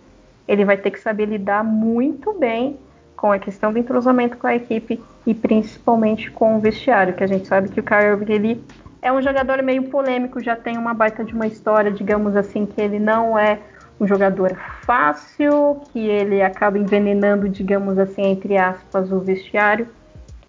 ele 0.48 0.66
vai 0.66 0.76
ter 0.76 0.92
que 0.92 1.00
saber 1.00 1.26
lidar 1.26 1.64
muito 1.64 2.34
bem 2.34 2.78
com 3.16 3.32
a 3.32 3.40
questão 3.40 3.72
do 3.72 3.80
entrosamento 3.80 4.38
com 4.38 4.48
a 4.48 4.56
equipe 4.56 5.02
e 5.26 5.34
principalmente 5.34 6.30
com 6.30 6.58
o 6.58 6.60
vestiário, 6.60 7.14
que 7.14 7.24
a 7.24 7.28
gente 7.28 7.48
sabe 7.48 7.70
que 7.70 7.80
o 7.80 7.84
Kyrie 7.84 8.34
ele 8.36 8.64
é 9.04 9.12
um 9.12 9.22
jogador 9.22 9.62
meio 9.62 9.84
polêmico, 9.90 10.42
já 10.42 10.56
tem 10.56 10.78
uma 10.78 10.94
baita 10.94 11.26
de 11.26 11.34
uma 11.34 11.46
história, 11.46 11.92
digamos 11.92 12.38
assim, 12.38 12.66
que 12.66 12.80
ele 12.80 12.98
não 13.00 13.38
é 13.38 13.60
um 14.00 14.08
jogador 14.08 14.56
fácil, 14.84 15.82
que 15.92 16.00
ele 16.00 16.42
acaba 16.42 16.78
envenenando, 16.80 17.50
digamos 17.50 18.00
assim, 18.00 18.24
entre 18.24 18.58
aspas, 18.58 19.12
o 19.12 19.20
vestiário. 19.20 19.90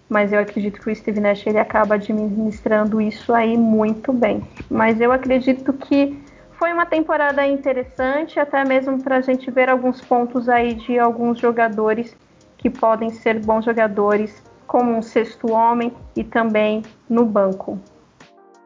Mas 0.08 0.32
eu 0.32 0.38
acredito 0.38 0.80
que 0.80 0.88
o 0.88 0.94
Steve 0.94 1.18
Nash 1.18 1.44
ele 1.48 1.58
acaba 1.58 1.96
administrando 1.96 3.00
isso 3.00 3.34
aí 3.34 3.56
muito 3.56 4.12
bem. 4.12 4.44
Mas 4.70 5.00
eu 5.00 5.10
acredito 5.10 5.72
que 5.72 6.16
foi 6.56 6.72
uma 6.72 6.86
temporada 6.86 7.44
interessante, 7.44 8.38
até 8.38 8.64
mesmo 8.64 9.02
para 9.02 9.16
a 9.16 9.20
gente 9.20 9.50
ver 9.50 9.68
alguns 9.68 10.00
pontos 10.00 10.48
aí 10.48 10.74
de 10.74 10.96
alguns 10.96 11.40
jogadores 11.40 12.16
que 12.56 12.70
podem 12.70 13.10
ser 13.10 13.40
bons 13.40 13.64
jogadores, 13.64 14.40
como 14.64 14.96
um 14.96 15.02
sexto 15.02 15.50
homem 15.50 15.92
e 16.14 16.22
também 16.22 16.82
no 17.10 17.24
banco. 17.24 17.80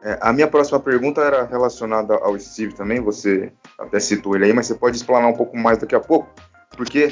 É, 0.01 0.17
a 0.21 0.31
minha 0.31 0.47
próxima 0.47 0.79
pergunta 0.79 1.21
era 1.21 1.43
relacionada 1.43 2.15
ao 2.15 2.39
Steve 2.39 2.73
também, 2.73 3.01
você 3.01 3.51
até 3.77 3.99
citou 3.99 4.35
ele 4.35 4.45
aí, 4.45 4.53
mas 4.53 4.67
você 4.67 4.75
pode 4.75 4.95
explanar 4.95 5.29
um 5.29 5.35
pouco 5.35 5.57
mais 5.57 5.77
daqui 5.77 5.93
a 5.93 5.99
pouco, 5.99 6.29
porque, 6.77 7.09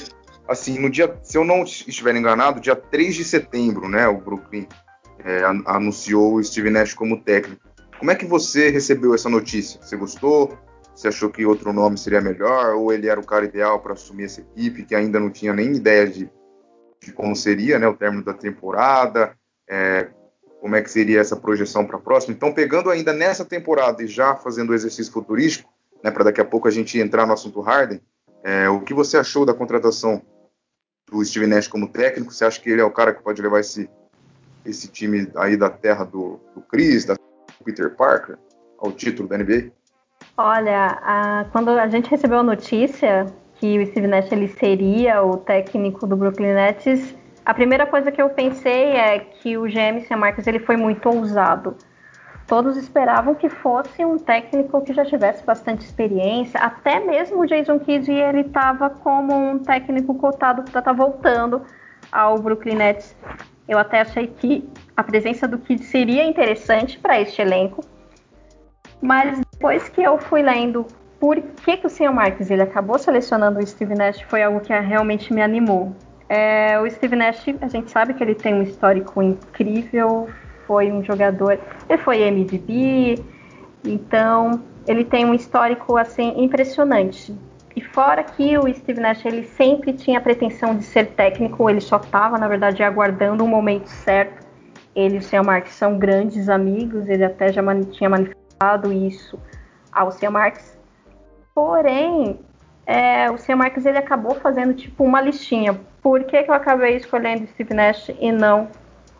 assim, 0.48 0.80
no 0.80 0.90
dia, 0.90 1.14
se 1.22 1.38
eu 1.38 1.44
não 1.44 1.64
estiver 1.64 2.16
enganado, 2.16 2.62
dia 2.62 2.76
3 2.76 3.16
de 3.16 3.26
setembro, 3.26 3.90
né, 3.90 4.08
o 4.08 4.18
Brooklyn 4.18 4.68
é, 5.24 5.44
anunciou 5.66 6.36
o 6.36 6.44
Steve 6.44 6.70
Nash 6.70 6.94
como 6.94 7.22
técnico. 7.22 7.68
Como 8.00 8.12
é 8.12 8.16
que 8.16 8.26
você 8.26 8.70
recebeu 8.70 9.14
essa 9.14 9.28
notícia? 9.28 9.82
Você 9.82 9.98
gostou? 9.98 10.58
Você 10.96 11.10
achou 11.10 11.30
que 11.30 11.46
outro 11.46 11.74
nome 11.74 11.98
seria 11.98 12.22
melhor? 12.22 12.76
Ou 12.76 12.94
ele 12.94 13.08
era 13.08 13.20
o 13.20 13.26
cara 13.26 13.46
ideal 13.46 13.80
para 13.80 13.94
assumir 13.94 14.26
essa 14.26 14.42
equipe, 14.42 14.84
que 14.84 14.96
ainda 14.96 15.20
não 15.20 15.30
tinha 15.30 15.54
nem 15.54 15.76
ideia 15.76 16.08
de, 16.08 16.30
de 17.04 17.12
como 17.12 17.36
seria 17.36 17.78
né, 17.78 17.88
o 17.88 17.96
término 17.96 18.24
da 18.24 18.34
temporada? 18.34 19.36
É, 19.70 20.08
como 20.62 20.76
é 20.76 20.82
que 20.82 20.89
seria 20.89 21.20
essa 21.20 21.36
projeção 21.36 21.86
para 21.86 21.97
a 21.97 22.01
próxima. 22.01 22.34
Então, 22.34 22.53
pegando 22.53 22.89
ainda 22.89 23.14
nessa 23.14 23.45
temporada 23.45 24.03
e 24.03 24.08
já 24.08 24.36
fazendo 24.36 24.72
o 24.72 24.74
exercício 24.74 25.12
futurístico, 25.12 25.72
né, 26.03 26.12
para 26.12 26.26
daqui 26.26 26.41
a 26.41 26.45
pouco 26.45 26.68
a 26.68 26.72
gente 26.72 26.99
entrar 26.99 27.26
no 27.26 27.34
assunto 27.34 27.62
Harden, 27.62 28.01
é, 28.43 28.70
o 28.70 28.82
que 28.82 28.93
você 28.93 29.18
achou 29.18 29.45
da 29.45 29.53
contratação 29.53 30.22
do 31.10 31.24
Steve 31.24 31.47
Nash 31.47 31.68
como 31.68 31.88
técnico? 31.88 32.34
Você 32.34 32.45
acha 32.45 32.60
que 32.62 32.70
ele 32.70 32.82
é 32.82 32.84
o 32.84 32.91
cara 32.91 33.14
que 33.14 33.24
pode 33.24 33.41
levar 33.41 33.60
esse, 33.60 33.89
esse 34.66 34.88
time 34.88 35.30
aí 35.36 35.55
da 35.55 35.70
terra 35.70 36.03
do, 36.03 36.39
do 36.55 36.62
Chris, 36.62 37.05
da 37.05 37.16
Peter 37.64 37.95
Parker, 37.95 38.38
ao 38.78 38.91
título 38.91 39.28
da 39.28 39.38
NBA? 39.38 39.72
Olha, 40.38 40.99
a, 41.01 41.45
quando 41.51 41.70
a 41.72 41.88
gente 41.88 42.10
recebeu 42.10 42.39
a 42.39 42.43
notícia 42.43 43.26
que 43.55 43.80
o 43.80 43.86
Steve 43.88 44.08
Nash 44.08 44.32
ele 44.32 44.47
seria 44.47 45.24
o 45.24 45.38
técnico 45.38 46.05
do 46.05 46.16
Brooklyn 46.16 46.53
Nets, 46.53 47.16
a 47.48 47.54
primeira 47.54 47.86
coisa 47.86 48.12
que 48.12 48.22
eu 48.22 48.30
pensei 48.30 48.91
é 48.98 49.20
que 49.20 49.58
o 49.58 49.62
GM 49.62 50.02
Sam 50.06 50.18
Marcos 50.18 50.45
ele 50.48 50.60
foi 50.60 50.76
muito 50.76 51.08
ousado. 51.08 51.78
Todos 52.45 52.76
esperavam 52.76 53.34
que 53.36 53.48
fosse 53.48 54.04
um 54.04 54.18
técnico 54.18 54.82
que 54.82 54.93
já 54.93 55.06
tivesse 55.06 55.45
bastante 55.45 55.86
experiência, 55.86 56.60
até 56.60 57.00
mesmo 57.00 57.39
o 57.39 57.45
Jason 57.45 57.80
Kidd 57.80 58.12
ele 58.12 58.41
estava 58.41 58.89
como 58.89 59.34
um 59.34 59.60
técnico 59.60 60.14
cotado 60.16 60.64
para 60.64 60.82
estar 60.82 60.82
tá 60.82 60.91
voltando 60.91 61.62
ao 62.12 62.38
Brooklyn 62.38 62.76
Nets. 62.76 63.16
Eu 63.66 63.78
até 63.78 64.02
achei 64.02 64.28
que 64.28 64.68
a 64.98 65.02
presença 65.02 65.48
do 65.48 65.58
Kidd 65.58 65.86
seria 65.86 66.26
interessante 66.26 67.00
para 67.00 67.18
este 67.22 67.41
elenco, 67.41 67.82
mas 69.02 69.39
depois 69.54 69.88
que 69.88 70.04
eu 70.04 70.18
fui 70.18 70.41
lendo 70.41 70.86
por 71.18 71.41
que, 71.41 71.78
que 71.78 71.88
o 71.88 71.89
Sam 71.89 72.12
Marques 72.12 72.52
ele 72.52 72.64
acabou 72.64 73.00
selecionando 73.00 73.60
o 73.60 73.66
Steve 73.66 73.95
Nash 73.95 74.20
foi 74.24 74.43
algo 74.43 74.60
que 74.60 74.78
realmente 74.78 75.34
me 75.34 75.41
animou. 75.41 75.95
É, 76.30 76.80
o 76.80 76.89
Steve 76.89 77.15
Nash, 77.15 77.45
a 77.61 77.67
gente 77.67 77.89
sabe 77.89 78.13
que 78.13 78.23
ele 78.23 78.36
tem 78.36 78.53
um 78.53 78.61
histórico 78.61 79.21
incrível, 79.21 80.30
foi 80.65 80.91
um 80.91 81.03
jogador, 81.03 81.57
ele 81.89 81.97
foi 81.99 82.21
MVP, 82.21 83.23
então 83.86 84.61
ele 84.86 85.05
tem 85.05 85.25
um 85.25 85.34
histórico 85.34 85.95
assim 85.97 86.34
impressionante. 86.43 87.34
E 87.75 87.82
fora 87.82 88.23
que 88.23 88.57
o 88.57 88.73
Steve 88.73 88.99
Nash 88.99 89.23
ele 89.25 89.43
sempre 89.43 89.93
tinha 89.93 90.17
a 90.17 90.21
pretensão 90.21 90.75
de 90.75 90.84
ser 90.84 91.11
técnico, 91.11 91.69
ele 91.69 91.80
só 91.80 91.97
estava 91.97 92.38
na 92.38 92.47
verdade 92.47 92.84
aguardando 92.84 93.43
o 93.43 93.47
momento 93.47 93.88
certo. 93.88 94.45
Ele 94.95 95.15
e 95.15 95.19
o 95.19 95.21
Sean 95.21 95.43
Marks 95.43 95.73
são 95.73 95.99
grandes 95.99 96.49
amigos, 96.49 97.07
ele 97.07 97.23
até 97.23 97.53
já 97.53 97.61
tinha 97.91 98.09
manifestado 98.09 98.91
isso 98.91 99.39
ao 99.91 100.11
Sean 100.11 100.32
Marks. 100.32 100.75
Porém, 101.53 102.39
é, 102.88 103.30
o 103.30 103.38
Sean 103.38 103.58
Marks 103.58 103.86
ele 103.86 104.00
acabou 104.00 104.34
fazendo 104.36 104.74
tipo 104.74 105.04
uma 105.04 105.22
listinha 105.22 105.78
por 106.08 106.24
que, 106.24 106.42
que 106.42 106.50
eu 106.50 106.56
acabei 106.56 106.96
escolhendo 106.96 107.46
Steve 107.48 107.74
Nash 107.74 108.12
e 108.18 108.32
não 108.32 108.70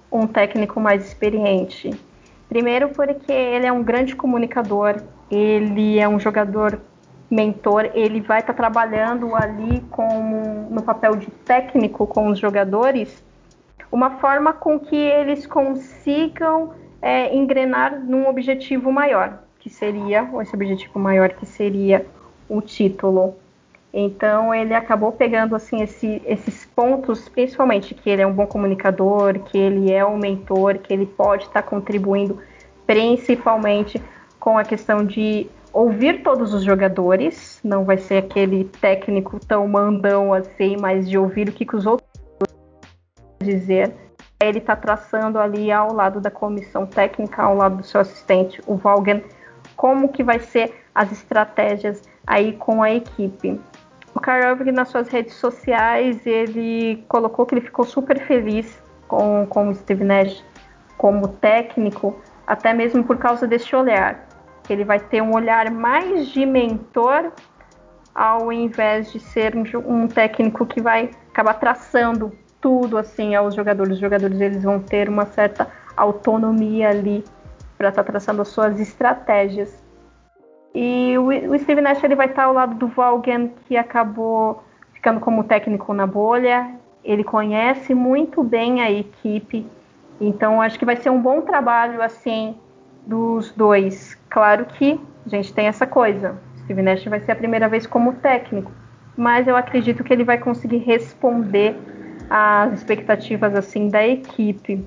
um 0.10 0.26
técnico 0.26 0.80
mais 0.80 1.06
experiente? 1.06 1.92
Primeiro, 2.48 2.88
porque 2.88 3.30
ele 3.30 3.66
é 3.66 3.74
um 3.74 3.84
grande 3.84 4.16
comunicador, 4.16 5.02
ele 5.30 6.00
é 6.00 6.08
um 6.08 6.18
jogador 6.18 6.80
mentor, 7.30 7.92
ele 7.94 8.22
vai 8.22 8.40
estar 8.40 8.54
tá 8.54 8.58
trabalhando 8.58 9.36
ali 9.36 9.84
no 10.70 10.82
papel 10.82 11.18
de 11.18 11.28
técnico 11.44 12.08
com 12.08 12.28
os 12.30 12.40
jogadores, 12.40 13.22
uma 13.92 14.12
forma 14.12 14.54
com 14.54 14.80
que 14.80 14.96
eles 14.96 15.46
consigam 15.46 16.74
é, 17.02 17.36
engrenar 17.36 18.00
num 18.00 18.30
objetivo 18.30 18.94
maior, 18.94 19.44
que 19.60 19.70
seria, 19.70 20.26
esse 20.42 20.56
objetivo 20.56 20.98
maior 21.00 21.34
que 21.34 21.46
seria 21.46 22.06
o 22.48 22.62
título. 22.62 23.36
Então 23.94 24.54
ele 24.54 24.74
acabou 24.74 25.12
pegando 25.12 25.56
assim 25.56 25.82
esse, 25.82 26.22
esses 26.26 26.66
pontos, 26.66 27.28
principalmente 27.30 27.96
que 27.96 28.10
ele 28.10 28.22
é 28.22 28.28
um 28.28 28.34
bom 28.34 28.46
comunicador, 28.46 29.40
que 29.40 29.58
ele 29.58 29.92
é 29.92 30.06
um 30.06 30.18
mentor, 30.18 30.78
que 30.80 30.94
ele 30.94 31.06
pode 31.06 31.46
estar 31.46 31.64
contribuindo 31.64 32.40
principalmente 32.86 34.02
com 34.40 34.58
a 34.58 34.64
questão 34.64 35.06
de 35.06 35.50
ouvir 35.74 36.24
todos 36.24 36.54
os 36.54 36.64
jogadores, 36.64 37.60
não 37.64 37.84
vai 37.84 37.98
ser 37.98 38.18
aquele 38.18 38.64
técnico 38.64 39.40
tão 39.46 39.68
mandão 39.68 40.34
assim, 40.34 40.78
mas 40.80 41.08
de 41.08 41.18
ouvir 41.18 41.50
o 41.50 41.52
que, 41.52 41.66
que 41.66 41.76
os 41.76 41.86
outros 41.86 42.08
dizer. 43.44 43.94
Ele 44.42 44.60
está 44.60 44.76
traçando 44.76 45.40
ali 45.40 45.72
ao 45.72 45.94
lado 45.94 46.22
da 46.22 46.32
comissão 46.32 46.86
técnica, 46.86 47.42
ao 47.42 47.56
lado 47.56 47.78
do 47.78 47.84
seu 47.84 48.00
assistente, 48.02 48.62
o 48.68 48.76
Valgen, 48.76 49.24
como 49.76 50.10
que 50.10 50.24
vai 50.24 50.40
ser 50.40 50.74
as 50.94 51.12
estratégias 51.12 52.02
aí 52.26 52.54
com 52.54 52.82
a 52.82 52.92
equipe. 52.92 53.60
O 54.14 54.20
Kyrie 54.20 54.50
Irving 54.50 54.72
nas 54.72 54.90
suas 54.90 55.08
redes 55.10 55.34
sociais 55.36 56.26
ele 56.26 57.04
colocou 57.08 57.46
que 57.46 57.56
ele 57.56 57.62
ficou 57.62 57.86
super 57.86 58.20
feliz 58.26 58.82
com, 59.08 59.46
com 59.48 59.70
o 59.70 59.76
Steve 59.76 60.04
Nash 60.04 60.44
como 60.98 61.28
técnico, 61.28 62.20
até 62.46 62.74
mesmo 62.74 63.04
por 63.04 63.18
causa 63.18 63.48
desse 63.48 63.76
olhar. 63.76 64.28
Ele 64.70 64.84
vai 64.84 65.00
ter 65.00 65.22
um 65.22 65.34
olhar 65.34 65.70
mais 65.72 66.28
de 66.28 66.46
mentor 66.46 67.32
ao 68.14 68.52
invés 68.52 69.12
de 69.12 69.20
ser 69.20 69.56
um, 69.56 69.64
um 69.86 70.08
técnico 70.08 70.66
que 70.66 70.82
vai 70.82 71.12
acabar 71.30 71.54
traçando 71.54 72.32
tudo 72.60 72.98
assim 72.98 73.36
aos 73.36 73.54
jogadores. 73.54 73.94
Os 73.94 74.00
jogadores 74.00 74.42
eles 74.42 74.64
vão 74.64 74.80
ter 74.80 75.08
uma 75.08 75.26
certa 75.28 75.68
autonomia 75.96 76.90
ali 76.90 77.24
para 77.78 77.90
estar 77.90 78.04
tá 78.04 78.12
traçando 78.12 78.42
as 78.42 78.48
suas 78.48 78.80
estratégias. 78.80 79.87
E 80.74 81.18
o, 81.18 81.58
Steve 81.58 81.82
Nash 81.82 82.04
ele 82.04 82.16
vai 82.16 82.28
estar 82.28 82.44
ao 82.44 82.54
lado 82.54 82.76
do 82.76 82.88
Vaughan, 82.88 83.50
que 83.66 83.76
acabou 83.76 84.64
ficando 84.94 85.20
como 85.20 85.44
técnico 85.44 85.94
na 85.94 86.06
bolha. 86.06 86.76
Ele 87.04 87.24
conhece 87.24 87.94
muito 87.94 88.44
bem 88.44 88.82
a 88.82 88.92
equipe, 88.92 89.66
então 90.20 90.62
acho 90.62 90.78
que 90.78 90.86
vai 90.86 90.98
ser 90.98 91.10
um 91.10 91.22
bom 91.22 91.42
trabalho 91.42 92.02
assim 92.02 92.56
dos 93.06 93.52
dois. 93.52 94.16
Claro 94.30 94.66
que 94.66 95.00
a 95.26 95.30
gente 95.30 95.54
tem 95.54 95.68
essa 95.68 95.88
coisa. 95.88 96.38
Steve 96.64 96.82
Nash 96.82 97.06
vai 97.06 97.20
ser 97.22 97.32
a 97.32 97.36
primeira 97.36 97.70
vez 97.70 97.88
como 97.88 98.14
técnico, 98.16 98.72
mas 99.16 99.48
eu 99.48 99.56
acredito 99.56 100.04
que 100.04 100.12
ele 100.12 100.26
vai 100.26 100.38
conseguir 100.38 100.80
responder 100.80 101.76
às 102.30 102.74
expectativas 102.74 103.56
assim 103.56 103.88
da 103.88 104.06
equipe. 104.06 104.86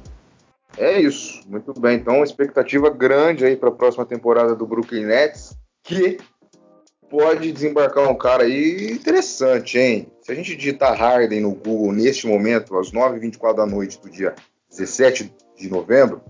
É 0.77 1.01
isso, 1.01 1.43
muito 1.49 1.73
bem. 1.81 1.97
Então, 1.97 2.23
expectativa 2.23 2.91
grande 2.91 3.45
aí 3.45 3.57
para 3.57 3.71
a 3.71 3.73
próxima 3.73 4.05
temporada 4.05 4.55
do 4.55 4.67
Brooklyn 4.67 5.07
Nets 5.07 5.59
que 5.91 6.19
pode 7.11 7.51
desembarcar 7.51 8.09
um 8.09 8.15
cara 8.15 8.45
aí 8.45 8.93
interessante, 8.93 9.77
hein? 9.77 10.13
Se 10.23 10.31
a 10.31 10.35
gente 10.37 10.55
digitar 10.55 10.97
Harden 10.97 11.41
no 11.41 11.53
Google 11.53 11.93
neste 11.93 12.29
momento, 12.29 12.79
às 12.79 12.93
9h24 12.93 13.57
da 13.57 13.67
noite 13.67 14.01
do 14.01 14.09
dia 14.09 14.37
17 14.71 15.35
de 15.57 15.69
novembro, 15.69 16.23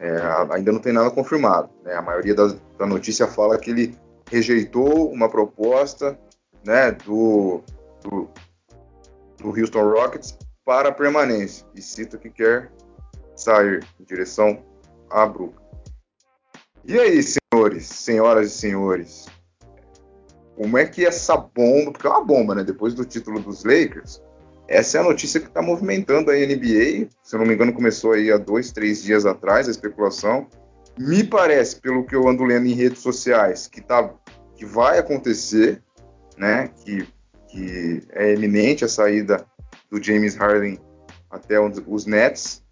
é, 0.00 0.10
ainda 0.50 0.72
não 0.72 0.80
tem 0.80 0.92
nada 0.92 1.12
confirmado. 1.12 1.70
Né? 1.84 1.94
A 1.94 2.02
maioria 2.02 2.34
da, 2.34 2.86
notícia 2.86 3.28
fala 3.28 3.56
que 3.56 3.70
ele 3.70 3.96
rejeitou 4.28 5.08
uma 5.12 5.28
proposta 5.28 6.18
né, 6.66 6.90
do, 6.90 7.62
do, 8.02 8.28
do 9.38 9.48
Houston 9.48 9.88
Rockets 9.88 10.36
para 10.64 10.90
permanência 10.90 11.64
e 11.72 11.80
cita 11.80 12.18
que 12.18 12.30
quer 12.30 12.72
sair 13.36 13.84
em 14.00 14.04
direção 14.04 14.60
a 15.08 15.24
Brooklyn. 15.24 15.67
E 16.88 16.98
aí, 16.98 17.22
senhores, 17.22 17.84
senhoras 17.84 18.46
e 18.46 18.58
senhores, 18.58 19.26
como 20.56 20.78
é 20.78 20.86
que 20.86 21.04
essa 21.04 21.36
bomba, 21.36 21.92
porque 21.92 22.06
é 22.06 22.10
uma 22.10 22.24
bomba, 22.24 22.54
né? 22.54 22.64
Depois 22.64 22.94
do 22.94 23.04
título 23.04 23.40
dos 23.40 23.62
Lakers, 23.62 24.22
essa 24.66 24.96
é 24.96 25.00
a 25.02 25.04
notícia 25.04 25.38
que 25.38 25.48
está 25.48 25.60
movimentando 25.60 26.30
a 26.30 26.34
NBA. 26.34 27.10
Se 27.22 27.34
eu 27.36 27.40
não 27.40 27.44
me 27.44 27.52
engano, 27.52 27.74
começou 27.74 28.12
aí 28.12 28.32
há 28.32 28.38
dois, 28.38 28.72
três 28.72 29.02
dias 29.02 29.26
atrás 29.26 29.68
a 29.68 29.70
especulação 29.70 30.46
Me 30.98 31.22
parece, 31.22 31.78
pelo 31.78 32.06
que 32.06 32.16
eu 32.16 32.26
ando 32.26 32.42
lendo 32.42 32.66
em 32.66 32.72
redes 32.72 33.02
sociais, 33.02 33.68
que, 33.68 33.82
tá, 33.82 34.10
que 34.56 34.64
vai 34.64 34.98
acontecer, 34.98 35.82
né? 36.38 36.70
Que, 36.86 37.06
que 37.50 38.02
é 38.12 38.32
eminente 38.32 38.86
a 38.86 38.88
saída 38.88 39.46
do 39.90 40.02
James 40.02 40.36
Harden 40.36 40.80
até 41.30 41.60
os 41.60 42.06
Nets. 42.06 42.64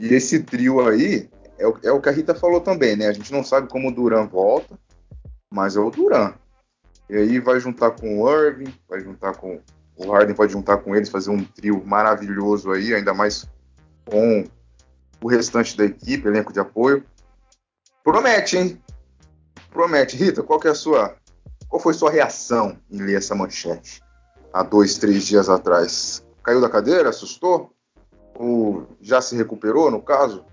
E 0.00 0.12
esse 0.12 0.40
trio 0.40 0.84
aí 0.84 1.30
é 1.64 1.68
o, 1.68 1.78
é 1.82 1.92
o 1.92 2.00
que 2.00 2.08
a 2.08 2.12
Rita 2.12 2.34
falou 2.34 2.60
também, 2.60 2.94
né? 2.94 3.08
A 3.08 3.12
gente 3.12 3.32
não 3.32 3.42
sabe 3.42 3.68
como 3.68 3.88
o 3.88 3.92
Duran 3.92 4.26
volta, 4.26 4.78
mas 5.50 5.76
é 5.76 5.80
o 5.80 5.90
Duran. 5.90 6.34
E 7.08 7.16
aí 7.16 7.38
vai 7.38 7.58
juntar 7.58 7.92
com 7.92 8.20
o 8.20 8.30
Irving, 8.30 8.72
vai 8.88 9.00
juntar 9.00 9.34
com 9.36 9.60
o 9.96 10.10
Harden, 10.10 10.34
pode 10.34 10.52
juntar 10.52 10.78
com 10.78 10.94
eles, 10.94 11.08
fazer 11.08 11.30
um 11.30 11.44
trio 11.44 11.82
maravilhoso 11.86 12.70
aí, 12.72 12.94
ainda 12.94 13.14
mais 13.14 13.48
com 14.04 14.44
o 15.22 15.28
restante 15.28 15.76
da 15.76 15.84
equipe, 15.84 16.26
elenco 16.26 16.52
de 16.52 16.60
apoio. 16.60 17.04
Promete, 18.02 18.56
hein? 18.56 18.82
Promete. 19.70 20.16
Rita, 20.16 20.42
qual 20.42 20.58
que 20.60 20.68
é 20.68 20.70
a 20.70 20.74
sua. 20.74 21.16
Qual 21.68 21.80
foi 21.80 21.94
sua 21.94 22.10
reação 22.10 22.78
em 22.90 22.98
ler 22.98 23.18
essa 23.18 23.34
manchete 23.34 24.02
há 24.52 24.62
dois, 24.62 24.98
três 24.98 25.24
dias 25.24 25.48
atrás? 25.48 26.24
Caiu 26.42 26.60
da 26.60 26.68
cadeira? 26.68 27.08
Assustou? 27.08 27.72
Ou 28.34 28.86
já 29.00 29.20
se 29.20 29.36
recuperou, 29.36 29.90
no 29.90 30.02
caso? 30.02 30.44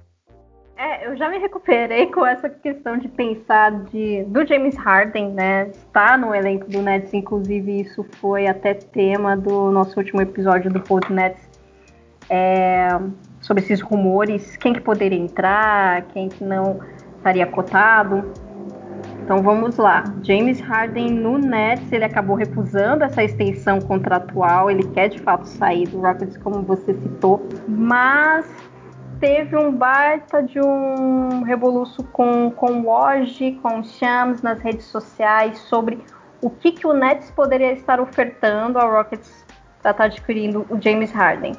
É, 0.81 1.05
eu 1.05 1.15
já 1.15 1.29
me 1.29 1.37
recuperei 1.37 2.07
com 2.07 2.25
essa 2.25 2.49
questão 2.49 2.97
de 2.97 3.07
pensar 3.07 3.71
de, 3.83 4.23
do 4.23 4.43
James 4.43 4.75
Harden, 4.75 5.29
né? 5.29 5.67
Está 5.67 6.17
no 6.17 6.33
elenco 6.33 6.67
do 6.67 6.81
Nets, 6.81 7.13
inclusive 7.13 7.81
isso 7.81 8.03
foi 8.19 8.47
até 8.47 8.73
tema 8.73 9.37
do 9.37 9.69
nosso 9.69 9.99
último 9.99 10.23
episódio 10.23 10.71
do 10.71 10.81
Pod 10.81 11.13
Nets. 11.13 11.47
É, 12.27 12.99
sobre 13.41 13.61
esses 13.61 13.79
rumores, 13.79 14.57
quem 14.57 14.73
que 14.73 14.81
poderia 14.81 15.19
entrar, 15.19 16.01
quem 16.13 16.29
que 16.29 16.43
não 16.43 16.79
estaria 17.17 17.45
cotado. 17.45 18.31
Então 19.23 19.43
vamos 19.43 19.77
lá. 19.77 20.03
James 20.23 20.59
Harden 20.61 21.11
no 21.11 21.37
Nets, 21.37 21.91
ele 21.91 22.05
acabou 22.05 22.35
refusando 22.35 23.03
essa 23.03 23.23
extensão 23.23 23.79
contratual. 23.79 24.71
Ele 24.71 24.83
quer 24.87 25.09
de 25.09 25.19
fato 25.19 25.45
sair 25.45 25.87
do 25.89 25.99
Rockets, 25.99 26.37
como 26.37 26.63
você 26.63 26.95
citou, 26.95 27.39
mas 27.67 28.70
teve 29.21 29.55
um 29.55 29.71
baita 29.71 30.41
de 30.41 30.59
um 30.59 31.43
revoluço 31.43 32.03
com, 32.05 32.49
com 32.49 32.81
o 32.81 32.85
Woj, 32.87 33.59
com 33.61 33.79
o 33.79 33.83
Shams 33.83 34.41
nas 34.41 34.59
redes 34.59 34.87
sociais 34.87 35.59
sobre 35.59 36.03
o 36.41 36.49
que, 36.49 36.71
que 36.71 36.87
o 36.87 36.93
Nets 36.93 37.29
poderia 37.29 37.71
estar 37.71 37.99
ofertando 37.99 38.79
ao 38.79 38.91
Rockets 38.91 39.45
para 39.79 39.91
estar 39.91 39.93
tá 39.93 40.03
adquirindo 40.05 40.65
o 40.71 40.81
James 40.81 41.11
Harden. 41.11 41.53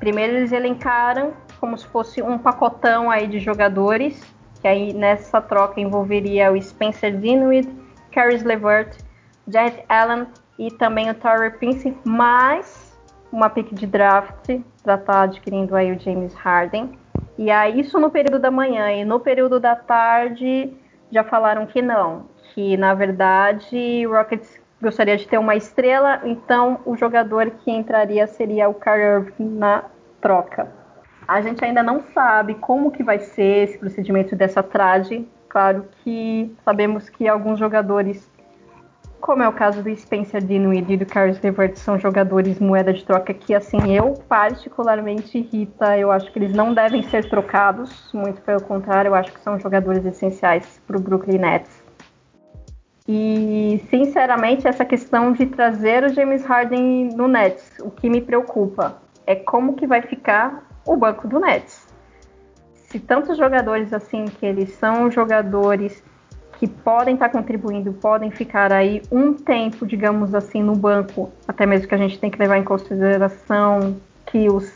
Primeiro 0.00 0.36
eles 0.36 0.52
elencaram 0.52 1.34
como 1.60 1.76
se 1.76 1.86
fosse 1.86 2.22
um 2.22 2.38
pacotão 2.38 3.10
aí 3.10 3.26
de 3.26 3.38
jogadores, 3.38 4.22
que 4.62 4.66
aí 4.66 4.94
nessa 4.94 5.38
troca 5.38 5.80
envolveria 5.80 6.50
o 6.50 6.60
Spencer 6.60 7.14
Dinwiddie, 7.14 7.70
Caris 8.10 8.42
LeVert, 8.42 8.96
Jarrett 9.46 9.84
Allen 9.90 10.26
e 10.58 10.70
também 10.70 11.10
o 11.10 11.14
Torrey 11.14 11.50
Prince, 11.50 11.94
mais 12.04 12.98
uma 13.30 13.50
pick 13.50 13.74
de 13.74 13.86
draft 13.86 14.46
para 14.82 14.94
estar 14.94 14.98
tá 14.98 15.22
adquirindo 15.22 15.76
aí 15.76 15.92
o 15.92 16.00
James 16.00 16.32
Harden. 16.34 17.01
E 17.38 17.50
aí, 17.50 17.80
isso 17.80 17.98
no 17.98 18.10
período 18.10 18.38
da 18.38 18.50
manhã. 18.50 18.90
E 18.92 19.04
no 19.04 19.20
período 19.20 19.58
da 19.58 19.74
tarde, 19.74 20.72
já 21.10 21.24
falaram 21.24 21.66
que 21.66 21.80
não. 21.80 22.26
Que, 22.54 22.76
na 22.76 22.94
verdade, 22.94 24.06
o 24.06 24.12
Rockets 24.12 24.60
gostaria 24.80 25.16
de 25.16 25.28
ter 25.28 25.38
uma 25.38 25.54
estrela, 25.54 26.20
então 26.24 26.80
o 26.84 26.96
jogador 26.96 27.50
que 27.50 27.70
entraria 27.70 28.26
seria 28.26 28.68
o 28.68 28.74
Kyrie 28.74 29.32
na 29.38 29.84
troca. 30.20 30.68
A 31.26 31.40
gente 31.40 31.64
ainda 31.64 31.82
não 31.82 32.02
sabe 32.12 32.54
como 32.56 32.90
que 32.90 33.02
vai 33.02 33.20
ser 33.20 33.68
esse 33.68 33.78
procedimento 33.78 34.34
dessa 34.34 34.62
trade. 34.62 35.26
Claro 35.48 35.86
que 36.02 36.52
sabemos 36.64 37.08
que 37.08 37.28
alguns 37.28 37.58
jogadores 37.58 38.28
como 39.22 39.40
é 39.40 39.48
o 39.48 39.52
caso 39.52 39.82
do 39.84 39.96
Spencer 39.96 40.44
Dinwiddie 40.44 40.94
e 40.94 40.96
do 40.96 41.06
Caris 41.06 41.40
LeVert, 41.40 41.76
são 41.76 41.96
jogadores 41.96 42.58
moeda 42.58 42.92
de 42.92 43.04
troca 43.04 43.32
que, 43.32 43.54
assim, 43.54 43.94
eu 43.94 44.14
particularmente, 44.28 45.40
Rita, 45.40 45.96
eu 45.96 46.10
acho 46.10 46.30
que 46.32 46.40
eles 46.40 46.52
não 46.52 46.74
devem 46.74 47.04
ser 47.04 47.30
trocados, 47.30 48.10
muito 48.12 48.42
pelo 48.42 48.60
contrário, 48.62 49.10
eu 49.10 49.14
acho 49.14 49.32
que 49.32 49.40
são 49.40 49.58
jogadores 49.60 50.04
essenciais 50.04 50.82
para 50.86 50.96
o 50.96 51.00
Brooklyn 51.00 51.38
Nets. 51.38 51.82
E, 53.06 53.80
sinceramente, 53.88 54.66
essa 54.66 54.84
questão 54.84 55.32
de 55.32 55.46
trazer 55.46 56.02
o 56.02 56.08
James 56.08 56.44
Harden 56.44 57.14
no 57.14 57.28
Nets, 57.28 57.78
o 57.80 57.90
que 57.90 58.10
me 58.10 58.20
preocupa 58.20 58.98
é 59.24 59.36
como 59.36 59.74
que 59.74 59.86
vai 59.86 60.02
ficar 60.02 60.68
o 60.84 60.96
banco 60.96 61.28
do 61.28 61.38
Nets. 61.38 61.86
Se 62.74 62.98
tantos 62.98 63.38
jogadores 63.38 63.92
assim, 63.92 64.24
que 64.24 64.44
eles 64.44 64.70
são 64.74 65.10
jogadores 65.10 66.02
que 66.62 66.68
podem 66.68 67.14
estar 67.14 67.28
contribuindo, 67.28 67.92
podem 67.92 68.30
ficar 68.30 68.72
aí 68.72 69.02
um 69.10 69.34
tempo, 69.34 69.84
digamos 69.84 70.32
assim, 70.32 70.62
no 70.62 70.76
banco, 70.76 71.32
até 71.48 71.66
mesmo 71.66 71.88
que 71.88 71.94
a 71.96 71.98
gente 71.98 72.20
tem 72.20 72.30
que 72.30 72.38
levar 72.38 72.56
em 72.56 72.62
consideração 72.62 73.96
que 74.26 74.48
os 74.48 74.72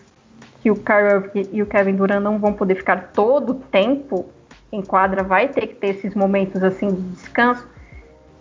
que 0.61 0.69
o 0.69 0.75
Kyrie 0.75 1.49
e 1.53 1.63
o 1.63 1.67
Kevin 1.67 1.95
Durant 1.95 2.21
não 2.21 2.41
vão 2.41 2.53
poder 2.53 2.75
ficar 2.75 3.13
todo 3.13 3.51
o 3.51 3.55
tempo 3.55 4.27
em 4.73 4.83
quadra, 4.83 5.23
vai 5.23 5.47
ter 5.47 5.69
que 5.69 5.75
ter 5.77 5.91
esses 5.91 6.13
momentos 6.13 6.61
assim 6.61 6.89
de 6.89 7.01
descanso. 7.03 7.65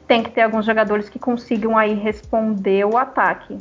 Tem 0.07 0.23
que 0.23 0.31
ter 0.31 0.41
alguns 0.41 0.65
jogadores 0.65 1.07
que 1.07 1.19
consigam 1.19 1.77
aí 1.77 1.93
responder 1.93 2.83
o 2.83 2.97
ataque. 2.97 3.59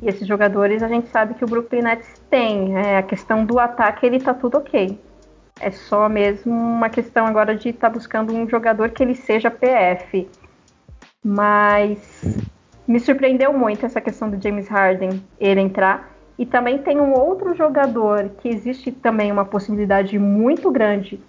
E 0.00 0.08
esses 0.08 0.26
jogadores 0.26 0.82
a 0.82 0.88
gente 0.88 1.08
sabe 1.08 1.34
que 1.34 1.44
o 1.44 1.46
Brooklyn 1.46 1.82
Nets 1.82 2.08
tem. 2.30 2.78
É, 2.78 2.96
a 2.96 3.02
questão 3.02 3.44
do 3.44 3.58
ataque 3.58 4.06
ele 4.06 4.20
tá 4.20 4.32
tudo 4.32 4.56
ok. 4.56 4.98
É 5.60 5.70
só 5.70 6.08
mesmo 6.08 6.52
uma 6.52 6.88
questão 6.88 7.26
agora 7.26 7.54
de 7.54 7.70
estar 7.70 7.88
tá 7.88 7.94
buscando 7.94 8.32
um 8.32 8.48
jogador 8.48 8.90
que 8.90 9.02
ele 9.02 9.14
seja 9.14 9.50
PF. 9.50 10.28
Mas 11.24 12.24
me 12.86 12.98
surpreendeu 12.98 13.52
muito 13.52 13.84
essa 13.84 14.00
questão 14.00 14.30
do 14.30 14.42
James 14.42 14.68
Harden 14.68 15.22
ele 15.38 15.60
entrar. 15.60 16.10
E 16.38 16.46
também 16.46 16.78
tem 16.78 17.00
um 17.00 17.12
outro 17.12 17.54
jogador 17.54 18.30
que 18.38 18.48
existe 18.48 18.92
também 18.92 19.32
uma 19.32 19.44
possibilidade 19.44 20.16
muito 20.18 20.70
grande, 20.70 21.20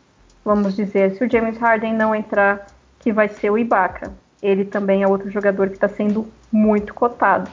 vamos 0.45 0.75
dizer, 0.75 1.15
se 1.15 1.23
o 1.23 1.29
James 1.29 1.57
Harden 1.57 1.95
não 1.95 2.13
entrar, 2.13 2.67
que 2.99 3.11
vai 3.11 3.27
ser 3.27 3.49
o 3.49 3.57
Ibaka. 3.57 4.13
Ele 4.41 4.63
também 4.63 5.01
é 5.01 5.07
outro 5.07 5.29
jogador 5.31 5.67
que 5.69 5.75
está 5.75 5.89
sendo 5.89 6.27
muito 6.51 6.93
cotado. 6.93 7.49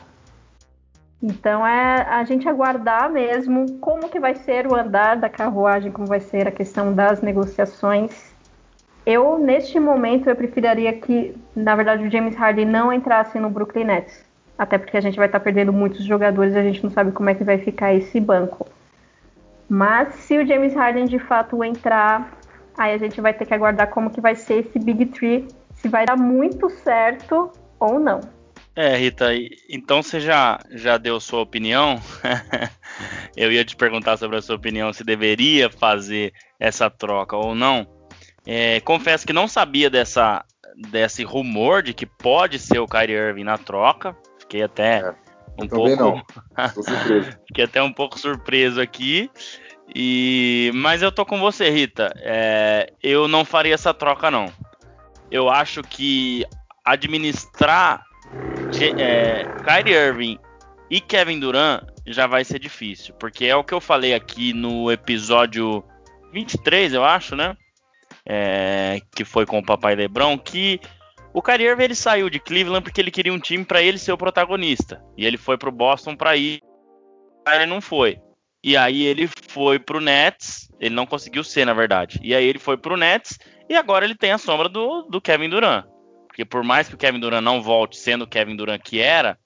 Então 1.22 1.66
é 1.66 2.02
a 2.02 2.22
gente 2.24 2.48
aguardar 2.48 3.10
mesmo 3.10 3.78
como 3.78 4.08
que 4.08 4.20
vai 4.20 4.34
ser 4.34 4.66
o 4.66 4.74
andar 4.74 5.16
da 5.16 5.28
carruagem, 5.28 5.90
como 5.90 6.06
vai 6.06 6.20
ser 6.20 6.46
a 6.46 6.50
questão 6.50 6.92
das 6.92 7.22
negociações. 7.22 8.34
Eu, 9.04 9.38
neste 9.38 9.78
momento, 9.78 10.28
eu 10.28 10.36
preferiria 10.36 10.92
que, 10.92 11.34
na 11.54 11.74
verdade, 11.76 12.06
o 12.06 12.10
James 12.10 12.34
Harden 12.34 12.66
não 12.66 12.92
entrasse 12.92 13.38
no 13.38 13.48
Brooklyn 13.48 13.84
Nets. 13.84 14.24
Até 14.58 14.78
porque 14.78 14.96
a 14.96 15.00
gente 15.00 15.16
vai 15.16 15.26
estar 15.26 15.40
perdendo 15.40 15.72
muitos 15.72 16.04
jogadores 16.04 16.54
e 16.54 16.58
a 16.58 16.62
gente 16.62 16.82
não 16.82 16.90
sabe 16.90 17.12
como 17.12 17.30
é 17.30 17.34
que 17.34 17.44
vai 17.44 17.58
ficar 17.58 17.94
esse 17.94 18.18
banco. 18.20 18.66
Mas 19.68 20.14
se 20.14 20.38
o 20.38 20.46
James 20.46 20.74
Harden 20.74 21.06
de 21.06 21.18
fato 21.18 21.62
entrar, 21.62 22.32
aí 22.76 22.94
a 22.94 22.98
gente 22.98 23.20
vai 23.20 23.32
ter 23.32 23.46
que 23.46 23.54
aguardar 23.54 23.90
como 23.90 24.10
que 24.10 24.20
vai 24.20 24.34
ser 24.34 24.66
esse 24.66 24.78
Big 24.78 25.06
Tree, 25.06 25.46
se 25.72 25.88
vai 25.88 26.04
dar 26.06 26.16
muito 26.16 26.68
certo 26.70 27.50
ou 27.78 27.98
não. 27.98 28.20
É, 28.76 28.94
Rita, 28.94 29.30
então 29.70 30.02
você 30.02 30.20
já, 30.20 30.60
já 30.70 30.98
deu 30.98 31.18
sua 31.18 31.40
opinião? 31.40 31.98
Eu 33.34 33.50
ia 33.50 33.64
te 33.64 33.74
perguntar 33.74 34.18
sobre 34.18 34.36
a 34.36 34.42
sua 34.42 34.56
opinião 34.56 34.92
se 34.92 35.02
deveria 35.02 35.70
fazer 35.70 36.34
essa 36.60 36.90
troca 36.90 37.34
ou 37.34 37.54
não. 37.54 37.86
É, 38.46 38.78
confesso 38.80 39.26
que 39.26 39.32
não 39.32 39.48
sabia 39.48 39.88
dessa, 39.88 40.44
desse 40.90 41.24
rumor 41.24 41.82
de 41.82 41.94
que 41.94 42.04
pode 42.04 42.58
ser 42.58 42.78
o 42.78 42.86
Kyrie 42.86 43.16
Irving 43.16 43.44
na 43.44 43.56
troca. 43.56 44.14
Fiquei 44.40 44.62
até 44.62 44.98
é, 44.98 45.14
um 45.58 45.66
pouco. 45.66 46.22
Fiquei 47.48 47.64
até 47.64 47.82
um 47.82 47.92
pouco 47.92 48.18
surpreso 48.18 48.78
aqui. 48.78 49.30
E 49.94 50.70
mas 50.74 51.00
eu 51.00 51.10
tô 51.10 51.24
com 51.24 51.40
você, 51.40 51.70
Rita. 51.70 52.12
É, 52.18 52.92
eu 53.02 53.26
não 53.26 53.42
faria 53.42 53.72
essa 53.72 53.94
troca 53.94 54.30
não. 54.30 54.52
Eu 55.30 55.48
acho 55.48 55.80
que 55.82 56.44
administrar 56.84 58.04
é, 58.84 59.44
Kyrie 59.64 59.94
Irving 59.94 60.38
e 60.90 61.00
Kevin 61.00 61.40
Durant 61.40 61.84
já 62.06 62.26
vai 62.26 62.44
ser 62.44 62.58
difícil, 62.58 63.14
porque 63.14 63.46
é 63.46 63.56
o 63.56 63.64
que 63.64 63.74
eu 63.74 63.80
falei 63.80 64.14
aqui 64.14 64.52
no 64.52 64.90
episódio 64.90 65.84
23, 66.32 66.94
eu 66.94 67.04
acho, 67.04 67.34
né? 67.34 67.56
É, 68.24 69.00
que 69.14 69.24
foi 69.24 69.46
com 69.46 69.58
o 69.58 69.64
Papai 69.64 69.94
LeBron, 69.94 70.38
que 70.38 70.80
o 71.32 71.42
Kyrie 71.42 71.68
Irving 71.68 71.84
ele 71.84 71.94
saiu 71.94 72.30
de 72.30 72.40
Cleveland 72.40 72.82
porque 72.82 73.00
ele 73.00 73.10
queria 73.10 73.32
um 73.32 73.38
time 73.38 73.64
para 73.64 73.82
ele 73.82 73.98
ser 73.98 74.12
o 74.12 74.18
protagonista, 74.18 75.02
e 75.16 75.26
ele 75.26 75.36
foi 75.36 75.56
pro 75.56 75.72
Boston 75.72 76.16
para 76.16 76.36
ir, 76.36 76.60
ele 77.46 77.66
não 77.66 77.80
foi. 77.80 78.18
E 78.62 78.76
aí 78.76 79.04
ele 79.04 79.28
foi 79.48 79.78
pro 79.78 80.00
Nets, 80.00 80.68
ele 80.80 80.94
não 80.94 81.06
conseguiu 81.06 81.44
ser, 81.44 81.64
na 81.64 81.72
verdade. 81.72 82.18
E 82.20 82.34
aí 82.34 82.44
ele 82.44 82.58
foi 82.58 82.76
pro 82.76 82.96
Nets 82.96 83.38
e 83.68 83.76
agora 83.76 84.04
ele 84.04 84.16
tem 84.16 84.32
a 84.32 84.38
sombra 84.38 84.68
do, 84.68 85.02
do 85.02 85.20
Kevin 85.20 85.48
Durant. 85.48 85.84
Porque 86.36 86.44
por 86.44 86.62
mais 86.62 86.86
que 86.86 86.94
o 86.94 86.98
Kevin 86.98 87.18
Durant 87.18 87.42
não 87.42 87.62
volte 87.62 87.96
sendo 87.96 88.24
o 88.24 88.26
Kevin 88.26 88.56
Durant 88.56 88.82
que 88.82 89.00
era, 89.00 89.38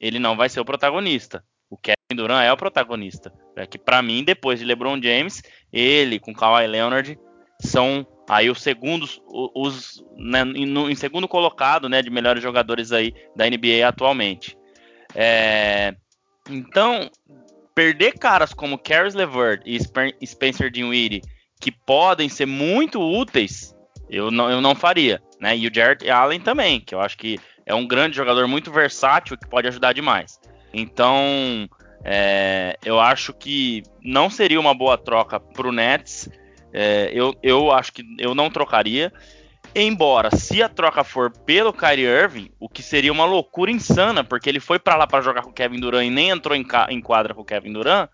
ele 0.00 0.18
não 0.18 0.34
vai 0.34 0.48
ser 0.48 0.60
o 0.60 0.64
protagonista. 0.64 1.44
O 1.68 1.76
Kevin 1.76 2.16
Durant 2.16 2.42
é 2.42 2.50
o 2.50 2.56
protagonista. 2.56 3.30
É 3.54 3.66
que 3.66 3.76
para 3.76 4.00
mim, 4.00 4.24
depois 4.24 4.58
de 4.58 4.64
LeBron 4.64 4.98
James, 5.02 5.42
ele 5.70 6.18
com 6.18 6.32
Kawhi 6.32 6.66
Leonard 6.66 7.18
são 7.60 8.06
aí 8.26 8.48
os 8.48 8.62
segundos, 8.62 9.20
os, 9.26 10.02
né, 10.16 10.42
no, 10.42 10.88
em 10.90 10.94
segundo 10.94 11.28
colocado, 11.28 11.86
né, 11.86 12.00
de 12.00 12.08
melhores 12.08 12.42
jogadores 12.42 12.92
aí 12.92 13.12
da 13.36 13.44
NBA 13.44 13.86
atualmente. 13.86 14.56
É, 15.14 15.94
então, 16.48 17.10
perder 17.74 18.12
caras 18.18 18.54
como 18.54 18.78
Caris 18.78 19.12
LeVert 19.12 19.60
e 19.66 20.26
Spencer 20.26 20.70
Dinwiddie, 20.70 21.20
que 21.60 21.70
podem 21.70 22.30
ser 22.30 22.46
muito 22.46 23.02
úteis, 23.02 23.76
eu 24.08 24.30
não, 24.30 24.50
eu 24.50 24.62
não 24.62 24.74
faria, 24.74 25.22
né? 25.40 25.56
E 25.56 25.66
o 25.66 25.74
Jared 25.74 26.08
Allen 26.10 26.40
também, 26.40 26.80
que 26.80 26.94
eu 26.94 27.00
acho 27.00 27.16
que 27.16 27.38
é 27.64 27.74
um 27.74 27.86
grande 27.86 28.16
jogador 28.16 28.46
muito 28.48 28.70
versátil 28.70 29.36
que 29.36 29.48
pode 29.48 29.68
ajudar 29.68 29.92
demais. 29.92 30.38
Então, 30.72 31.68
é, 32.04 32.76
eu 32.84 32.98
acho 33.00 33.32
que 33.32 33.82
não 34.02 34.30
seria 34.30 34.60
uma 34.60 34.74
boa 34.74 34.96
troca 34.96 35.38
para 35.38 35.68
o 35.68 35.72
Nets. 35.72 36.28
É, 36.72 37.10
eu, 37.12 37.34
eu 37.42 37.70
acho 37.70 37.92
que 37.92 38.02
eu 38.18 38.34
não 38.34 38.50
trocaria. 38.50 39.12
Embora, 39.74 40.34
se 40.34 40.62
a 40.62 40.68
troca 40.68 41.04
for 41.04 41.30
pelo 41.30 41.72
Kyrie 41.72 42.06
Irving, 42.06 42.50
o 42.58 42.68
que 42.68 42.82
seria 42.82 43.12
uma 43.12 43.24
loucura 43.24 43.70
insana, 43.70 44.24
porque 44.24 44.48
ele 44.48 44.60
foi 44.60 44.78
para 44.78 44.96
lá 44.96 45.06
para 45.06 45.22
jogar 45.22 45.42
com 45.42 45.50
o 45.50 45.52
Kevin 45.52 45.78
Durant 45.78 46.06
e 46.06 46.10
nem 46.10 46.30
entrou 46.30 46.56
em, 46.56 46.66
em 46.88 47.00
quadra 47.00 47.34
com 47.34 47.42
o 47.42 47.44
Kevin 47.44 47.72
Durant, 47.72 48.08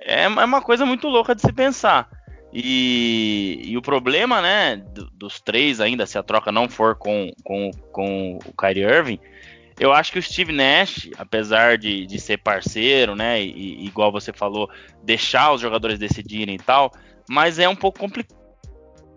é, 0.00 0.24
é 0.24 0.28
uma 0.28 0.62
coisa 0.62 0.84
muito 0.86 1.08
louca 1.08 1.34
de 1.34 1.42
se 1.42 1.52
pensar. 1.52 2.08
E, 2.52 3.62
e 3.64 3.76
o 3.78 3.82
problema, 3.82 4.42
né, 4.42 4.76
dos 5.14 5.40
três 5.40 5.80
ainda, 5.80 6.06
se 6.06 6.18
a 6.18 6.22
troca 6.22 6.52
não 6.52 6.68
for 6.68 6.94
com, 6.94 7.30
com, 7.42 7.70
com 7.90 8.38
o 8.44 8.52
Kyrie 8.52 8.84
Irving, 8.84 9.18
eu 9.80 9.92
acho 9.92 10.12
que 10.12 10.18
o 10.18 10.22
Steve 10.22 10.52
Nash, 10.52 11.08
apesar 11.16 11.78
de, 11.78 12.06
de 12.06 12.20
ser 12.20 12.36
parceiro, 12.38 13.16
né, 13.16 13.42
e, 13.42 13.86
igual 13.86 14.12
você 14.12 14.32
falou, 14.32 14.70
deixar 15.02 15.52
os 15.52 15.60
jogadores 15.60 15.98
decidirem 15.98 16.56
e 16.56 16.58
tal, 16.58 16.92
mas 17.28 17.58
é 17.58 17.68
um 17.68 17.76
pouco 17.76 17.98
complicado 17.98 18.42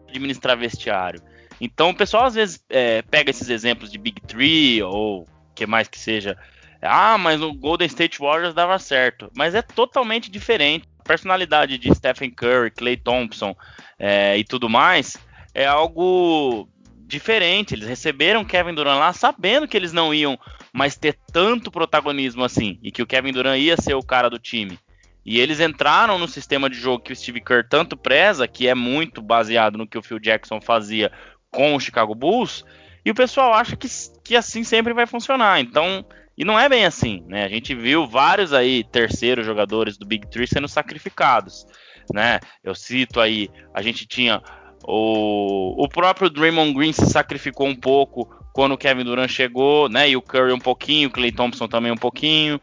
administrar 0.07 0.57
vestiário. 0.57 1.21
Então 1.59 1.89
o 1.89 1.95
pessoal 1.95 2.25
às 2.25 2.35
vezes 2.35 2.63
é, 2.69 3.01
pega 3.01 3.29
esses 3.29 3.49
exemplos 3.49 3.91
de 3.91 3.97
Big 3.97 4.21
Three 4.21 4.81
ou 4.81 5.27
que 5.53 5.65
mais 5.65 5.87
que 5.87 5.99
seja. 5.99 6.37
Ah, 6.81 7.17
mas 7.17 7.41
o 7.41 7.53
Golden 7.53 7.87
State 7.87 8.19
Warriors 8.19 8.53
dava 8.53 8.77
certo. 8.77 9.31
Mas 9.35 9.55
é 9.55 9.61
totalmente 9.61 10.29
diferente. 10.29 10.87
Personalidade 11.05 11.77
de 11.77 11.93
Stephen 11.95 12.31
Curry, 12.31 12.71
Clay 12.71 12.97
Thompson 12.97 13.55
é, 13.97 14.37
e 14.37 14.43
tudo 14.43 14.67
mais 14.67 15.17
é 15.53 15.65
algo 15.65 16.67
diferente. 17.07 17.73
Eles 17.73 17.87
receberam 17.87 18.43
Kevin 18.43 18.73
Durant 18.73 18.99
lá 18.99 19.13
sabendo 19.13 19.67
que 19.67 19.77
eles 19.77 19.93
não 19.93 20.13
iam 20.13 20.37
mais 20.73 20.97
ter 20.97 21.17
tanto 21.31 21.71
protagonismo 21.71 22.43
assim 22.43 22.77
e 22.83 22.91
que 22.91 23.01
o 23.01 23.07
Kevin 23.07 23.31
Durant 23.31 23.59
ia 23.59 23.77
ser 23.77 23.93
o 23.93 24.03
cara 24.03 24.29
do 24.29 24.39
time. 24.39 24.77
E 25.25 25.39
eles 25.39 25.59
entraram 25.59 26.19
no 26.19 26.27
sistema 26.27 26.69
de 26.69 26.75
jogo 26.75 27.03
que 27.03 27.13
o 27.13 27.15
Steve 27.15 27.41
Kerr 27.41 27.67
tanto 27.67 27.97
preza, 27.97 28.47
que 28.47 28.67
é 28.67 28.75
muito 28.75 29.21
baseado 29.21 29.77
no 29.77 29.87
que 29.87 29.97
o 29.97 30.01
Phil 30.01 30.19
Jackson 30.19 30.61
fazia 30.61 31.11
com 31.49 31.75
o 31.75 31.79
Chicago 31.79 32.13
Bulls, 32.13 32.63
e 33.03 33.09
o 33.09 33.15
pessoal 33.15 33.53
acha 33.53 33.75
que, 33.75 33.87
que 34.23 34.35
assim 34.35 34.63
sempre 34.63 34.93
vai 34.93 35.07
funcionar. 35.07 35.59
Então, 35.59 36.05
e 36.37 36.43
não 36.43 36.59
é 36.59 36.67
bem 36.67 36.85
assim, 36.85 37.23
né? 37.27 37.45
A 37.45 37.49
gente 37.49 37.73
viu 37.73 38.05
vários 38.05 38.53
aí 38.53 38.83
terceiros 38.83 39.45
jogadores 39.45 39.97
do 39.97 40.05
Big 40.05 40.27
Three 40.27 40.47
sendo 40.47 40.67
sacrificados, 40.67 41.65
né? 42.13 42.39
Eu 42.63 42.75
cito 42.75 43.19
aí, 43.19 43.49
a 43.73 43.81
gente 43.81 44.05
tinha 44.05 44.41
o, 44.87 45.83
o 45.83 45.87
próprio 45.87 46.29
Draymond 46.29 46.73
Green 46.73 46.93
se 46.93 47.05
sacrificou 47.07 47.67
um 47.67 47.75
pouco 47.75 48.29
quando 48.53 48.73
o 48.73 48.77
Kevin 48.77 49.03
Durant 49.03 49.29
chegou, 49.29 49.89
né? 49.89 50.09
E 50.09 50.15
o 50.15 50.21
Curry 50.21 50.53
um 50.53 50.59
pouquinho, 50.59 51.09
o 51.09 51.11
Clay 51.11 51.31
Thompson 51.31 51.67
também 51.67 51.91
um 51.91 51.97
pouquinho. 51.97 52.59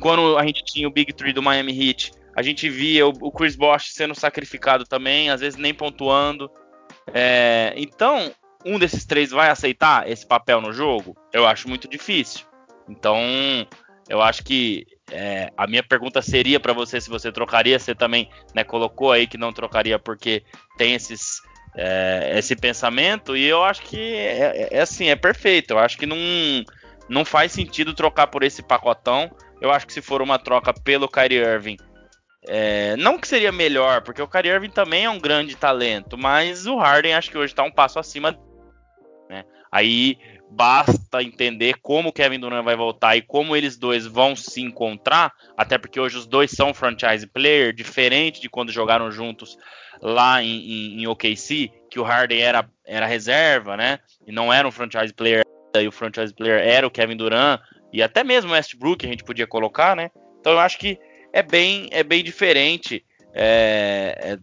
Quando 0.00 0.38
a 0.38 0.46
gente 0.46 0.64
tinha 0.64 0.88
o 0.88 0.90
Big 0.90 1.12
Three 1.12 1.32
do 1.32 1.42
Miami 1.42 1.72
Heat, 1.72 2.12
a 2.34 2.42
gente 2.42 2.68
via 2.68 3.06
o, 3.06 3.12
o 3.20 3.30
Chris 3.30 3.56
Bosh 3.56 3.92
sendo 3.92 4.14
sacrificado 4.14 4.84
também, 4.84 5.30
às 5.30 5.40
vezes 5.40 5.58
nem 5.58 5.74
pontuando. 5.74 6.50
É, 7.12 7.74
então, 7.76 8.32
um 8.64 8.78
desses 8.78 9.04
três 9.04 9.30
vai 9.30 9.50
aceitar 9.50 10.08
esse 10.08 10.26
papel 10.26 10.60
no 10.60 10.72
jogo? 10.72 11.16
Eu 11.32 11.46
acho 11.46 11.68
muito 11.68 11.88
difícil. 11.88 12.49
Então, 12.90 13.18
eu 14.08 14.20
acho 14.20 14.42
que 14.42 14.86
é, 15.10 15.50
a 15.56 15.66
minha 15.66 15.82
pergunta 15.82 16.20
seria 16.20 16.58
para 16.58 16.72
você 16.72 17.00
se 17.00 17.08
você 17.08 17.30
trocaria. 17.30 17.78
Você 17.78 17.94
também 17.94 18.28
né, 18.54 18.64
colocou 18.64 19.12
aí 19.12 19.26
que 19.26 19.38
não 19.38 19.52
trocaria 19.52 19.98
porque 19.98 20.42
tem 20.76 20.94
esses 20.94 21.40
é, 21.76 22.32
esse 22.36 22.56
pensamento, 22.56 23.36
e 23.36 23.44
eu 23.44 23.62
acho 23.62 23.82
que 23.82 23.96
é, 23.96 24.40
é, 24.40 24.68
é, 24.72 24.80
assim, 24.80 25.08
é 25.08 25.16
perfeito. 25.16 25.72
Eu 25.72 25.78
acho 25.78 25.96
que 25.96 26.06
não, 26.06 26.16
não 27.08 27.24
faz 27.24 27.52
sentido 27.52 27.94
trocar 27.94 28.26
por 28.26 28.42
esse 28.42 28.62
pacotão. 28.62 29.30
Eu 29.60 29.70
acho 29.70 29.86
que 29.86 29.92
se 29.92 30.02
for 30.02 30.20
uma 30.20 30.38
troca 30.38 30.72
pelo 30.72 31.08
Kyrie 31.08 31.38
Irving, 31.38 31.76
é, 32.48 32.96
não 32.96 33.18
que 33.18 33.28
seria 33.28 33.52
melhor, 33.52 34.02
porque 34.02 34.22
o 34.22 34.26
Kyrie 34.26 34.50
Irving 34.50 34.70
também 34.70 35.04
é 35.04 35.10
um 35.10 35.20
grande 35.20 35.54
talento, 35.54 36.16
mas 36.18 36.66
o 36.66 36.76
Harden 36.76 37.14
acho 37.14 37.30
que 37.30 37.38
hoje 37.38 37.52
está 37.52 37.62
um 37.62 37.70
passo 37.70 37.98
acima. 37.98 38.36
Né? 39.28 39.44
Aí 39.70 40.18
basta 40.50 41.22
entender 41.22 41.76
como 41.80 42.12
Kevin 42.12 42.40
Durant 42.40 42.64
vai 42.64 42.74
voltar 42.74 43.16
e 43.16 43.22
como 43.22 43.54
eles 43.54 43.76
dois 43.76 44.04
vão 44.06 44.34
se 44.34 44.60
encontrar, 44.60 45.32
até 45.56 45.78
porque 45.78 46.00
hoje 46.00 46.16
os 46.16 46.26
dois 46.26 46.50
são 46.50 46.74
franchise 46.74 47.26
player, 47.26 47.72
diferente 47.72 48.40
de 48.40 48.48
quando 48.48 48.72
jogaram 48.72 49.10
juntos 49.12 49.56
lá 50.02 50.42
em, 50.42 50.48
em, 50.48 51.02
em 51.02 51.06
OKC, 51.06 51.70
que 51.88 52.00
o 52.00 52.02
Harden 52.02 52.40
era, 52.40 52.68
era 52.84 53.06
reserva, 53.06 53.76
né? 53.76 54.00
E 54.26 54.32
não 54.32 54.52
era 54.52 54.66
um 54.66 54.72
franchise 54.72 55.12
player, 55.12 55.44
e 55.74 55.86
o 55.86 55.92
franchise 55.92 56.34
player 56.34 56.60
era 56.66 56.86
o 56.86 56.90
Kevin 56.90 57.16
Durant, 57.16 57.60
e 57.92 58.02
até 58.02 58.24
mesmo 58.24 58.50
o 58.50 58.54
Westbrook 58.54 59.06
a 59.06 59.08
gente 59.08 59.24
podia 59.24 59.46
colocar, 59.46 59.94
né? 59.94 60.10
Então 60.40 60.52
eu 60.52 60.58
acho 60.58 60.78
que 60.78 60.98
é 61.32 61.42
bem, 61.42 61.88
é 61.92 62.02
bem 62.02 62.24
diferente 62.24 63.04
é, 63.32 64.18
é, 64.20 64.38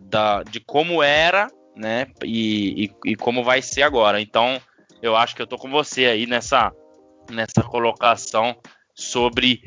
da, 0.00 0.42
de 0.42 0.58
como 0.58 1.02
era, 1.02 1.48
né? 1.76 2.08
E, 2.24 2.84
e, 2.84 3.10
e 3.12 3.16
como 3.16 3.44
vai 3.44 3.62
ser 3.62 3.82
agora. 3.82 4.20
Então 4.20 4.60
eu 5.02 5.16
acho 5.16 5.34
que 5.34 5.42
eu 5.42 5.46
tô 5.46 5.56
com 5.56 5.70
você 5.70 6.06
aí 6.06 6.26
nessa, 6.26 6.72
nessa 7.30 7.62
colocação 7.62 8.56
sobre 8.94 9.62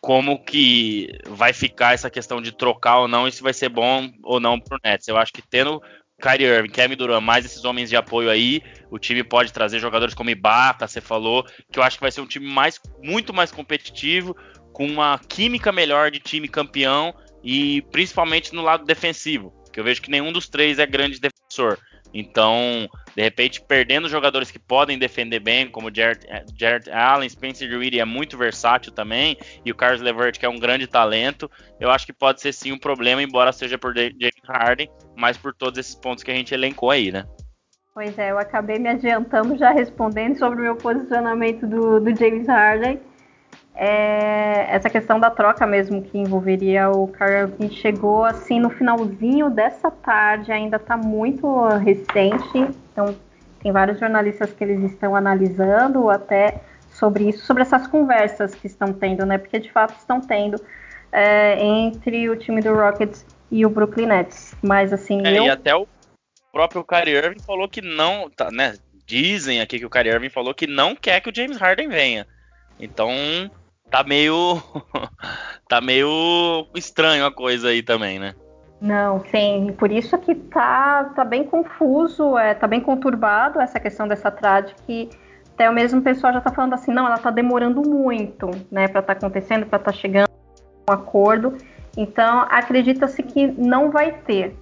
como 0.00 0.42
que 0.44 1.08
vai 1.26 1.52
ficar 1.52 1.94
essa 1.94 2.10
questão 2.10 2.40
de 2.40 2.52
trocar 2.52 3.00
ou 3.00 3.08
não, 3.08 3.26
e 3.26 3.32
se 3.32 3.42
vai 3.42 3.52
ser 3.52 3.68
bom 3.68 4.10
ou 4.22 4.40
não 4.40 4.58
pro 4.60 4.78
Nets. 4.84 5.08
Eu 5.08 5.16
acho 5.16 5.32
que 5.32 5.42
tendo 5.42 5.80
Kyrie 6.20 6.46
Irving, 6.46 6.70
Kevin 6.70 6.96
Durant, 6.96 7.22
mais 7.22 7.44
esses 7.44 7.64
homens 7.64 7.90
de 7.90 7.96
apoio 7.96 8.30
aí, 8.30 8.62
o 8.90 8.98
time 8.98 9.22
pode 9.22 9.52
trazer 9.52 9.78
jogadores 9.78 10.14
como 10.14 10.30
Ibaka, 10.30 10.86
você 10.86 11.00
falou, 11.00 11.44
que 11.70 11.78
eu 11.78 11.82
acho 11.82 11.98
que 11.98 12.02
vai 12.02 12.10
ser 12.10 12.20
um 12.20 12.26
time 12.26 12.46
mais, 12.46 12.80
muito 13.02 13.34
mais 13.34 13.52
competitivo, 13.52 14.34
com 14.72 14.86
uma 14.86 15.18
química 15.18 15.72
melhor 15.72 16.10
de 16.10 16.18
time 16.18 16.48
campeão 16.48 17.14
e 17.42 17.82
principalmente 17.90 18.54
no 18.54 18.62
lado 18.62 18.84
defensivo, 18.84 19.52
que 19.72 19.78
eu 19.78 19.84
vejo 19.84 20.02
que 20.02 20.10
nenhum 20.10 20.32
dos 20.32 20.48
três 20.48 20.78
é 20.78 20.86
grande 20.86 21.20
defensor. 21.20 21.78
Então, 22.12 22.88
de 23.16 23.22
repente, 23.22 23.62
perdendo 23.62 24.10
jogadores 24.10 24.50
que 24.50 24.58
podem 24.58 24.98
defender 24.98 25.40
bem, 25.40 25.66
como 25.68 25.90
Jared, 25.92 26.26
Jared 26.54 26.90
Allen, 26.90 27.26
Spencer 27.26 27.66
Dinwiddie 27.66 27.98
é 27.98 28.04
muito 28.04 28.36
versátil 28.36 28.92
também, 28.92 29.38
e 29.64 29.72
o 29.72 29.74
Carlos 29.74 30.02
Levert, 30.02 30.38
que 30.38 30.44
é 30.44 30.48
um 30.48 30.58
grande 30.58 30.86
talento, 30.86 31.50
eu 31.80 31.90
acho 31.90 32.04
que 32.04 32.12
pode 32.12 32.42
ser 32.42 32.52
sim 32.52 32.72
um 32.72 32.78
problema, 32.78 33.22
embora 33.22 33.52
seja 33.52 33.78
por 33.78 33.96
James 33.96 34.20
Harden, 34.46 34.90
mas 35.16 35.38
por 35.38 35.54
todos 35.54 35.78
esses 35.78 35.94
pontos 35.94 36.22
que 36.22 36.30
a 36.30 36.34
gente 36.34 36.52
elencou 36.52 36.90
aí, 36.90 37.10
né? 37.10 37.24
Pois 37.94 38.18
é, 38.18 38.30
eu 38.30 38.38
acabei 38.38 38.78
me 38.78 38.90
adiantando 38.90 39.56
já 39.56 39.70
respondendo 39.70 40.38
sobre 40.38 40.60
o 40.60 40.64
meu 40.64 40.76
posicionamento 40.76 41.66
do, 41.66 41.98
do 41.98 42.14
James 42.14 42.46
Harden 42.46 43.00
é, 43.74 44.66
essa 44.70 44.88
questão 44.88 45.20
da 45.20 45.30
troca 45.30 45.66
mesmo 45.66 46.02
que 46.02 46.16
envolveria 46.16 46.90
o 46.90 47.08
Kyrie 47.08 47.70
chegou 47.70 48.24
assim 48.24 48.58
no 48.58 48.70
finalzinho 48.70 49.50
dessa 49.50 49.90
tarde, 49.90 50.50
ainda 50.50 50.76
está 50.76 50.96
muito 50.96 51.66
recente, 51.76 52.58
então 52.92 53.14
tem 53.62 53.70
vários 53.72 54.00
jornalistas 54.00 54.52
que 54.52 54.64
eles 54.64 54.82
estão 54.82 55.14
analisando 55.14 56.08
até 56.08 56.60
sobre 56.88 57.28
isso, 57.28 57.44
sobre 57.44 57.62
essas 57.62 57.86
conversas 57.86 58.54
que 58.54 58.66
estão 58.66 58.92
tendo, 58.92 59.26
né? 59.26 59.36
Porque 59.36 59.58
de 59.58 59.70
fato 59.70 59.94
estão 59.98 60.20
tendo 60.20 60.58
é, 61.12 61.62
entre 61.62 62.30
o 62.30 62.36
time 62.36 62.62
do 62.62 62.74
Rockets 62.74 63.26
e 63.50 63.66
o 63.66 63.70
Brooklyn 63.70 64.06
Nets. 64.06 64.54
Mas 64.62 64.92
assim, 64.92 65.20
é, 65.26 65.38
eu... 65.38 65.44
e 65.44 65.50
até 65.50 65.74
o 65.74 65.86
próprio 66.50 66.82
Kyrie 66.82 67.14
Irving 67.14 67.40
falou 67.40 67.68
que 67.68 67.82
não, 67.82 68.30
tá, 68.30 68.50
né? 68.50 68.76
Dizem 69.04 69.60
aqui 69.60 69.78
que 69.78 69.86
o 69.86 69.90
Kyrie 69.90 70.12
Irving 70.12 70.30
falou 70.30 70.54
que 70.54 70.66
não 70.66 70.96
quer 70.96 71.20
que 71.20 71.28
o 71.28 71.34
James 71.34 71.58
Harden 71.58 71.88
venha. 71.88 72.26
Então, 72.78 73.10
tá 73.90 74.02
meio. 74.02 74.62
tá 75.68 75.80
meio 75.80 76.66
estranho 76.74 77.26
a 77.26 77.32
coisa 77.32 77.68
aí 77.68 77.82
também, 77.82 78.18
né? 78.18 78.34
Não, 78.80 79.24
sim, 79.30 79.74
por 79.78 79.90
isso 79.90 80.18
que 80.18 80.34
tá, 80.34 81.04
tá 81.16 81.24
bem 81.24 81.44
confuso, 81.44 82.36
é, 82.36 82.52
tá 82.52 82.66
bem 82.66 82.80
conturbado 82.80 83.58
essa 83.58 83.80
questão 83.80 84.06
dessa 84.06 84.30
trade 84.30 84.74
que 84.86 85.08
até 85.54 85.70
o 85.70 85.72
mesmo 85.72 86.02
pessoal 86.02 86.34
já 86.34 86.42
tá 86.42 86.52
falando 86.52 86.74
assim, 86.74 86.92
não, 86.92 87.06
ela 87.06 87.16
tá 87.16 87.30
demorando 87.30 87.80
muito, 87.88 88.50
né, 88.70 88.86
para 88.86 89.00
tá 89.00 89.14
acontecendo, 89.14 89.64
para 89.64 89.78
tá 89.78 89.90
chegando 89.90 90.28
a 90.86 90.92
um 90.92 90.94
acordo. 90.94 91.56
Então, 91.96 92.46
acredita-se 92.50 93.22
que 93.22 93.46
não 93.46 93.90
vai 93.90 94.12
ter. 94.12 94.54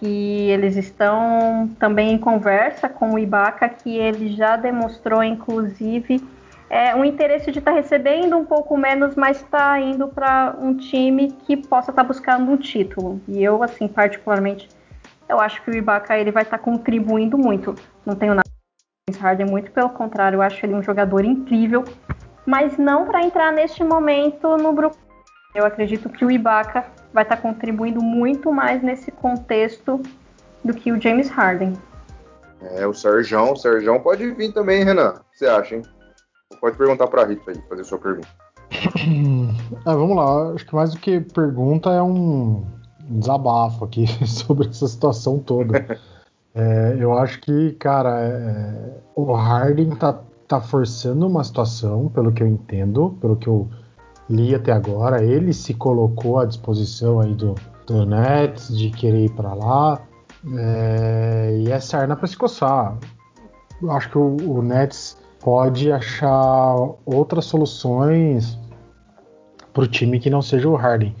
Que 0.00 0.50
eles 0.50 0.76
estão 0.76 1.70
também 1.78 2.12
em 2.12 2.18
conversa 2.18 2.88
com 2.88 3.14
o 3.14 3.18
Ibaka, 3.18 3.68
que 3.68 3.96
ele 3.96 4.34
já 4.34 4.56
demonstrou, 4.56 5.22
inclusive, 5.22 6.20
é, 6.68 6.94
um 6.94 7.04
interesse 7.04 7.52
de 7.52 7.58
estar 7.58 7.72
tá 7.72 7.76
recebendo 7.76 8.36
um 8.36 8.44
pouco 8.44 8.76
menos, 8.76 9.14
mas 9.14 9.38
está 9.38 9.78
indo 9.80 10.08
para 10.08 10.56
um 10.60 10.76
time 10.76 11.32
que 11.46 11.56
possa 11.56 11.90
estar 11.90 12.02
tá 12.02 12.08
buscando 12.08 12.50
um 12.50 12.56
título. 12.56 13.20
E 13.28 13.42
eu, 13.42 13.62
assim, 13.62 13.86
particularmente, 13.86 14.68
eu 15.28 15.40
acho 15.40 15.62
que 15.62 15.70
o 15.70 15.76
Ibaka 15.76 16.18
ele 16.18 16.32
vai 16.32 16.42
estar 16.42 16.58
tá 16.58 16.64
contribuindo 16.64 17.38
muito. 17.38 17.74
Não 18.04 18.14
tenho 18.14 18.34
nada 18.34 18.46
James 19.08 19.22
Harden, 19.22 19.46
muito 19.46 19.70
pelo 19.70 19.90
contrário, 19.90 20.38
eu 20.38 20.42
acho 20.42 20.66
ele 20.66 20.74
um 20.74 20.82
jogador 20.82 21.24
incrível, 21.24 21.84
mas 22.44 22.76
não 22.76 23.06
para 23.06 23.22
entrar 23.22 23.52
neste 23.52 23.84
momento 23.84 24.56
no 24.56 24.72
Brooklyn. 24.72 25.00
Eu 25.54 25.64
acredito 25.64 26.08
que 26.08 26.24
o 26.24 26.30
Ibaka 26.30 26.84
vai 27.12 27.22
estar 27.22 27.36
tá 27.36 27.42
contribuindo 27.42 28.02
muito 28.02 28.52
mais 28.52 28.82
nesse 28.82 29.12
contexto 29.12 30.02
do 30.64 30.74
que 30.74 30.90
o 30.90 31.00
James 31.00 31.30
Harden. 31.30 31.74
É, 32.72 32.84
o 32.84 32.92
Serjão, 32.92 33.52
o 33.52 33.56
Serjão 33.56 34.00
pode 34.00 34.28
vir 34.32 34.52
também, 34.52 34.82
Renan. 34.82 35.10
O 35.10 35.30
que 35.30 35.38
você 35.38 35.46
acha, 35.46 35.76
hein? 35.76 35.82
Pode 36.60 36.76
perguntar 36.76 37.08
para 37.08 37.22
a 37.22 37.26
Rita 37.26 37.50
aí, 37.50 37.60
fazer 37.68 37.84
sua 37.84 37.98
pergunta. 37.98 38.28
Ah, 39.84 39.94
vamos 39.94 40.16
lá, 40.16 40.52
acho 40.52 40.66
que 40.66 40.74
mais 40.74 40.92
do 40.92 41.00
que 41.00 41.20
pergunta 41.20 41.90
é 41.90 42.02
um 42.02 42.64
desabafo 43.08 43.84
aqui 43.84 44.06
sobre 44.26 44.68
essa 44.68 44.86
situação 44.86 45.38
toda. 45.38 45.84
É, 46.58 46.96
eu 46.98 47.12
acho 47.12 47.38
que, 47.42 47.72
cara, 47.72 48.18
é, 48.18 48.98
o 49.14 49.30
Harden 49.30 49.90
tá, 49.90 50.18
tá 50.48 50.58
forçando 50.58 51.26
uma 51.26 51.44
situação, 51.44 52.08
pelo 52.08 52.32
que 52.32 52.42
eu 52.42 52.46
entendo, 52.46 53.14
pelo 53.20 53.36
que 53.36 53.46
eu 53.46 53.68
li 54.30 54.54
até 54.54 54.72
agora. 54.72 55.22
Ele 55.22 55.52
se 55.52 55.74
colocou 55.74 56.38
à 56.38 56.46
disposição 56.46 57.20
aí 57.20 57.34
do, 57.34 57.54
do 57.86 58.06
Nets 58.06 58.74
de 58.74 58.88
querer 58.88 59.26
ir 59.26 59.32
para 59.32 59.52
lá. 59.52 60.00
É, 60.56 61.58
e 61.60 61.70
é 61.70 61.78
sarna 61.78 62.16
para 62.16 62.26
se 62.26 62.38
coçar. 62.38 62.96
Eu 63.82 63.90
acho 63.90 64.08
que 64.08 64.16
o, 64.16 64.36
o 64.50 64.62
Nets 64.62 65.18
pode 65.46 65.92
achar 65.92 66.74
outras 67.04 67.44
soluções 67.44 68.58
para 69.72 69.84
o 69.84 69.86
time 69.86 70.18
que 70.18 70.28
não 70.28 70.42
seja 70.42 70.68
o 70.68 70.74
Harden. 70.74 71.14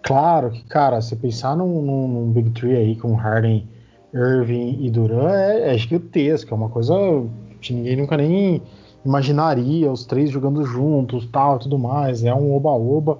Claro 0.00 0.52
que, 0.52 0.62
cara, 0.62 1.00
se 1.00 1.16
pensar 1.16 1.56
num, 1.56 1.82
num, 1.82 2.06
num 2.06 2.30
Big 2.30 2.50
Three 2.50 2.76
aí 2.76 2.94
com 2.94 3.16
Harden, 3.16 3.68
Irving 4.14 4.78
e 4.80 4.88
Duran 4.88 5.28
é, 5.28 5.74
é 5.74 5.76
gigantesco, 5.76 6.54
é 6.54 6.56
uma 6.56 6.68
coisa 6.68 6.94
que 7.60 7.74
ninguém 7.74 7.96
nunca 7.96 8.16
nem 8.16 8.62
imaginaria, 9.04 9.90
os 9.90 10.06
três 10.06 10.30
jogando 10.30 10.64
juntos, 10.64 11.26
tal, 11.32 11.58
tudo 11.58 11.76
mais, 11.76 12.22
é 12.22 12.32
um 12.32 12.54
oba-oba. 12.54 13.18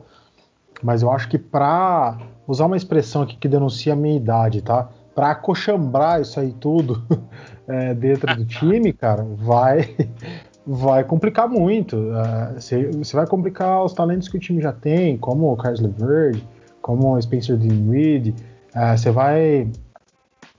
Mas 0.80 1.02
eu 1.02 1.10
acho 1.10 1.28
que 1.28 1.36
para 1.36 2.16
usar 2.46 2.66
uma 2.66 2.76
expressão 2.76 3.22
aqui 3.22 3.36
que 3.36 3.48
denuncia 3.48 3.94
a 3.94 3.96
minha 3.96 4.16
idade, 4.16 4.62
tá? 4.62 4.88
Para 5.14 5.30
acochambrar 5.30 6.20
isso 6.20 6.40
aí 6.40 6.52
tudo 6.52 7.02
é, 7.68 7.94
dentro 7.94 8.34
do 8.34 8.44
time, 8.44 8.92
cara, 8.92 9.24
vai 9.24 9.94
vai 10.66 11.04
complicar 11.04 11.48
muito. 11.48 11.96
Uh, 11.96 12.98
você 12.98 13.16
vai 13.16 13.26
complicar 13.26 13.84
os 13.84 13.92
talentos 13.92 14.28
que 14.28 14.36
o 14.36 14.40
time 14.40 14.62
já 14.62 14.72
tem, 14.72 15.16
como 15.18 15.52
o 15.52 15.56
Carlos 15.56 15.80
LeVert, 15.80 16.42
como 16.80 17.14
o 17.14 17.22
Spencer 17.22 17.56
Dinwiddie, 17.56 18.34
é, 18.74 18.96
você 18.96 19.10
vai 19.10 19.70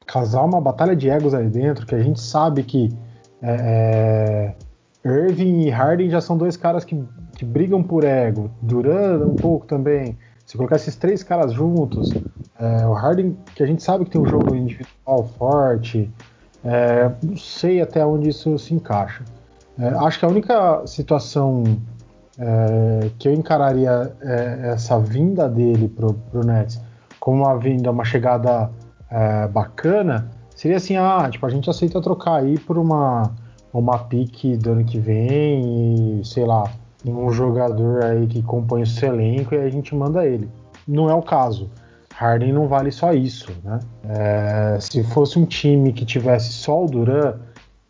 causar 0.05 0.43
uma 0.43 0.61
batalha 0.61 0.95
de 0.95 1.09
egos 1.09 1.33
aí 1.33 1.47
dentro, 1.49 1.85
que 1.85 1.95
a 1.95 2.01
gente 2.01 2.19
sabe 2.19 2.63
que 2.63 2.89
é, 3.41 4.55
é, 5.03 5.07
Irving 5.07 5.61
e 5.61 5.69
Harden 5.69 6.09
já 6.09 6.21
são 6.21 6.37
dois 6.37 6.55
caras 6.55 6.83
que, 6.83 7.03
que 7.35 7.45
brigam 7.45 7.83
por 7.83 8.03
ego, 8.03 8.49
Duran 8.61 9.25
um 9.25 9.35
pouco 9.35 9.65
também. 9.65 10.17
Se 10.45 10.57
colocar 10.57 10.75
esses 10.75 10.95
três 10.95 11.23
caras 11.23 11.53
juntos, 11.53 12.13
é, 12.59 12.85
o 12.85 12.93
Harden, 12.93 13.37
que 13.55 13.63
a 13.63 13.65
gente 13.65 13.81
sabe 13.81 14.05
que 14.05 14.11
tem 14.11 14.21
um 14.21 14.27
jogo 14.27 14.55
individual 14.55 15.27
forte, 15.37 16.11
é, 16.63 17.11
não 17.21 17.35
sei 17.35 17.81
até 17.81 18.05
onde 18.05 18.29
isso 18.29 18.57
se 18.59 18.73
encaixa. 18.73 19.23
É, 19.77 19.87
acho 19.87 20.19
que 20.19 20.25
a 20.25 20.27
única 20.27 20.85
situação 20.87 21.63
é, 22.37 23.09
que 23.17 23.27
eu 23.27 23.33
encararia 23.33 24.15
é, 24.21 24.71
essa 24.73 24.99
vinda 24.99 25.49
dele 25.49 25.87
pro, 25.87 26.13
pro 26.13 26.45
Nets 26.45 26.81
como 27.19 27.43
uma 27.43 27.57
vinda, 27.57 27.89
uma 27.89 28.05
chegada 28.05 28.69
é, 29.09 29.47
bacana, 29.47 30.29
seria 30.55 30.77
assim, 30.77 30.95
ah, 30.95 31.27
tipo, 31.29 31.45
a 31.45 31.49
gente 31.49 31.69
aceita 31.69 31.99
trocar 31.99 32.35
aí 32.35 32.59
por 32.59 32.77
uma, 32.77 33.31
uma 33.73 33.97
pique 33.97 34.55
do 34.55 34.71
ano 34.71 34.85
que 34.85 34.99
vem 34.99 36.19
e, 36.19 36.25
sei 36.25 36.45
lá, 36.45 36.65
um 37.11 37.31
jogador 37.31 38.03
aí 38.03 38.27
que 38.27 38.41
compõe 38.41 38.83
o 38.83 38.87
seu 38.87 39.13
elenco 39.13 39.53
e 39.53 39.57
a 39.57 39.69
gente 39.69 39.95
manda 39.95 40.25
ele. 40.25 40.49
Não 40.87 41.09
é 41.09 41.13
o 41.13 41.21
caso. 41.21 41.69
Harden 42.13 42.53
não 42.53 42.67
vale 42.67 42.91
só 42.91 43.13
isso, 43.13 43.51
né? 43.63 43.79
É, 44.07 44.77
se 44.79 45.03
fosse 45.03 45.37
um 45.37 45.45
time 45.45 45.91
que 45.91 46.05
tivesse 46.05 46.51
só 46.53 46.83
o 46.83 46.87
Duran, 46.87 47.35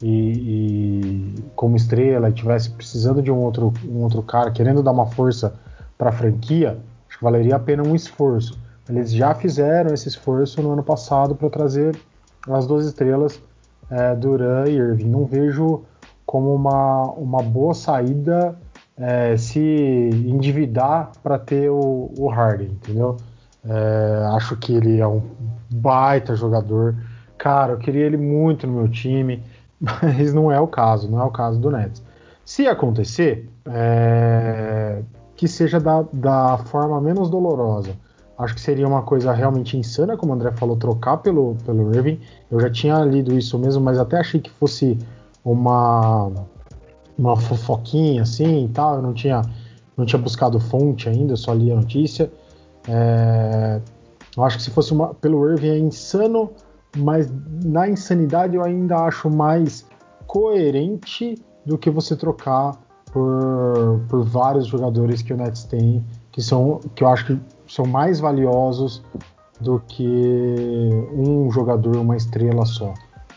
e, 0.02 0.08
e 0.08 1.44
como 1.56 1.76
estrela 1.76 2.30
e 2.30 2.34
tivesse 2.34 2.70
precisando 2.70 3.22
de 3.22 3.32
um 3.32 3.38
outro, 3.38 3.74
um 3.88 4.04
outro 4.04 4.22
cara, 4.22 4.52
querendo 4.52 4.84
dar 4.84 4.92
uma 4.92 5.06
força 5.06 5.56
para 5.98 6.10
a 6.10 6.14
franquia, 6.14 6.78
acho 7.08 7.18
que 7.18 7.24
valeria 7.24 7.56
a 7.56 7.60
pena 7.60 7.84
um 7.84 7.96
esforço. 7.96 8.60
Eles 8.90 9.12
já 9.12 9.34
fizeram 9.34 9.94
esse 9.94 10.08
esforço 10.08 10.62
no 10.62 10.72
ano 10.72 10.84
passado 10.84 11.36
para 11.36 11.50
trazer 11.50 11.96
as 12.48 12.68
duas 12.68 12.86
estrelas, 12.86 13.42
é, 13.90 14.14
Duran 14.16 14.68
e 14.68 14.76
Irving. 14.76 15.10
Não 15.10 15.26
vejo 15.26 15.84
como 16.26 16.54
uma, 16.54 17.12
uma 17.14 17.42
boa 17.42 17.74
saída 17.74 18.56
é, 18.98 19.36
se 19.38 19.60
endividar 19.60 21.12
para 21.22 21.38
ter 21.38 21.70
o, 21.70 22.12
o 22.18 22.28
Harden, 22.28 22.68
entendeu? 22.68 23.18
É, 23.68 24.30
acho 24.36 24.56
que 24.58 24.74
ele 24.74 25.00
é 25.00 25.08
um 25.08 25.22
baita 25.70 26.36
jogador. 26.36 26.96
Cara, 27.38 27.74
eu 27.74 27.78
queria 27.78 28.06
ele 28.06 28.18
muito 28.18 28.66
no 28.66 28.74
meu 28.74 28.88
time 28.88 29.44
mas 29.80 30.34
não 30.34 30.52
é 30.52 30.60
o 30.60 30.68
caso, 30.68 31.10
não 31.10 31.22
é 31.22 31.24
o 31.24 31.32
caso 31.32 31.60
do 31.60 31.70
Nets. 31.70 32.02
Se 32.44 32.68
acontecer, 32.68 33.50
é, 33.68 35.02
que 35.36 35.48
seja 35.48 35.80
da, 35.80 36.06
da 36.14 36.58
forma 36.58 37.00
menos 37.02 37.30
dolorosa. 37.30 37.96
Acho 38.38 38.54
que 38.54 38.62
seria 38.62 38.88
uma 38.88 39.02
coisa 39.02 39.32
realmente 39.32 39.78
insana, 39.78 40.18
como 40.18 40.34
o 40.34 40.36
André 40.36 40.52
falou, 40.52 40.76
trocar 40.76 41.18
pelo, 41.18 41.56
pelo 41.66 41.96
Irving. 41.96 42.20
Eu 42.52 42.60
já 42.60 42.70
tinha 42.70 42.98
lido 43.00 43.36
isso 43.38 43.58
mesmo, 43.58 43.82
mas 43.84 43.98
até 43.98 44.20
achei 44.20 44.42
que 44.42 44.50
fosse 44.52 44.98
uma, 45.44 46.30
uma 47.18 47.36
fofoquinha 47.36 48.22
assim 48.24 48.66
e 48.66 48.70
tal. 48.70 48.96
Eu 48.96 49.02
não 49.02 49.14
tinha, 49.14 49.42
não 49.98 50.06
tinha 50.06 50.22
buscado 50.22 50.60
fonte 50.60 51.10
ainda, 51.10 51.36
só 51.36 51.54
li 51.54 51.72
a 51.72 51.76
notícia. 51.76 52.32
É, 52.88 53.82
eu 54.36 54.44
acho 54.44 54.58
que 54.58 54.64
se 54.64 54.72
fosse 54.72 54.94
uma, 54.94 55.14
pelo 55.14 55.50
Irving 55.50 55.70
é 55.70 55.80
insano 55.80 56.52
mas 56.96 57.32
na 57.64 57.90
insanidade 57.90 58.56
eu 58.56 58.64
ainda 58.64 58.98
acho 58.98 59.30
mais 59.30 59.86
coerente 60.26 61.36
do 61.66 61.78
que 61.78 61.90
você 61.90 62.16
trocar 62.16 62.74
por, 63.12 64.02
por 64.08 64.24
vários 64.24 64.68
jogadores 64.68 65.22
que 65.22 65.34
o 65.34 65.38
Nets 65.38 65.64
tem, 65.64 66.04
que 66.32 66.42
são 66.42 66.80
que 66.96 67.04
eu 67.04 67.08
acho 67.08 67.26
que 67.26 67.40
são 67.68 67.86
mais 67.86 68.20
valiosos 68.20 69.04
do 69.60 69.80
que 69.88 70.90
um 71.14 71.50
jogador, 71.52 71.96
uma 71.98 72.16
estrela 72.16 72.66
só. 72.66 72.94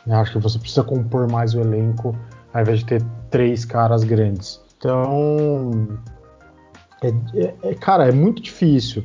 Eu 0.07 0.15
acho 0.17 0.33
que 0.33 0.39
você 0.39 0.59
precisa 0.59 0.83
compor 0.83 1.31
mais 1.31 1.55
o 1.55 1.61
elenco 1.61 2.15
ao 2.53 2.63
invés 2.63 2.81
de 2.81 2.87
ter 2.87 3.05
três 3.31 3.65
caras 3.65 4.05
grandes. 4.05 4.61
Então, 4.77 5.89
é, 7.03 7.09
é, 7.35 7.55
é 7.63 7.75
cara, 7.75 8.09
é 8.09 8.13
muito 8.13 8.43
difícil. 8.43 9.05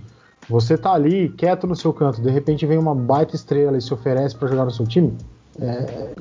Você 0.49 0.77
tá 0.77 0.93
ali 0.93 1.29
quieto 1.29 1.65
no 1.65 1.75
seu 1.75 1.93
canto, 1.93 2.21
de 2.21 2.29
repente 2.29 2.65
vem 2.65 2.77
uma 2.77 2.93
baita 2.93 3.35
estrela 3.35 3.77
e 3.77 3.81
se 3.81 3.93
oferece 3.93 4.35
para 4.35 4.49
jogar 4.49 4.65
no 4.65 4.71
seu 4.71 4.85
time, 4.85 5.17
é, 5.59 6.13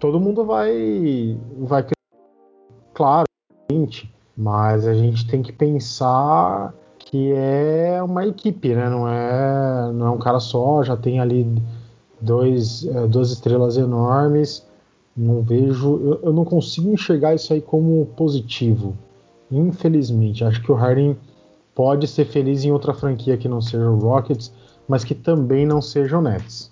todo 0.00 0.18
mundo 0.18 0.44
vai 0.44 1.38
vai 1.58 1.86
claro, 2.92 3.24
mas 4.36 4.86
a 4.86 4.94
gente 4.94 5.26
tem 5.28 5.42
que 5.42 5.52
pensar 5.52 6.74
que 6.98 7.32
é 7.32 8.02
uma 8.02 8.26
equipe, 8.26 8.74
né? 8.74 8.88
Não 8.88 9.08
é 9.08 9.92
não 9.92 10.06
é 10.06 10.10
um 10.10 10.18
cara 10.18 10.40
só, 10.40 10.82
já 10.82 10.96
tem 10.96 11.20
ali 11.20 11.46
dois 12.20 12.84
é, 12.86 13.06
duas 13.06 13.30
estrelas 13.30 13.76
enormes. 13.76 14.66
Não 15.16 15.42
vejo, 15.42 16.00
eu, 16.00 16.20
eu 16.22 16.32
não 16.32 16.44
consigo 16.44 16.90
enxergar 16.90 17.34
isso 17.34 17.52
aí 17.52 17.60
como 17.60 18.06
positivo. 18.16 18.96
Infelizmente, 19.50 20.44
acho 20.44 20.62
que 20.62 20.72
o 20.72 20.74
Harden 20.74 21.18
pode 21.74 22.08
ser 22.08 22.24
feliz 22.24 22.64
em 22.64 22.72
outra 22.72 22.94
franquia 22.94 23.36
que 23.36 23.48
não 23.48 23.60
seja 23.60 23.90
o 23.90 23.98
Rockets, 23.98 24.52
mas 24.88 25.04
que 25.04 25.14
também 25.14 25.66
não 25.66 25.82
seja 25.82 26.18
o 26.18 26.22
Nets. 26.22 26.70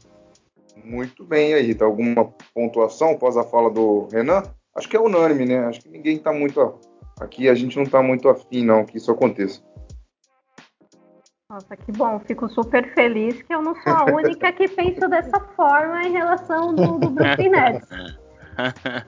Muito 0.85 1.25
bem 1.25 1.55
aí, 1.55 1.75
tá 1.75 1.85
alguma 1.85 2.33
pontuação 2.55 3.11
após 3.11 3.37
a 3.37 3.45
fala 3.45 3.71
do 3.71 4.09
Renan? 4.11 4.43
Acho 4.75 4.89
que 4.89 4.97
é 4.97 5.01
unânime, 5.01 5.45
né? 5.45 5.59
Acho 5.67 5.81
que 5.83 5.89
ninguém 5.89 6.19
tá 6.19 6.33
muito 6.33 6.75
aqui, 7.21 7.49
a 7.49 7.55
gente 7.55 7.77
não 7.77 7.85
tá 7.85 8.03
muito 8.03 8.29
afim 8.29 8.65
não 8.65 8.85
que 8.85 8.97
isso 8.97 9.11
aconteça. 9.11 9.61
Nossa, 11.51 11.77
que 11.77 11.91
bom. 11.93 12.21
Fico 12.21 12.49
super 12.49 12.95
feliz 12.95 13.43
que 13.43 13.53
eu 13.53 13.61
não 13.61 13.75
sou 13.75 13.93
a 13.93 14.05
única 14.05 14.53
que 14.53 14.69
pensa 14.69 15.09
dessa 15.09 15.41
forma 15.57 16.03
em 16.05 16.13
relação 16.13 16.73
do, 16.73 16.99
do 16.99 17.11
Brooklyn 17.11 17.51
Nets. 17.51 17.89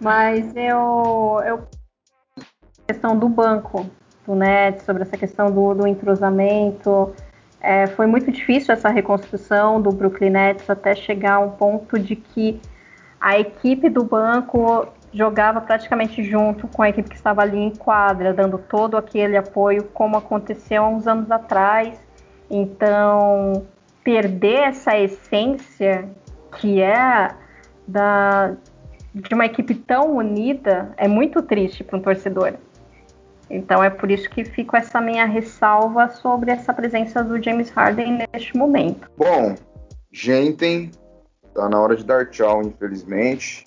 Mas 0.01 0.55
eu, 0.57 1.41
eu 1.47 1.69
questão 2.87 3.17
do 3.17 3.29
banco 3.29 3.87
do 4.27 4.35
Nets, 4.35 4.85
sobre 4.85 5.03
essa 5.03 5.17
questão 5.17 5.51
do, 5.51 5.75
do 5.75 5.87
entrosamento. 5.87 7.13
É, 7.61 7.87
foi 7.89 8.07
muito 8.07 8.31
difícil 8.31 8.73
essa 8.73 8.89
reconstrução 8.89 9.81
do 9.81 9.91
Brooklyn 9.91 10.31
Nets 10.31 10.69
até 10.69 10.95
chegar 10.95 11.35
a 11.35 11.41
um 11.41 11.51
ponto 11.51 11.99
de 11.99 12.17
que 12.17 12.61
a 13.21 13.39
equipe 13.39 13.89
do 13.89 14.05
banco 14.05 14.89
jogava 15.13 15.61
praticamente 15.61 16.25
junto 16.25 16.67
com 16.69 16.83
a 16.83 16.89
equipe 16.89 17.09
que 17.09 17.15
estava 17.15 17.43
ali 17.43 17.59
em 17.59 17.71
quadra, 17.71 18.33
dando 18.33 18.59
todo 18.59 18.97
aquele 18.97 19.37
apoio, 19.37 19.85
como 19.93 20.17
aconteceu 20.17 20.83
há 20.83 20.89
uns 20.89 21.07
anos 21.07 21.31
atrás. 21.31 22.01
Então, 22.51 23.67
perder 24.03 24.69
essa 24.69 24.99
essência 24.99 26.09
que 26.59 26.81
é 26.83 27.29
da, 27.87 28.55
de 29.15 29.35
uma 29.35 29.47
equipe 29.47 29.75
tão 29.75 30.17
unida 30.17 30.93
é 30.97 31.07
muito 31.07 31.43
triste 31.43 31.85
para 31.85 31.99
um 31.99 32.03
torcedor. 32.03 32.55
Então 33.51 33.85
é 33.85 33.91
por 33.91 34.11
isso 34.11 34.31
que 34.31 34.45
fico 34.45 34.77
essa 34.77 35.01
minha 35.01 35.27
ressalva 35.27 36.09
sobre 36.09 36.51
essa 36.51 36.73
presença 36.73 37.23
do 37.23 37.43
James 37.43 37.69
Harden 37.71 38.27
neste 38.33 38.57
momento. 38.57 39.11
Bom, 39.17 39.55
gente, 40.11 40.91
tá 41.55 41.69
na 41.69 41.79
hora 41.79 41.95
de 41.95 42.05
dar 42.05 42.31
tchau, 42.31 42.63
infelizmente. 42.63 43.67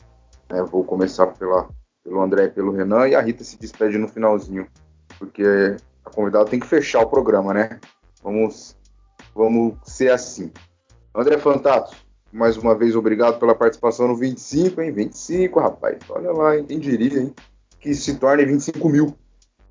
É, 0.49 0.63
vou 0.63 0.83
começar 0.83 1.27
pela, 1.27 1.69
pelo 2.03 2.21
André 2.21 2.45
e 2.45 2.49
pelo 2.49 2.71
Renan 2.71 3.07
e 3.07 3.15
a 3.15 3.21
Rita 3.21 3.43
se 3.43 3.59
despede 3.59 3.97
no 3.97 4.07
finalzinho, 4.07 4.67
porque 5.19 5.77
a 6.03 6.09
convidada 6.09 6.45
tem 6.45 6.59
que 6.59 6.67
fechar 6.67 7.01
o 7.01 7.09
programa, 7.09 7.53
né? 7.53 7.79
Vamos, 8.23 8.75
vamos 9.35 9.75
ser 9.83 10.11
assim. 10.11 10.51
André 11.13 11.37
Fantato, 11.37 11.95
mais 12.35 12.57
uma 12.57 12.75
vez 12.77 12.95
obrigado 12.95 13.39
pela 13.39 13.55
participação 13.55 14.09
no 14.09 14.15
25, 14.15 14.81
hein? 14.81 14.91
25, 14.91 15.57
rapaz. 15.57 15.97
Olha 16.09 16.31
lá, 16.33 16.61
quem 16.61 16.79
diria, 16.79 17.21
hein? 17.21 17.33
Que 17.79 17.93
se 17.93 18.19
torne 18.19 18.45
25 18.45 18.89
mil. 18.89 19.17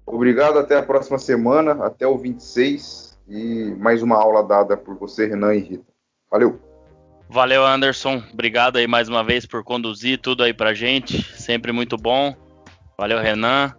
Obrigado, 0.07 0.59
até 0.59 0.79
a 0.79 0.83
próxima 0.83 1.19
semana, 1.19 1.85
até 1.85 2.07
o 2.07 2.17
26 2.17 3.19
e 3.29 3.75
mais 3.79 4.03
uma 4.03 4.17
aula 4.17 4.43
dada 4.43 4.77
por 4.77 4.97
você, 4.97 5.27
Renan 5.27 5.55
e 5.55 5.59
Rita. 5.59 5.93
Valeu! 6.31 6.59
Valeu, 7.29 7.67
Anderson. 7.67 8.23
Obrigado 8.33 8.77
aí 8.77 8.87
mais 8.87 9.09
uma 9.09 9.23
vez 9.23 9.45
por 9.45 9.63
conduzir 9.63 10.19
tudo 10.19 10.43
aí 10.43 10.55
pra 10.55 10.73
gente. 10.73 11.23
Sempre 11.39 11.71
muito 11.71 11.97
bom. 11.97 12.35
Valeu, 12.97 13.19
Renan. 13.19 13.75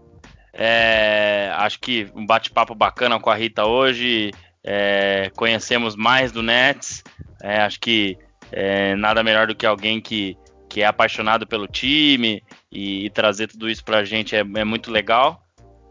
É, 0.53 1.51
acho 1.57 1.79
que 1.79 2.11
um 2.15 2.25
bate-papo 2.25 2.75
bacana 2.75 3.19
com 3.19 3.29
a 3.29 3.35
Rita 3.35 3.65
hoje. 3.65 4.31
É, 4.63 5.31
conhecemos 5.35 5.95
mais 5.95 6.31
do 6.31 6.43
Nets. 6.43 7.03
É, 7.41 7.61
acho 7.61 7.79
que 7.79 8.17
é, 8.55 8.95
nada 8.95 9.21
melhor 9.21 9.47
do 9.47 9.53
que 9.53 9.65
alguém 9.65 9.99
que, 9.99 10.37
que 10.69 10.81
é 10.81 10.85
apaixonado 10.85 11.45
pelo 11.45 11.67
time 11.67 12.41
e, 12.71 13.05
e 13.05 13.09
trazer 13.09 13.47
tudo 13.47 13.69
isso 13.69 13.83
pra 13.83 14.05
gente 14.05 14.33
é, 14.33 14.39
é 14.39 14.63
muito 14.63 14.89
legal. 14.89 15.43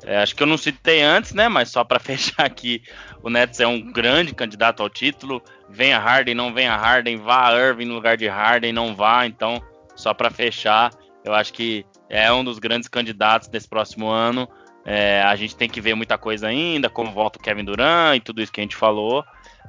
É, 0.03 0.17
acho 0.17 0.35
que 0.35 0.43
eu 0.43 0.47
não 0.47 0.57
citei 0.57 1.03
antes, 1.03 1.35
né? 1.35 1.47
Mas 1.47 1.69
só 1.69 1.85
para 1.85 2.01
fechar 2.01 2.47
aqui, 2.47 2.83
o 3.23 3.29
Nets 3.29 3.61
é 3.61 3.67
um 3.67 3.93
grande 3.93 4.35
candidato 4.35 4.83
ao 4.83 4.89
título. 4.89 5.43
Venha 5.69 5.99
Harden, 5.99 6.35
não 6.35 6.55
venha 6.55 6.75
Harden, 6.75 7.19
vá 7.19 7.53
Irving 7.53 7.85
no 7.85 7.95
lugar 7.95 8.17
de 8.17 8.27
Harden, 8.27 8.73
não 8.73 8.97
vá. 8.97 9.27
Então, 9.27 9.63
só 9.95 10.15
para 10.15 10.31
fechar, 10.31 10.91
eu 11.23 11.35
acho 11.35 11.53
que 11.53 11.85
é 12.09 12.33
um 12.33 12.43
dos 12.43 12.59
grandes 12.59 12.89
candidatos 12.89 13.51
nesse 13.51 13.69
próximo 13.69 14.09
ano. 14.09 14.49
É, 14.87 15.23
a 15.23 15.37
gente 15.37 15.55
tem 15.55 15.69
que 15.69 15.83
ver 15.83 15.95
muita 15.95 16.17
coisa 16.17 16.49
ainda, 16.49 16.89
como 16.89 17.11
volta 17.11 17.39
o 17.39 17.43
Kevin 17.43 17.65
Durant 17.65 18.17
e 18.17 18.21
tudo 18.21 18.41
isso 18.41 18.53
que 18.53 18.61
a 18.61 18.65
gente 18.65 18.77
falou, 18.77 19.25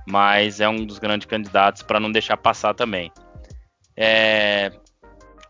mas 0.06 0.60
é 0.60 0.70
um 0.70 0.86
dos 0.86 1.00
grandes 1.00 1.28
candidatos 1.28 1.82
para 1.82 2.00
não 2.00 2.12
deixar 2.12 2.38
passar 2.38 2.74
também. 2.74 3.12
É, 3.98 4.72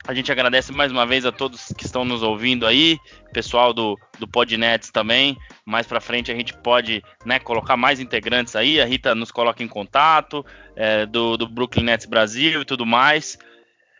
a 0.08 0.14
gente 0.14 0.32
agradece 0.32 0.72
mais 0.72 0.92
uma 0.92 1.06
vez 1.06 1.26
a 1.26 1.32
todos 1.32 1.74
que 1.76 1.84
estão 1.84 2.06
nos 2.06 2.22
ouvindo 2.22 2.68
aí, 2.68 3.00
pessoal 3.34 3.74
do, 3.74 3.98
do 4.20 4.28
Podnets 4.28 4.92
também. 4.92 5.36
Mais 5.66 5.88
para 5.88 6.00
frente 6.00 6.32
a 6.32 6.36
gente 6.36 6.54
pode 6.54 7.04
né, 7.26 7.40
colocar 7.40 7.76
mais 7.76 8.00
integrantes 8.00 8.56
aí. 8.56 8.80
A 8.80 8.86
Rita 8.86 9.16
nos 9.16 9.32
coloca 9.32 9.64
em 9.64 9.68
contato, 9.68 10.46
é, 10.76 11.08
do, 11.08 11.38
do 11.38 11.50
Brooklyn 11.50 11.86
Nets 11.86 12.06
Brasil 12.06 12.62
e 12.62 12.66
tudo 12.66 12.86
mais. 12.86 13.38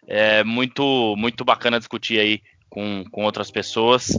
É 0.08 0.44
muito, 0.44 1.16
muito 1.18 1.44
bacana 1.44 1.80
discutir 1.80 2.20
aí 2.20 2.42
com, 2.70 3.04
com 3.12 3.24
outras 3.24 3.50
pessoas 3.50 4.16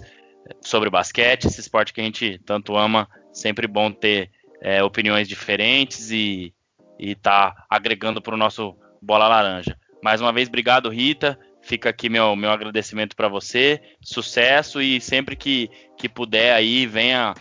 sobre 0.61 0.91
basquete, 0.91 1.47
esse 1.47 1.61
esporte 1.61 1.93
que 1.93 2.01
a 2.01 2.05
gente 2.05 2.41
tanto 2.45 2.77
ama. 2.77 3.09
Sempre 3.33 3.69
bom 3.69 3.93
ter 3.93 4.31
é, 4.67 4.83
opiniões 4.83 5.29
diferentes 5.29 6.11
e, 6.11 6.53
e 6.99 7.15
tá 7.15 7.55
agregando 7.71 8.21
para 8.21 8.35
o 8.35 8.37
nosso 8.37 8.77
Bola 9.01 9.29
Laranja. 9.29 9.79
Mais 10.03 10.21
uma 10.21 10.33
vez, 10.33 10.49
obrigado, 10.49 10.91
Rita. 10.91 11.39
Fica 11.63 11.89
aqui 11.89 12.09
meu, 12.09 12.35
meu 12.35 12.51
agradecimento 12.51 13.15
para 13.15 13.29
você, 13.29 13.81
sucesso 14.03 14.83
e 14.83 15.01
sempre 15.01 15.37
que, 15.37 15.71
que 15.97 16.09
puder 16.09 16.53
aí, 16.53 16.85
venha 16.85 17.33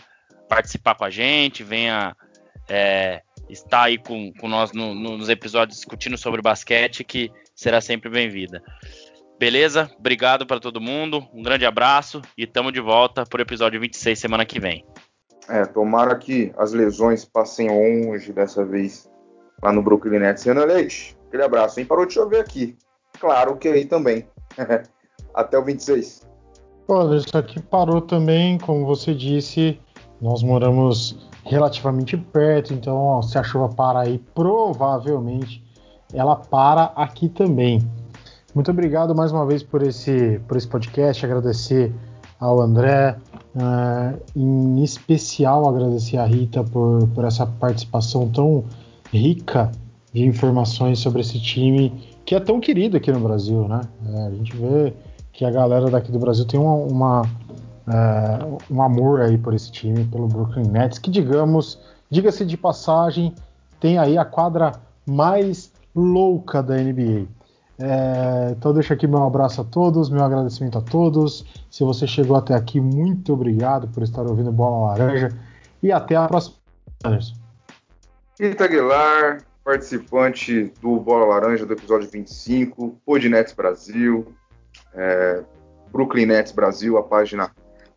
participar 0.48 0.94
com 0.94 1.04
a 1.04 1.10
gente, 1.10 1.64
venha 1.64 2.14
é, 2.68 3.22
estar 3.50 3.82
aí 3.82 3.98
com, 3.98 4.32
com 4.34 4.48
nós 4.48 4.70
no, 4.70 4.94
nos 4.94 5.28
episódios 5.28 5.78
discutindo 5.78 6.16
sobre 6.16 6.40
basquete, 6.40 7.02
que 7.02 7.30
será 7.56 7.80
sempre 7.80 8.08
bem-vinda. 8.08 8.62
Beleza? 9.36 9.90
Obrigado 9.98 10.46
para 10.46 10.60
todo 10.60 10.80
mundo, 10.80 11.28
um 11.34 11.42
grande 11.42 11.66
abraço 11.66 12.22
e 12.38 12.44
estamos 12.44 12.72
de 12.72 12.80
volta 12.80 13.24
para 13.26 13.40
o 13.40 13.42
episódio 13.42 13.80
26 13.80 14.16
semana 14.16 14.44
que 14.44 14.60
vem. 14.60 14.84
É, 15.48 15.64
tomara 15.64 16.16
que 16.16 16.52
as 16.56 16.72
lesões 16.72 17.24
passem 17.24 17.68
longe 17.68 18.32
dessa 18.32 18.64
vez 18.64 19.10
lá 19.62 19.72
no 19.72 19.82
Brooklyn 19.82 20.18
Nets. 20.18 20.44
Renan 20.44 20.64
Leite, 20.64 21.16
aquele 21.28 21.44
abraço, 21.44 21.78
hein? 21.78 21.86
Parou 21.86 22.04
de 22.04 22.14
chover 22.14 22.40
aqui 22.40 22.76
claro 23.16 23.56
que 23.56 23.68
aí 23.68 23.84
também. 23.84 24.26
Até 25.34 25.58
o 25.58 25.64
26. 25.64 26.26
Olha, 26.88 27.16
isso 27.16 27.36
aqui 27.36 27.60
parou 27.60 28.00
também, 28.00 28.58
como 28.58 28.86
você 28.86 29.12
disse, 29.12 29.78
nós 30.20 30.42
moramos 30.42 31.28
relativamente 31.44 32.16
perto, 32.16 32.72
então 32.72 32.96
ó, 32.96 33.22
se 33.22 33.36
a 33.38 33.42
chuva 33.42 33.68
para 33.68 34.00
aí, 34.00 34.18
provavelmente 34.34 35.64
ela 36.14 36.36
para 36.36 36.84
aqui 36.96 37.28
também. 37.28 37.80
Muito 38.54 38.70
obrigado 38.70 39.14
mais 39.14 39.32
uma 39.32 39.44
vez 39.44 39.62
por 39.62 39.82
esse, 39.82 40.40
por 40.46 40.56
esse 40.56 40.66
podcast, 40.66 41.24
agradecer 41.24 41.92
ao 42.38 42.60
André, 42.60 43.16
uh, 43.56 44.20
em 44.34 44.82
especial 44.82 45.68
agradecer 45.68 46.18
a 46.18 46.24
Rita 46.24 46.62
por, 46.62 47.08
por 47.08 47.24
essa 47.24 47.46
participação 47.46 48.28
tão 48.28 48.64
rica 49.12 49.72
de 50.12 50.24
informações 50.24 50.98
sobre 50.98 51.20
esse 51.20 51.40
time 51.40 51.92
que 52.24 52.34
é 52.34 52.40
tão 52.40 52.60
querido 52.60 52.96
aqui 52.96 53.10
no 53.12 53.20
Brasil, 53.20 53.68
né? 53.68 53.80
É, 54.04 54.26
a 54.26 54.30
gente 54.30 54.54
vê 54.56 54.92
que 55.32 55.44
a 55.44 55.50
galera 55.50 55.88
daqui 55.88 56.10
do 56.10 56.18
Brasil 56.18 56.44
tem 56.44 56.58
uma, 56.58 56.74
uma 56.74 57.22
é, 57.86 58.72
um 58.72 58.82
amor 58.82 59.20
aí 59.20 59.38
por 59.38 59.54
esse 59.54 59.70
time, 59.70 60.04
pelo 60.04 60.26
Brooklyn 60.26 60.68
Nets, 60.68 60.98
que 60.98 61.10
digamos, 61.10 61.78
diga-se 62.10 62.44
de 62.44 62.56
passagem, 62.56 63.32
tem 63.78 63.96
aí 63.96 64.18
a 64.18 64.24
quadra 64.24 64.72
mais 65.06 65.70
louca 65.94 66.62
da 66.62 66.76
NBA. 66.76 67.26
É, 67.78 68.52
então 68.52 68.72
deixa 68.72 68.94
aqui 68.94 69.06
meu 69.06 69.22
abraço 69.22 69.60
a 69.60 69.64
todos, 69.64 70.08
meu 70.08 70.24
agradecimento 70.24 70.78
a 70.78 70.80
todos. 70.80 71.44
Se 71.70 71.84
você 71.84 72.06
chegou 72.06 72.36
até 72.36 72.54
aqui, 72.54 72.80
muito 72.80 73.32
obrigado 73.32 73.88
por 73.88 74.02
estar 74.02 74.22
ouvindo 74.22 74.50
Bola 74.50 74.88
Laranja 74.92 75.28
e 75.82 75.92
até 75.92 76.16
a 76.16 76.26
próxima. 76.26 76.56
Rita 78.40 78.64
Aguilar, 78.64 79.42
participante 79.62 80.72
do 80.80 80.98
Bola 80.98 81.26
Laranja 81.26 81.66
do 81.66 81.72
episódio 81.72 82.08
25, 82.08 82.98
Podnets 83.04 83.52
Brasil, 83.52 84.26
é, 84.94 85.42
Brooklyn 85.92 86.26
Nets 86.26 86.52
Brasil, 86.52 86.96
a 86.96 87.02
página 87.02 87.50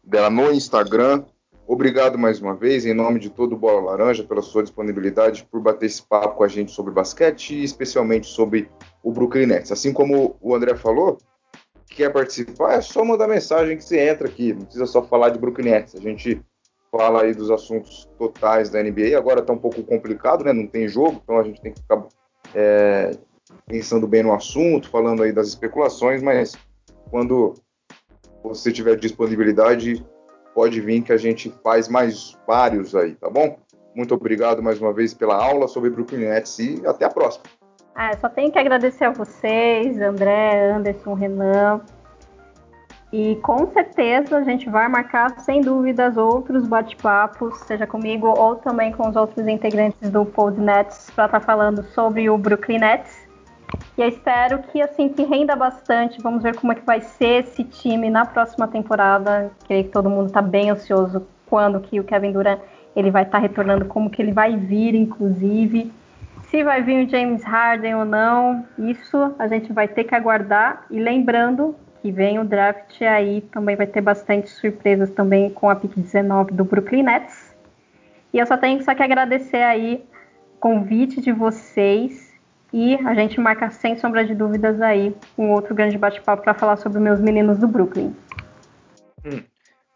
dela 0.04 0.30
no 0.30 0.52
Instagram. 0.52 1.24
Obrigado 1.72 2.18
mais 2.18 2.42
uma 2.42 2.56
vez, 2.56 2.84
em 2.84 2.96
nome 2.96 3.20
de 3.20 3.30
todo 3.30 3.54
o 3.54 3.56
Bola 3.56 3.92
Laranja, 3.92 4.24
pela 4.24 4.42
sua 4.42 4.64
disponibilidade, 4.64 5.48
por 5.52 5.62
bater 5.62 5.86
esse 5.86 6.02
papo 6.02 6.38
com 6.38 6.44
a 6.44 6.48
gente 6.48 6.72
sobre 6.72 6.92
basquete 6.92 7.54
e 7.54 7.64
especialmente 7.64 8.26
sobre 8.26 8.68
o 9.04 9.12
Brooklyn 9.12 9.46
Nets. 9.46 9.72
Assim 9.72 9.94
como 9.94 10.36
o 10.42 10.56
André 10.56 10.74
falou, 10.74 11.20
quer 11.86 12.12
participar, 12.12 12.74
é 12.74 12.82
só 12.82 13.06
mandar 13.06 13.28
mensagem 13.28 13.78
que 13.78 13.84
você 13.84 14.00
entra 14.00 14.28
aqui, 14.28 14.52
não 14.52 14.64
precisa 14.64 14.88
só 14.88 15.04
falar 15.04 15.30
de 15.30 15.38
Brooklyn 15.38 15.70
Nets. 15.70 15.94
A 15.94 16.00
gente 16.00 16.42
fala 16.92 17.22
aí 17.22 17.36
dos 17.36 17.52
assuntos 17.52 18.10
totais 18.18 18.72
da 18.72 18.82
NBA. 18.82 19.16
Agora 19.16 19.42
está 19.42 19.54
um 19.54 19.60
pouco 19.60 19.84
complicado, 19.84 20.44
né? 20.44 20.52
Não 20.52 20.66
tem 20.66 20.88
jogo, 20.88 21.22
então 21.24 21.38
a 21.38 21.44
gente 21.44 21.62
tem 21.62 21.72
que 21.72 21.82
ficar 21.82 22.04
é, 22.56 23.12
pensando 23.68 24.08
bem 24.08 24.24
no 24.24 24.34
assunto, 24.34 24.90
falando 24.90 25.22
aí 25.22 25.32
das 25.32 25.48
especulações, 25.48 26.24
mas 26.24 26.58
quando 27.12 27.54
você 28.42 28.72
tiver 28.72 28.96
disponibilidade, 28.96 30.04
pode 30.60 30.82
vir 30.82 31.02
que 31.02 31.14
a 31.14 31.18
gente 31.18 31.50
faz 31.64 31.88
mais 31.88 32.38
vários 32.46 32.94
aí, 32.94 33.16
tá 33.16 33.30
bom? 33.30 33.58
Muito 33.96 34.14
obrigado 34.14 34.62
mais 34.62 34.78
uma 34.82 34.92
vez 34.92 35.14
pela 35.14 35.34
aula 35.34 35.70
sobre 35.70 35.90
Brooklyn 35.90 36.26
Nets 36.26 36.60
e 36.60 36.86
até 36.86 37.06
a 37.06 37.10
próxima. 37.10 37.46
Ah, 37.96 38.12
só 38.18 38.28
tenho 38.28 38.52
que 38.52 38.60
agradecer 38.60 39.06
a 39.06 39.10
vocês, 39.10 40.02
André, 40.02 40.70
Anderson, 40.72 41.14
Renan, 41.14 41.80
e 43.14 43.38
com 43.38 43.72
certeza 43.72 44.36
a 44.36 44.44
gente 44.44 44.70
vai 44.70 44.90
marcar, 44.90 45.40
sem 45.40 45.62
dúvidas, 45.62 46.18
outros 46.18 46.68
bate-papos, 46.68 47.58
seja 47.60 47.88
comigo 47.88 48.28
ou 48.28 48.58
também 48.58 48.92
com 48.92 49.08
os 49.08 49.16
outros 49.16 49.48
integrantes 49.48 50.10
do 50.10 50.26
Podnets, 50.26 51.10
para 51.16 51.28
estar 51.28 51.40
tá 51.40 51.46
falando 51.46 51.84
sobre 51.94 52.30
o 52.30 52.38
Brooklyn 52.38 52.80
Nets. 52.80 53.19
E 53.98 54.02
eu 54.02 54.08
espero 54.08 54.60
que 54.60 54.82
assim 54.82 55.10
que 55.10 55.24
renda 55.24 55.56
bastante. 55.56 56.22
Vamos 56.22 56.42
ver 56.42 56.56
como 56.56 56.72
é 56.72 56.76
que 56.76 56.86
vai 56.86 57.02
ser 57.02 57.44
esse 57.44 57.64
time 57.64 58.10
na 58.10 58.26
próxima 58.26 58.68
temporada. 58.68 59.52
Creio 59.68 59.84
que 59.84 59.92
todo 59.92 60.10
mundo 60.10 60.28
está 60.28 60.42
bem 60.42 60.70
ansioso 60.70 61.28
quando 61.46 61.80
que 61.80 62.00
o 62.00 62.04
Kevin 62.04 62.32
Durant 62.32 62.60
ele 62.96 63.12
vai 63.12 63.24
estar 63.24 63.38
tá 63.38 63.42
retornando, 63.42 63.86
como 63.86 64.10
que 64.10 64.22
ele 64.22 64.32
vai 64.32 64.56
vir, 64.56 64.96
inclusive. 64.96 65.92
Se 66.50 66.64
vai 66.64 66.82
vir 66.82 67.06
o 67.06 67.10
James 67.10 67.44
Harden 67.44 67.96
ou 67.96 68.06
não, 68.06 68.66
isso 68.78 69.36
a 69.38 69.48
gente 69.48 69.72
vai 69.72 69.88
ter 69.88 70.04
que 70.04 70.16
aguardar. 70.16 70.86
E 70.90 71.00
lembrando 71.00 71.76
que 72.02 72.12
vem 72.12 72.40
o 72.40 72.46
draft 72.46 73.02
aí 73.02 73.42
também 73.52 73.76
vai 73.76 73.86
ter 73.86 74.02
bastante 74.02 74.50
surpresas 74.50 75.12
também 75.12 75.50
com 75.50 75.70
a 75.70 75.76
pick 75.76 75.94
19 75.96 76.54
do 76.54 76.64
Brooklyn 76.64 77.04
Nets. 77.04 77.56
E 78.34 78.40
eu 78.40 78.46
só 78.46 78.58
tenho 78.58 78.82
só 78.84 78.96
que 78.96 79.04
agradecer 79.04 79.62
aí 79.62 80.04
o 80.56 80.60
convite 80.60 81.22
de 81.22 81.32
vocês 81.32 82.29
E 82.72 82.96
a 82.96 83.14
gente 83.16 83.40
marca 83.40 83.70
sem 83.70 83.98
sombra 83.98 84.24
de 84.26 84.36
dúvidas 84.36 84.80
aí 84.82 85.16
um 85.38 85.52
outro 85.52 85.74
grande 85.74 85.98
bate-papo 85.98 86.44
para 86.44 86.54
falar 86.54 86.78
sobre 86.78 87.00
meus 87.00 87.20
meninos 87.20 87.58
do 87.58 87.68
Brooklyn. 87.68 88.16
Hum. 89.26 89.42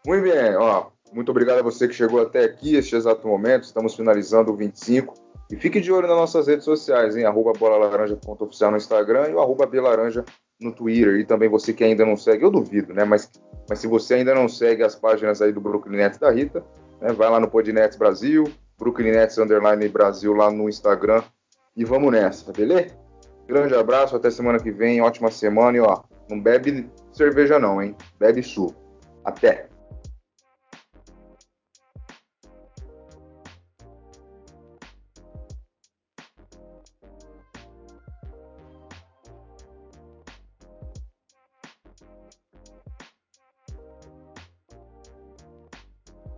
Muito 0.06 0.22
bem, 0.22 0.56
ó, 0.56 0.86
muito 1.14 1.30
obrigado 1.30 1.60
a 1.60 1.62
você 1.62 1.86
que 1.86 1.94
chegou 1.94 2.20
até 2.20 2.44
aqui, 2.44 2.74
este 2.74 2.96
exato 2.96 3.26
momento. 3.28 3.62
Estamos 3.62 3.94
finalizando 3.94 4.52
o 4.52 4.56
25. 4.56 5.14
E 5.50 5.56
fique 5.56 5.80
de 5.80 5.92
olho 5.92 6.08
nas 6.08 6.16
nossas 6.16 6.48
redes 6.48 6.64
sociais, 6.64 7.16
em 7.16 7.24
arroba 7.24 7.52
bolalaranja.oficial 7.52 8.72
no 8.72 8.76
Instagram 8.76 9.28
e 9.28 9.34
o 9.34 9.40
arroba 9.40 9.66
belaranja 9.66 10.24
no 10.60 10.72
Twitter. 10.72 11.20
E 11.20 11.24
também 11.24 11.48
você 11.48 11.72
que 11.72 11.84
ainda 11.84 12.04
não 12.04 12.16
segue, 12.16 12.44
eu 12.44 12.50
duvido, 12.50 12.92
né? 12.92 13.04
Mas, 13.04 13.30
mas 13.68 13.78
se 13.78 13.86
você 13.86 14.14
ainda 14.14 14.34
não 14.34 14.48
segue 14.48 14.82
as 14.82 14.96
páginas 14.96 15.40
aí 15.40 15.52
do 15.52 15.60
Brooklyn 15.60 15.98
Nets 15.98 16.18
da 16.18 16.30
Rita, 16.30 16.64
né? 17.00 17.12
vai 17.12 17.30
lá 17.30 17.38
no 17.38 17.48
Podnets 17.48 17.96
Brasil, 17.96 18.50
Brooklyn 18.76 19.12
Nets 19.12 19.38
Underline 19.38 19.86
Brasil 19.88 20.32
lá 20.32 20.50
no 20.50 20.68
Instagram 20.68 21.22
e 21.76 21.84
vamos 21.84 22.12
nessa, 22.12 22.52
beleza? 22.52 22.96
Grande 23.46 23.74
abraço, 23.74 24.16
até 24.16 24.30
semana 24.30 24.58
que 24.58 24.70
vem, 24.70 25.02
ótima 25.02 25.30
semana 25.30 25.76
e 25.76 25.80
ó, 25.80 26.02
não 26.30 26.40
bebe 26.40 26.90
cerveja 27.12 27.58
não, 27.58 27.82
hein? 27.82 27.94
Bebe 28.18 28.42
suco. 28.42 28.74
Até! 29.24 29.68